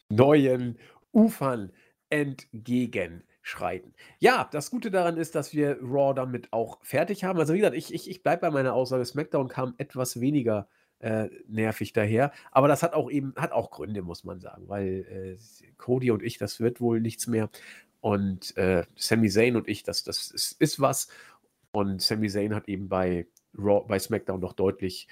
[0.09, 0.77] neuen
[1.11, 1.71] Ufern
[2.09, 3.93] entgegenschreiten.
[4.19, 7.39] Ja, das Gute daran ist, dass wir Raw damit auch fertig haben.
[7.39, 10.69] Also wie gesagt, ich, ich, ich bleibe bei meiner Aussage, SmackDown kam etwas weniger
[10.99, 12.31] äh, nervig daher.
[12.51, 16.23] Aber das hat auch eben, hat auch Gründe, muss man sagen, weil äh, Cody und
[16.23, 17.49] ich, das wird wohl nichts mehr.
[18.01, 21.07] Und äh, Sami Zayn und ich, das, das ist, ist was.
[21.71, 23.27] Und Sami Zayn hat eben bei,
[23.57, 25.07] Raw, bei SmackDown noch deutlich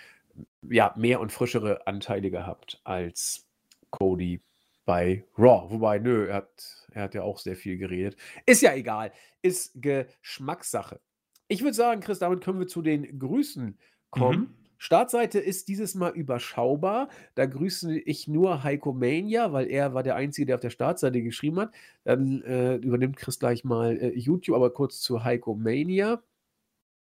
[0.69, 3.47] ja, mehr und frischere Anteile gehabt als
[3.89, 4.41] Cody
[4.85, 5.69] bei Raw.
[5.69, 8.17] Wobei, nö, er hat, er hat ja auch sehr viel geredet.
[8.45, 9.11] Ist ja egal.
[9.41, 10.99] Ist Geschmackssache.
[11.47, 13.77] Ich würde sagen, Chris, damit können wir zu den Grüßen
[14.09, 14.39] kommen.
[14.39, 14.62] Mhm.
[14.83, 17.07] Startseite ist dieses Mal überschaubar.
[17.35, 21.21] Da grüße ich nur Heiko Mania, weil er war der Einzige, der auf der Startseite
[21.21, 21.73] geschrieben hat.
[22.03, 26.21] Dann äh, übernimmt Chris gleich mal äh, YouTube, aber kurz zu Heiko Mania.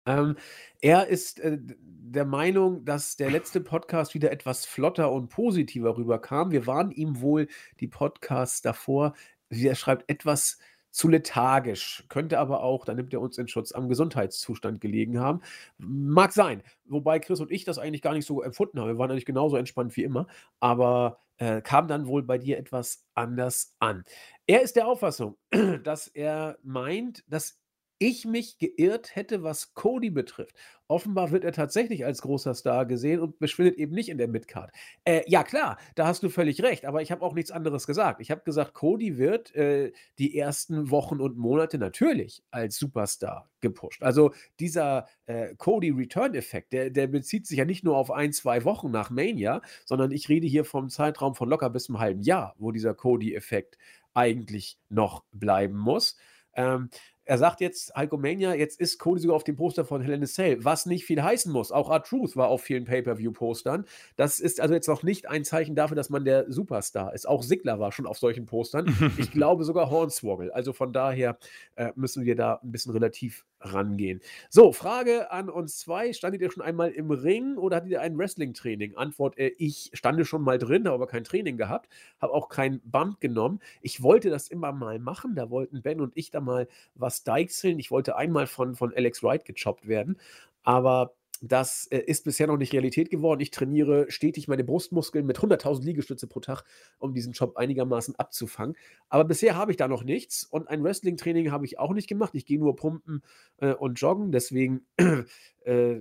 [0.05, 0.35] Ähm,
[0.79, 6.51] er ist äh, der Meinung, dass der letzte Podcast wieder etwas flotter und positiver rüberkam.
[6.51, 7.47] Wir waren ihm wohl
[7.79, 9.15] die Podcasts davor,
[9.49, 10.59] wie er schreibt, etwas
[10.95, 12.05] zu lethargisch.
[12.07, 15.41] Könnte aber auch, da nimmt er uns in Schutz, am Gesundheitszustand gelegen haben.
[15.77, 16.63] Mag sein.
[16.85, 18.87] Wobei Chris und ich das eigentlich gar nicht so empfunden haben.
[18.87, 20.27] Wir waren eigentlich genauso entspannt wie immer.
[20.61, 24.05] Aber äh, kam dann wohl bei dir etwas anders an.
[24.47, 25.35] Er ist der Auffassung,
[25.83, 27.59] dass er meint, dass
[28.05, 30.55] ich mich geirrt hätte, was Cody betrifft.
[30.87, 34.71] Offenbar wird er tatsächlich als großer Star gesehen und verschwindet eben nicht in der Midcard.
[35.03, 38.21] Äh, ja, klar, da hast du völlig recht, aber ich habe auch nichts anderes gesagt.
[38.21, 44.03] Ich habe gesagt, Cody wird äh, die ersten Wochen und Monate natürlich als Superstar gepusht.
[44.03, 48.91] Also dieser äh, Cody-Return-Effekt, der, der bezieht sich ja nicht nur auf ein, zwei Wochen
[48.91, 52.71] nach Mania, sondern ich rede hier vom Zeitraum von locker bis einem halben Jahr, wo
[52.71, 53.79] dieser Cody-Effekt
[54.13, 56.15] eigentlich noch bleiben muss.
[56.55, 56.89] Ähm,
[57.25, 60.27] er sagt jetzt, Hulkomania, jetzt ist Cody sogar auf dem Poster von Hell in a
[60.27, 61.71] Cell, was nicht viel heißen muss.
[61.71, 63.85] Auch R-Truth war auf vielen Pay-Per-View-Postern.
[64.15, 67.27] Das ist also jetzt noch nicht ein Zeichen dafür, dass man der Superstar ist.
[67.27, 68.95] Auch Sigler war schon auf solchen Postern.
[69.17, 70.53] ich glaube sogar Hornswoggle.
[70.53, 71.37] Also von daher
[71.75, 74.21] äh, müssen wir da ein bisschen relativ rangehen.
[74.49, 76.13] So, Frage an uns zwei.
[76.13, 78.95] Standet ihr schon einmal im Ring oder hattet ihr ein Wrestling-Training?
[78.95, 81.89] Antwort, äh, ich stande schon mal drin, habe aber kein Training gehabt,
[82.21, 83.59] habe auch kein Band genommen.
[83.81, 87.79] Ich wollte das immer mal machen, da wollten Ben und ich da mal was deichseln.
[87.79, 90.17] Ich wollte einmal von, von Alex Wright gechoppt werden,
[90.63, 93.41] aber das äh, ist bisher noch nicht Realität geworden.
[93.41, 96.63] Ich trainiere stetig meine Brustmuskeln mit 100.000 Liegestütze pro Tag,
[96.99, 98.75] um diesen Job einigermaßen abzufangen.
[99.09, 102.35] Aber bisher habe ich da noch nichts und ein Wrestling-Training habe ich auch nicht gemacht.
[102.35, 103.23] Ich gehe nur pumpen
[103.57, 104.31] äh, und joggen.
[104.31, 104.85] Deswegen
[105.65, 105.99] äh,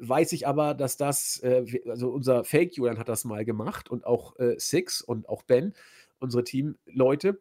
[0.00, 4.38] weiß ich aber, dass das, äh, also unser Fake-Julian hat das mal gemacht und auch
[4.38, 5.74] äh, Six und auch Ben,
[6.18, 7.38] unsere Teamleute.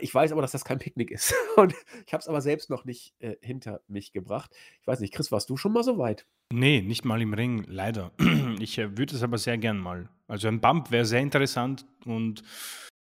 [0.00, 1.34] Ich weiß aber, dass das kein Picknick ist.
[1.56, 1.74] Und
[2.06, 4.54] ich habe es aber selbst noch nicht äh, hinter mich gebracht.
[4.82, 6.26] Ich weiß nicht, Chris, warst du schon mal so weit?
[6.52, 8.12] Nee, nicht mal im Ring, leider.
[8.60, 10.08] Ich äh, würde es aber sehr gern mal.
[10.28, 12.42] Also ein Bump wäre sehr interessant und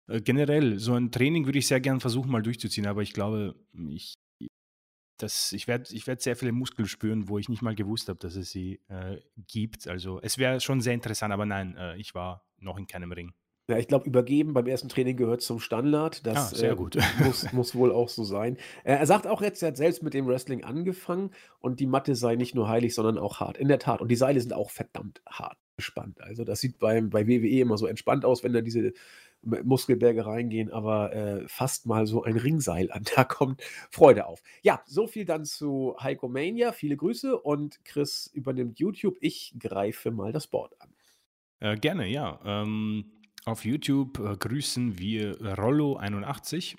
[0.08, 2.86] äh, generell so ein Training würde ich sehr gern versuchen, mal durchzuziehen.
[2.86, 3.54] Aber ich glaube,
[3.88, 4.14] ich,
[5.22, 8.36] ich werde ich werd sehr viele Muskeln spüren, wo ich nicht mal gewusst habe, dass
[8.36, 9.88] es sie äh, gibt.
[9.88, 13.32] Also es wäre schon sehr interessant, aber nein, äh, ich war noch in keinem Ring.
[13.68, 16.26] Ja, ich glaube, übergeben beim ersten Training gehört zum Standard.
[16.26, 16.96] Das ah, sehr äh, gut.
[17.24, 18.56] muss, muss wohl auch so sein.
[18.82, 22.14] Äh, er sagt auch jetzt, er hat selbst mit dem Wrestling angefangen und die Matte
[22.14, 23.58] sei nicht nur heilig, sondern auch hart.
[23.58, 24.00] In der Tat.
[24.00, 26.22] Und die Seile sind auch verdammt hart gespannt.
[26.22, 28.94] Also das sieht beim, bei WWE immer so entspannt aus, wenn da diese
[29.42, 33.04] Muskelberge reingehen, aber äh, fast mal so ein Ringseil an.
[33.14, 34.42] Da kommt Freude auf.
[34.62, 36.72] Ja, so viel dann zu Heiko Mania.
[36.72, 39.18] Viele Grüße und Chris übernimmt YouTube.
[39.20, 40.88] Ich greife mal das Board an.
[41.60, 42.40] Äh, gerne, ja.
[42.44, 43.12] Ähm
[43.48, 46.76] auf YouTube äh, grüßen wir Rollo81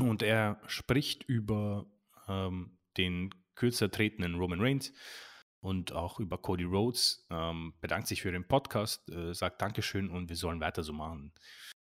[0.00, 1.86] und er spricht über
[2.28, 4.92] ähm, den kürzer tretenden Roman Reigns
[5.60, 10.28] und auch über Cody Rhodes, ähm, bedankt sich für den Podcast, äh, sagt Dankeschön und
[10.28, 11.32] wir sollen weiter so machen.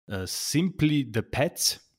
[0.07, 1.90] Äh, Simply the Pets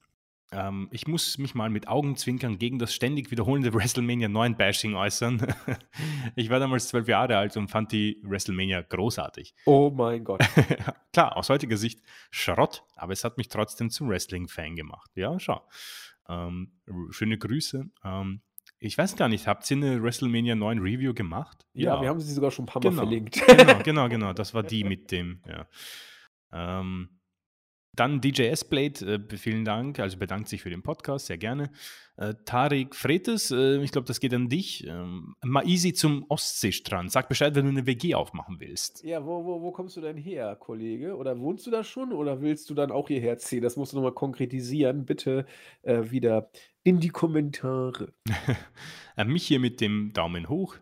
[0.53, 5.47] ähm, ich muss mich mal mit Augenzwinkern gegen das ständig wiederholende WrestleMania 9 Bashing äußern.
[6.37, 9.55] ich war damals zwölf Jahre alt und fand die WrestleMania großartig.
[9.65, 10.45] Oh mein Gott.
[11.13, 12.01] Klar, aus heutiger Sicht
[12.31, 15.11] Schrott, aber es hat mich trotzdem zum Wrestling-Fan gemacht.
[15.15, 15.67] Ja, schau.
[16.29, 16.73] Ähm,
[17.11, 17.89] schöne Grüße.
[18.05, 18.43] Ähm,
[18.79, 21.67] ich weiß gar nicht, habt ihr eine WrestleMania 9 Review gemacht?
[21.73, 22.03] Ja, ja.
[22.03, 23.03] wir haben sie sogar schon ein paar Mal genau.
[23.03, 23.43] verlinkt.
[23.47, 24.33] Genau, genau, genau.
[24.33, 25.67] Das war die mit dem, ja.
[26.53, 27.09] Ähm,
[27.95, 31.71] Dann DJ S-Blade, äh, vielen Dank, also bedankt sich für den Podcast, sehr gerne.
[32.17, 34.87] Äh, Tarik Fretes, äh, ich glaube, das geht an dich.
[34.87, 37.13] Ähm, easy zum Ostseestrand.
[37.13, 39.05] Sag Bescheid, wenn du eine WG aufmachen willst.
[39.05, 41.17] Ja, wo, wo, wo kommst du denn her, Kollege?
[41.17, 43.63] Oder wohnst du da schon oder willst du dann auch hierher ziehen?
[43.63, 45.05] Das musst du nochmal konkretisieren.
[45.05, 45.45] Bitte
[45.83, 46.51] äh, wieder
[46.85, 48.13] in die Kommentare.
[49.27, 50.77] Mich hier mit dem Daumen hoch.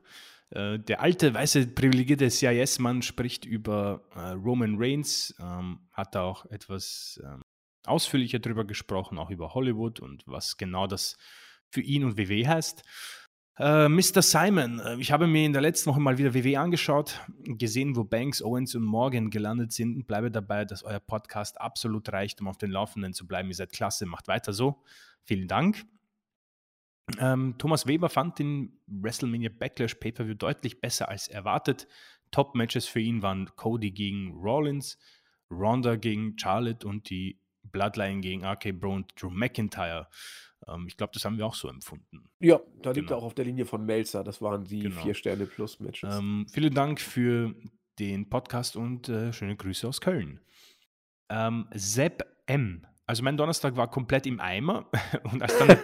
[0.50, 6.46] Äh, der alte, weiße, privilegierte CIS-Mann spricht über äh, Roman Reigns, ähm, hat da auch
[6.46, 7.42] etwas ähm,
[7.84, 11.16] ausführlicher drüber gesprochen, auch über Hollywood und was genau das
[11.70, 12.82] für ihn und WW heißt.
[13.58, 14.22] Äh, Mr.
[14.22, 18.04] Simon, äh, ich habe mir in der letzten Woche mal wieder WW angeschaut, gesehen, wo
[18.04, 22.48] Banks, Owens und Morgan gelandet sind und bleibe dabei, dass euer Podcast absolut reicht, um
[22.48, 23.48] auf den Laufenden zu bleiben.
[23.48, 24.82] Ihr seid klasse, macht weiter so.
[25.24, 25.84] Vielen Dank.
[27.18, 31.88] Ähm, Thomas Weber fand den WrestleMania Backlash Pay-Per-View deutlich besser als erwartet.
[32.30, 34.98] Top-Matches für ihn waren Cody gegen Rollins,
[35.50, 40.08] Ronda gegen Charlotte und die Bloodline gegen RK Bro und Drew McIntyre.
[40.68, 42.28] Ähm, ich glaube, das haben wir auch so empfunden.
[42.40, 43.18] Ja, da liegt er genau.
[43.18, 44.24] auch auf der Linie von Melzer.
[44.24, 45.00] Das waren die genau.
[45.00, 46.14] vier Sterne plus Matches.
[46.16, 47.54] Ähm, vielen Dank für
[47.98, 50.40] den Podcast und äh, schöne Grüße aus Köln.
[51.28, 54.88] Ähm, Sepp M also mein Donnerstag war komplett im Eimer
[55.32, 55.76] und als dann,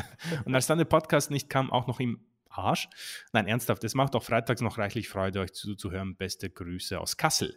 [0.44, 2.88] und als dann der Podcast nicht kam, auch noch im Arsch.
[3.32, 6.16] Nein, ernsthaft, es macht auch freitags noch reichlich Freude, euch zuzuhören.
[6.16, 7.56] Beste Grüße aus Kassel.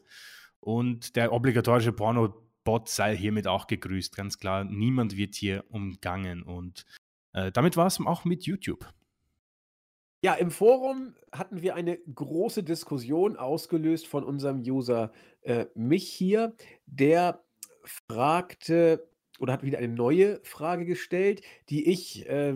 [0.60, 4.16] Und der obligatorische Porno-Bot sei hiermit auch gegrüßt.
[4.16, 6.44] Ganz klar, niemand wird hier umgangen.
[6.44, 6.86] Und
[7.34, 8.88] äh, damit war es auch mit YouTube.
[10.24, 15.12] Ja, im Forum hatten wir eine große Diskussion ausgelöst von unserem User
[15.42, 17.44] äh, mich hier, der
[17.84, 19.08] fragte,
[19.40, 22.56] oder hat wieder eine neue Frage gestellt, die ich äh,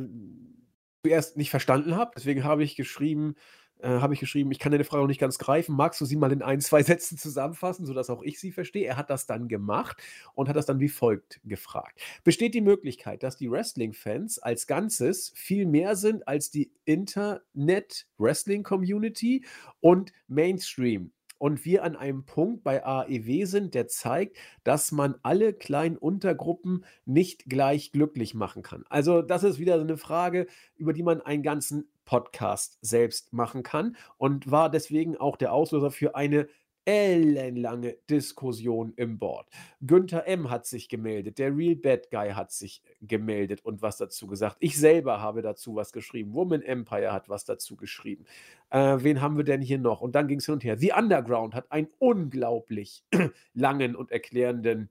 [1.06, 2.12] zuerst nicht verstanden habe.
[2.16, 3.36] Deswegen habe ich geschrieben,
[3.80, 5.76] äh, habe ich geschrieben, ich kann deine Frage noch nicht ganz greifen.
[5.76, 8.86] Magst du sie mal in ein, zwei Sätzen zusammenfassen, sodass auch ich sie verstehe?
[8.86, 10.02] Er hat das dann gemacht
[10.36, 12.00] und hat das dann wie folgt gefragt.
[12.24, 19.46] Besteht die Möglichkeit, dass die Wrestling-Fans als Ganzes viel mehr sind als die Internet-Wrestling-Community
[19.80, 21.12] und Mainstream?
[21.40, 26.86] Und wir an einem Punkt bei AEW sind, der zeigt, dass man alle kleinen Untergruppen
[27.06, 28.84] nicht gleich glücklich machen kann.
[28.90, 30.46] Also das ist wieder so eine Frage,
[30.76, 35.92] über die man einen ganzen Podcast selbst machen kann und war deswegen auch der Auslöser
[35.92, 36.48] für eine
[36.86, 39.48] ellenlange Diskussion im Board.
[39.82, 40.50] Günther M.
[40.50, 44.58] hat sich gemeldet, der Real Bad Guy hat sich gemeldet und was dazu gesagt.
[44.60, 46.34] Ich selber habe dazu was geschrieben.
[46.34, 48.26] Woman Empire hat was dazu geschrieben.
[48.70, 50.02] Äh, wen haben wir denn hier noch?
[50.02, 50.78] Und dann ging es hin und her.
[50.78, 53.04] The Underground hat einen unglaublich
[53.54, 54.90] langen und erklärenden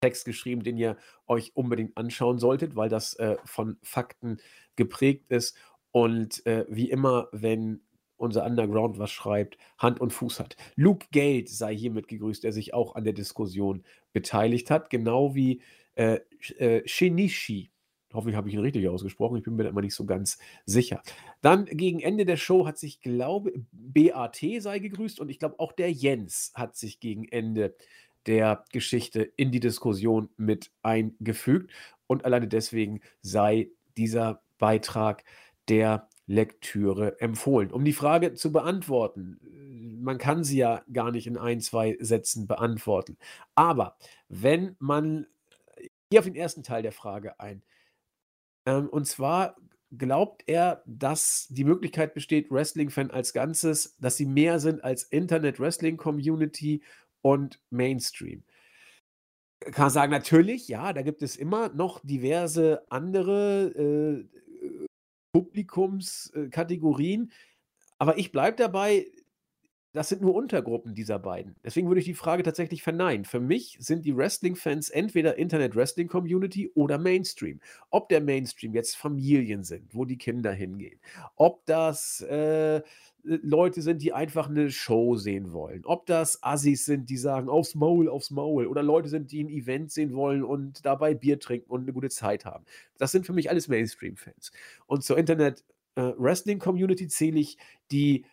[0.00, 0.96] Text geschrieben, den ihr
[1.26, 4.38] euch unbedingt anschauen solltet, weil das äh, von Fakten
[4.76, 5.56] geprägt ist.
[5.90, 7.82] Und äh, wie immer, wenn
[8.18, 10.56] unser Underground was schreibt, Hand und Fuß hat.
[10.76, 15.62] Luke Gate sei hiermit gegrüßt, der sich auch an der Diskussion beteiligt hat, genau wie
[15.94, 16.20] äh,
[16.58, 17.70] äh, Shinichi.
[18.12, 21.02] Hoffentlich habe ich ihn richtig ausgesprochen, ich bin mir da immer nicht so ganz sicher.
[21.42, 25.72] Dann gegen Ende der Show hat sich, glaube BAT sei gegrüßt und ich glaube auch
[25.72, 27.76] der Jens hat sich gegen Ende
[28.26, 31.70] der Geschichte in die Diskussion mit eingefügt
[32.06, 35.24] und alleine deswegen sei dieser Beitrag
[35.68, 37.72] der Lektüre empfohlen.
[37.72, 39.40] Um die Frage zu beantworten,
[40.02, 43.16] man kann sie ja gar nicht in ein, zwei Sätzen beantworten.
[43.54, 43.96] Aber
[44.28, 45.26] wenn man,
[46.10, 47.62] hier auf den ersten Teil der Frage ein,
[48.66, 49.56] ähm, und zwar
[49.90, 56.82] glaubt er, dass die Möglichkeit besteht, Wrestling-Fan als Ganzes, dass sie mehr sind als Internet-Wrestling-Community
[57.22, 58.44] und Mainstream.
[59.60, 64.38] Kann man sagen, natürlich, ja, da gibt es immer noch diverse andere äh,
[65.32, 67.30] Publikumskategorien.
[67.98, 69.06] Aber ich bleibe dabei,
[69.92, 71.56] das sind nur Untergruppen dieser beiden.
[71.64, 73.24] Deswegen würde ich die Frage tatsächlich verneinen.
[73.24, 77.60] Für mich sind die Wrestling-Fans entweder Internet-Wrestling-Community oder Mainstream.
[77.90, 81.00] Ob der Mainstream jetzt Familien sind, wo die Kinder hingehen,
[81.36, 82.82] ob das äh,
[83.42, 87.74] Leute sind, die einfach eine Show sehen wollen, ob das Assis sind, die sagen aufs
[87.74, 91.70] Maul, aufs Maul, oder Leute sind, die ein Event sehen wollen und dabei Bier trinken
[91.70, 92.64] und eine gute Zeit haben.
[92.96, 94.50] Das sind für mich alles Mainstream-Fans.
[94.86, 97.58] Und zur Internet-Wrestling-Community äh, zähle ich
[97.90, 98.24] die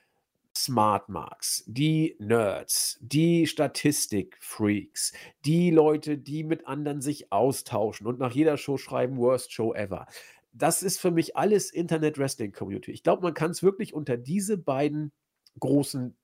[0.57, 5.11] Smart Marks, die Nerds, die Statistik-Freaks,
[5.43, 10.07] die Leute, die mit anderen sich austauschen und nach jeder Show schreiben, Worst Show ever
[10.55, 12.91] das ist für mich alles Internet-Wrestling-Community.
[12.91, 15.11] Ich glaube, man kann es wirklich unter diese beiden
[15.59, 16.17] großen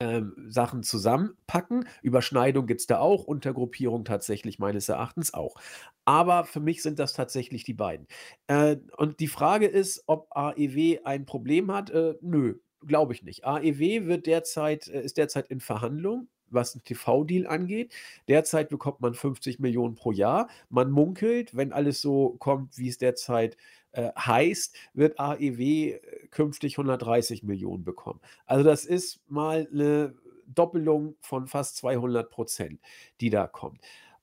[0.00, 1.86] ähm, Sachen zusammenpacken.
[2.02, 5.56] Überschneidung gibt es da auch, Untergruppierung tatsächlich meines Erachtens auch.
[6.06, 8.06] Aber für mich sind das tatsächlich die beiden.
[8.46, 11.90] Äh, und die Frage ist, ob AEW ein Problem hat.
[11.90, 12.54] Äh, nö,
[12.86, 13.44] glaube ich nicht.
[13.44, 17.92] AEW wird derzeit, äh, ist derzeit in Verhandlung was 'n TV-Deal angeht.
[18.28, 20.48] Derzeit bekommt man 50 Millionen pro Jahr.
[20.68, 23.56] Man munkelt, wenn alles so kommt, wie es derzeit,
[23.92, 26.00] äh, heißt, wird AEW äh,
[26.30, 28.20] künftig 130 Millionen bekommen.
[28.46, 30.14] Also, das ist mal eine
[30.46, 32.80] Doppelung von fast 200%
[33.20, 33.80] die da kommt.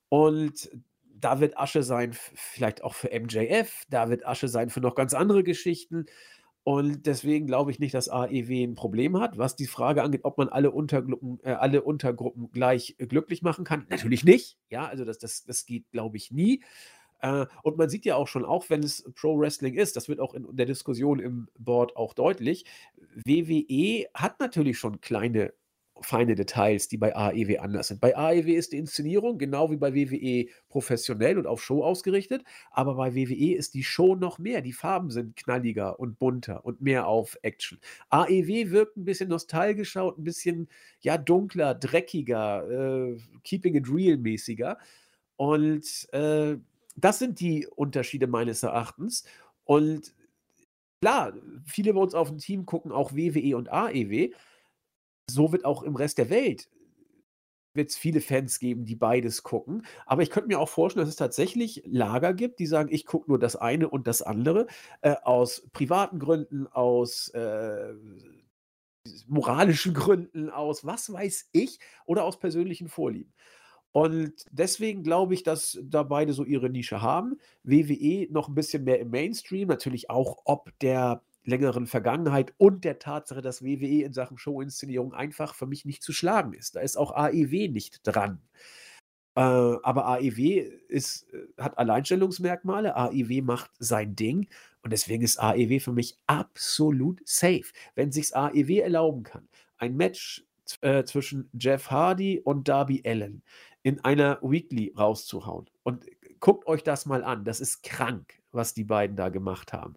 [0.10, 0.70] Und
[1.20, 5.14] da wird Asche sein vielleicht auch für MJF, da wird Asche sein für noch ganz
[5.14, 6.06] andere Geschichten.
[6.68, 9.38] Und deswegen glaube ich nicht, dass AEW ein Problem hat.
[9.38, 13.64] Was die Frage angeht, ob man alle Untergruppen äh, alle Untergruppen gleich äh, glücklich machen
[13.64, 14.58] kann, natürlich nicht.
[14.70, 16.62] Ja, also das das das geht, glaube ich, nie.
[17.22, 20.20] Äh, und man sieht ja auch schon, auch wenn es Pro Wrestling ist, das wird
[20.20, 22.66] auch in der Diskussion im Board auch deutlich,
[23.16, 25.54] WWE hat natürlich schon kleine
[26.02, 28.02] feine Details, die bei AEW anders sind.
[28.02, 32.96] Bei AEW ist die Inszenierung genau wie bei WWE professionell und auf Show ausgerichtet, aber
[32.96, 34.62] bei WWE ist die Show noch mehr.
[34.62, 37.80] Die Farben sind knalliger und bunter und mehr auf Action.
[38.10, 40.68] AEW wirkt ein bisschen nostalgischer und ein bisschen
[41.02, 44.78] ja dunkler, dreckiger, äh, keeping it real mäßiger.
[45.36, 46.58] Und äh,
[46.96, 49.24] das sind die Unterschiede meines Erachtens.
[49.64, 50.16] Und
[51.02, 51.34] klar,
[51.66, 54.32] viele bei uns auf dem Team gucken auch WWE und AEW
[55.30, 56.70] so wird auch im Rest der Welt
[57.78, 59.86] wird es viele Fans geben, die beides gucken.
[60.06, 63.30] Aber ich könnte mir auch vorstellen, dass es tatsächlich Lager gibt, die sagen, ich gucke
[63.30, 64.68] nur das eine und das andere,
[65.02, 67.94] äh, aus privaten Gründen, aus äh,
[69.28, 73.32] moralischen Gründen, aus was weiß ich, oder aus persönlichen Vorlieben.
[73.94, 77.40] Und deswegen glaube ich, dass da beide so ihre Nische haben.
[77.64, 83.00] WWE noch ein bisschen mehr im Mainstream, natürlich auch ob der längeren Vergangenheit und der
[83.00, 86.76] Tatsache, dass WWE in Sachen Showinszenierung einfach für mich nicht zu schlagen ist.
[86.76, 88.42] Da ist auch AEW nicht dran.
[89.36, 94.48] Äh, aber AEW ist, äh, hat Alleinstellungsmerkmale, AEW macht sein Ding
[94.84, 97.66] und deswegen ist AEW für mich absolut safe.
[97.96, 99.48] Wenn sich's AEW erlauben kann,
[99.78, 100.46] ein Match
[100.82, 103.42] äh, zwischen Jeff Hardy und Darby Allen
[103.84, 106.06] in einer Weekly rauszuhauen und
[106.40, 109.96] guckt euch das mal an, das ist krank was die beiden da gemacht haben.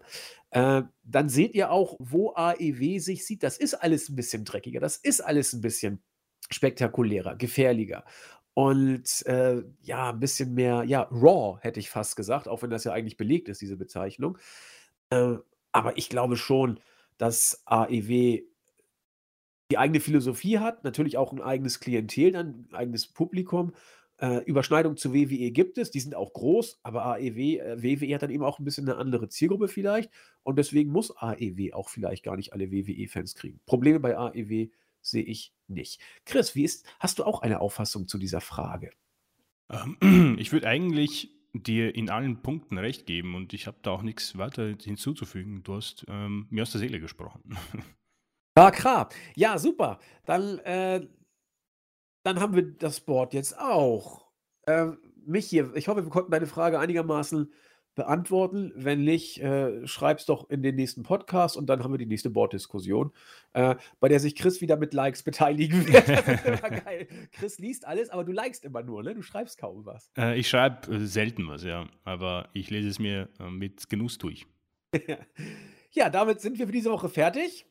[0.51, 3.43] Äh, dann seht ihr auch, wo AEW sich sieht.
[3.43, 6.01] Das ist alles ein bisschen dreckiger, das ist alles ein bisschen
[6.49, 8.05] spektakulärer, gefährlicher.
[8.53, 12.83] Und äh, ja, ein bisschen mehr, ja, raw, hätte ich fast gesagt, auch wenn das
[12.83, 14.37] ja eigentlich belegt ist, diese Bezeichnung.
[15.09, 15.35] Äh,
[15.71, 16.79] aber ich glaube schon,
[17.17, 18.41] dass AEW
[19.71, 23.73] die eigene Philosophie hat, natürlich auch ein eigenes Klientel, ein eigenes Publikum
[24.21, 28.21] äh, Überschneidung zu WWE gibt es, die sind auch groß, aber AEW, äh, WWE hat
[28.21, 30.11] dann eben auch ein bisschen eine andere Zielgruppe vielleicht
[30.43, 33.59] und deswegen muss AEW auch vielleicht gar nicht alle WWE-Fans kriegen.
[33.65, 34.69] Probleme bei AEW
[35.01, 35.99] sehe ich nicht.
[36.25, 38.91] Chris, wie ist, hast du auch eine Auffassung zu dieser Frage?
[39.71, 44.03] Ähm, ich würde eigentlich dir in allen Punkten recht geben und ich habe da auch
[44.03, 45.63] nichts weiter hinzuzufügen.
[45.63, 47.57] Du hast ähm, mir aus der Seele gesprochen.
[48.55, 49.09] Ja, klar.
[49.35, 49.99] Ja, super.
[50.25, 51.07] Dann äh,
[52.23, 54.25] dann haben wir das Board jetzt auch.
[54.67, 57.51] Ähm, Michi, ich hoffe, wir konnten deine Frage einigermaßen
[57.95, 58.71] beantworten.
[58.75, 62.29] Wenn nicht, äh, schreib's doch in den nächsten Podcast und dann haben wir die nächste
[62.29, 63.11] Borddiskussion,
[63.53, 66.85] äh, bei der sich Chris wieder mit Likes beteiligen wird.
[66.85, 67.07] geil.
[67.31, 69.13] Chris liest alles, aber du likest immer nur, ne?
[69.13, 70.09] Du schreibst kaum was.
[70.17, 71.87] Äh, ich schreibe äh, selten was, ja.
[72.03, 74.45] Aber ich lese es mir äh, mit Genuss durch.
[75.91, 77.65] ja, damit sind wir für diese Woche fertig.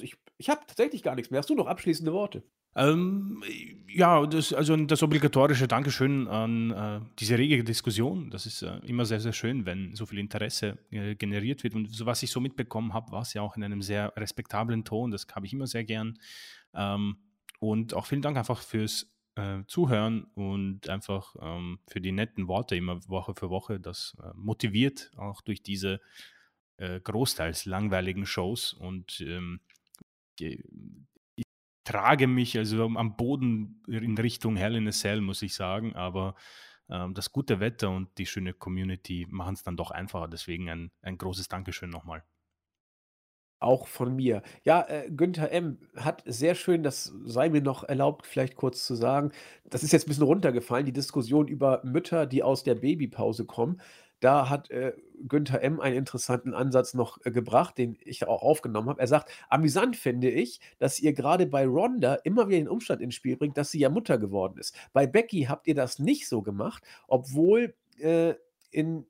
[0.00, 1.38] Ich, ich habe tatsächlich gar nichts mehr.
[1.38, 2.44] Hast du noch abschließende Worte?
[2.76, 3.42] Ähm,
[3.88, 8.30] ja, das, also das obligatorische Dankeschön an äh, diese rege Diskussion.
[8.30, 11.74] Das ist äh, immer sehr, sehr schön, wenn so viel Interesse äh, generiert wird.
[11.74, 14.84] Und so, was ich so mitbekommen habe, war es ja auch in einem sehr respektablen
[14.84, 15.10] Ton.
[15.10, 16.18] Das habe ich immer sehr gern.
[16.74, 17.16] Ähm,
[17.58, 22.76] und auch vielen Dank einfach fürs äh, Zuhören und einfach ähm, für die netten Worte
[22.76, 23.80] immer Woche für Woche.
[23.80, 26.00] Das äh, motiviert auch durch diese
[26.76, 29.60] äh, großteils langweiligen Shows und ähm,
[31.90, 35.96] trage mich also am Boden in Richtung Hell in a Cell, muss ich sagen.
[35.96, 36.36] Aber
[36.88, 40.28] ähm, das gute Wetter und die schöne Community machen es dann doch einfacher.
[40.28, 42.22] Deswegen ein, ein großes Dankeschön nochmal.
[43.58, 44.42] Auch von mir.
[44.62, 45.78] Ja, äh, Günther M.
[45.96, 49.32] hat sehr schön, das sei mir noch erlaubt, vielleicht kurz zu sagen,
[49.64, 53.80] das ist jetzt ein bisschen runtergefallen, die Diskussion über Mütter, die aus der Babypause kommen.
[54.20, 54.92] Da hat äh,
[55.26, 55.80] Günther M.
[55.80, 59.00] einen interessanten Ansatz noch äh, gebracht, den ich auch aufgenommen habe.
[59.00, 63.14] Er sagt, amüsant finde ich, dass ihr gerade bei Ronda immer wieder den Umstand ins
[63.14, 64.74] Spiel bringt, dass sie ja Mutter geworden ist.
[64.92, 68.34] Bei Becky habt ihr das nicht so gemacht, obwohl äh,
[68.70, 69.06] in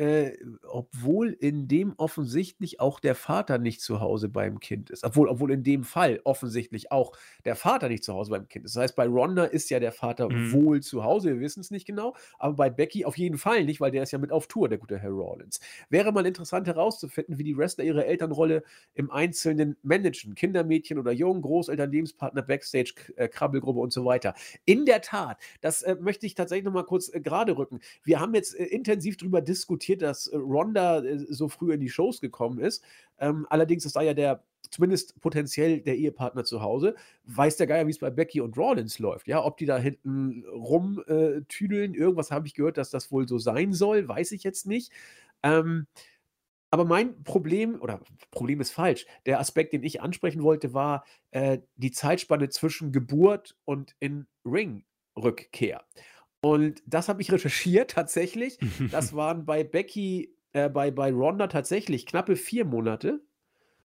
[0.00, 5.04] äh, obwohl in dem offensichtlich auch der Vater nicht zu Hause beim Kind ist.
[5.04, 7.12] Obwohl, obwohl in dem Fall offensichtlich auch
[7.44, 8.76] der Vater nicht zu Hause beim Kind ist.
[8.76, 10.52] Das heißt, bei Rhonda ist ja der Vater Mhm.
[10.52, 13.80] wohl zu Hause, wir wissen es nicht genau, aber bei Becky auf jeden Fall nicht,
[13.82, 15.60] weil der ist ja mit auf Tour, der gute Herr Rollins.
[15.90, 18.62] Wäre mal interessant herauszufinden, wie die Wrestler ihre Elternrolle
[18.94, 20.34] im Einzelnen managen.
[20.34, 24.34] Kindermädchen oder Jungen, Großeltern, Lebenspartner, Backstage, äh, Krabbelgruppe und so weiter.
[24.64, 27.80] In der Tat, das äh, möchte ich tatsächlich nochmal kurz äh, gerade rücken.
[28.02, 31.88] Wir haben jetzt äh, intensiv darüber diskutiert, dass äh, Ronda äh, so früh in die
[31.88, 32.84] Shows gekommen ist.
[33.18, 36.94] Ähm, allerdings ist da ja der zumindest potenziell der Ehepartner zu Hause.
[37.24, 39.26] Weiß der Geier, wie es bei Becky und Rollins läuft.
[39.26, 43.38] Ja, ob die da hinten rumtüdeln, äh, irgendwas habe ich gehört, dass das wohl so
[43.38, 44.92] sein soll, weiß ich jetzt nicht.
[45.42, 45.86] Ähm,
[46.70, 48.00] aber mein Problem, oder
[48.30, 53.56] Problem ist falsch, der Aspekt, den ich ansprechen wollte, war äh, die Zeitspanne zwischen Geburt
[53.64, 55.82] und in Ring-Rückkehr.
[56.42, 58.58] Und das habe ich recherchiert tatsächlich.
[58.90, 63.20] Das waren bei Becky, äh, bei, bei Ronda tatsächlich knappe vier Monate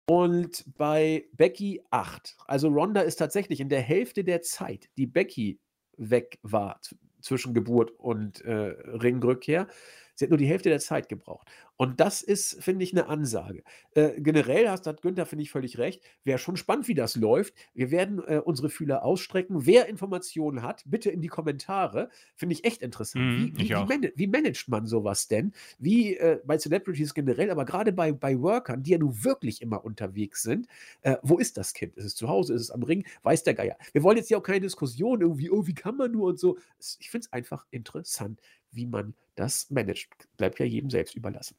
[0.06, 2.36] und bei Becky acht.
[2.46, 5.60] Also Ronda ist tatsächlich in der Hälfte der Zeit, die Becky
[5.96, 6.80] weg war
[7.20, 9.68] zwischen Geburt und äh, Ringrückkehr.
[10.14, 11.48] Sie hat nur die Hälfte der Zeit gebraucht.
[11.80, 13.62] Und das ist, finde ich, eine Ansage.
[13.94, 16.02] Äh, generell hast, hat Günther, finde ich, völlig recht.
[16.24, 17.54] Wäre schon spannend, wie das läuft.
[17.72, 19.64] Wir werden äh, unsere Fühler ausstrecken.
[19.64, 22.10] Wer Informationen hat, bitte in die Kommentare.
[22.36, 23.24] Finde ich echt interessant.
[23.24, 25.54] Mhm, wie, wie, wie, mana wie managt man sowas denn?
[25.78, 29.82] Wie äh, bei Celebrities generell, aber gerade bei, bei Workern, die ja nun wirklich immer
[29.82, 30.66] unterwegs sind.
[31.00, 31.96] Äh, wo ist das Kind?
[31.96, 32.52] Ist es zu Hause?
[32.52, 33.06] Ist es am Ring?
[33.22, 33.78] Weiß der Geier.
[33.92, 36.58] Wir wollen jetzt hier auch keine Diskussion irgendwie, oh, wie kann man nur und so.
[36.98, 38.38] Ich finde es einfach interessant,
[38.70, 40.28] wie man das managt.
[40.36, 41.56] Bleibt ja jedem selbst überlassen.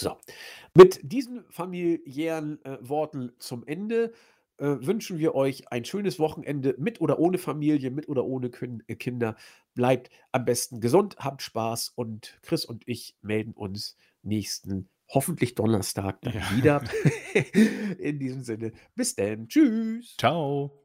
[0.00, 0.16] So,
[0.74, 4.12] mit diesen familiären äh, Worten zum Ende
[4.58, 8.82] äh, wünschen wir euch ein schönes Wochenende mit oder ohne Familie, mit oder ohne Kün-
[8.88, 9.36] äh, Kinder.
[9.74, 16.18] Bleibt am besten gesund, habt Spaß und Chris und ich melden uns nächsten, hoffentlich Donnerstag
[16.24, 16.56] Ja.
[16.56, 16.84] wieder.
[17.98, 19.48] In diesem Sinne, bis dann.
[19.48, 20.16] Tschüss.
[20.18, 20.79] Ciao.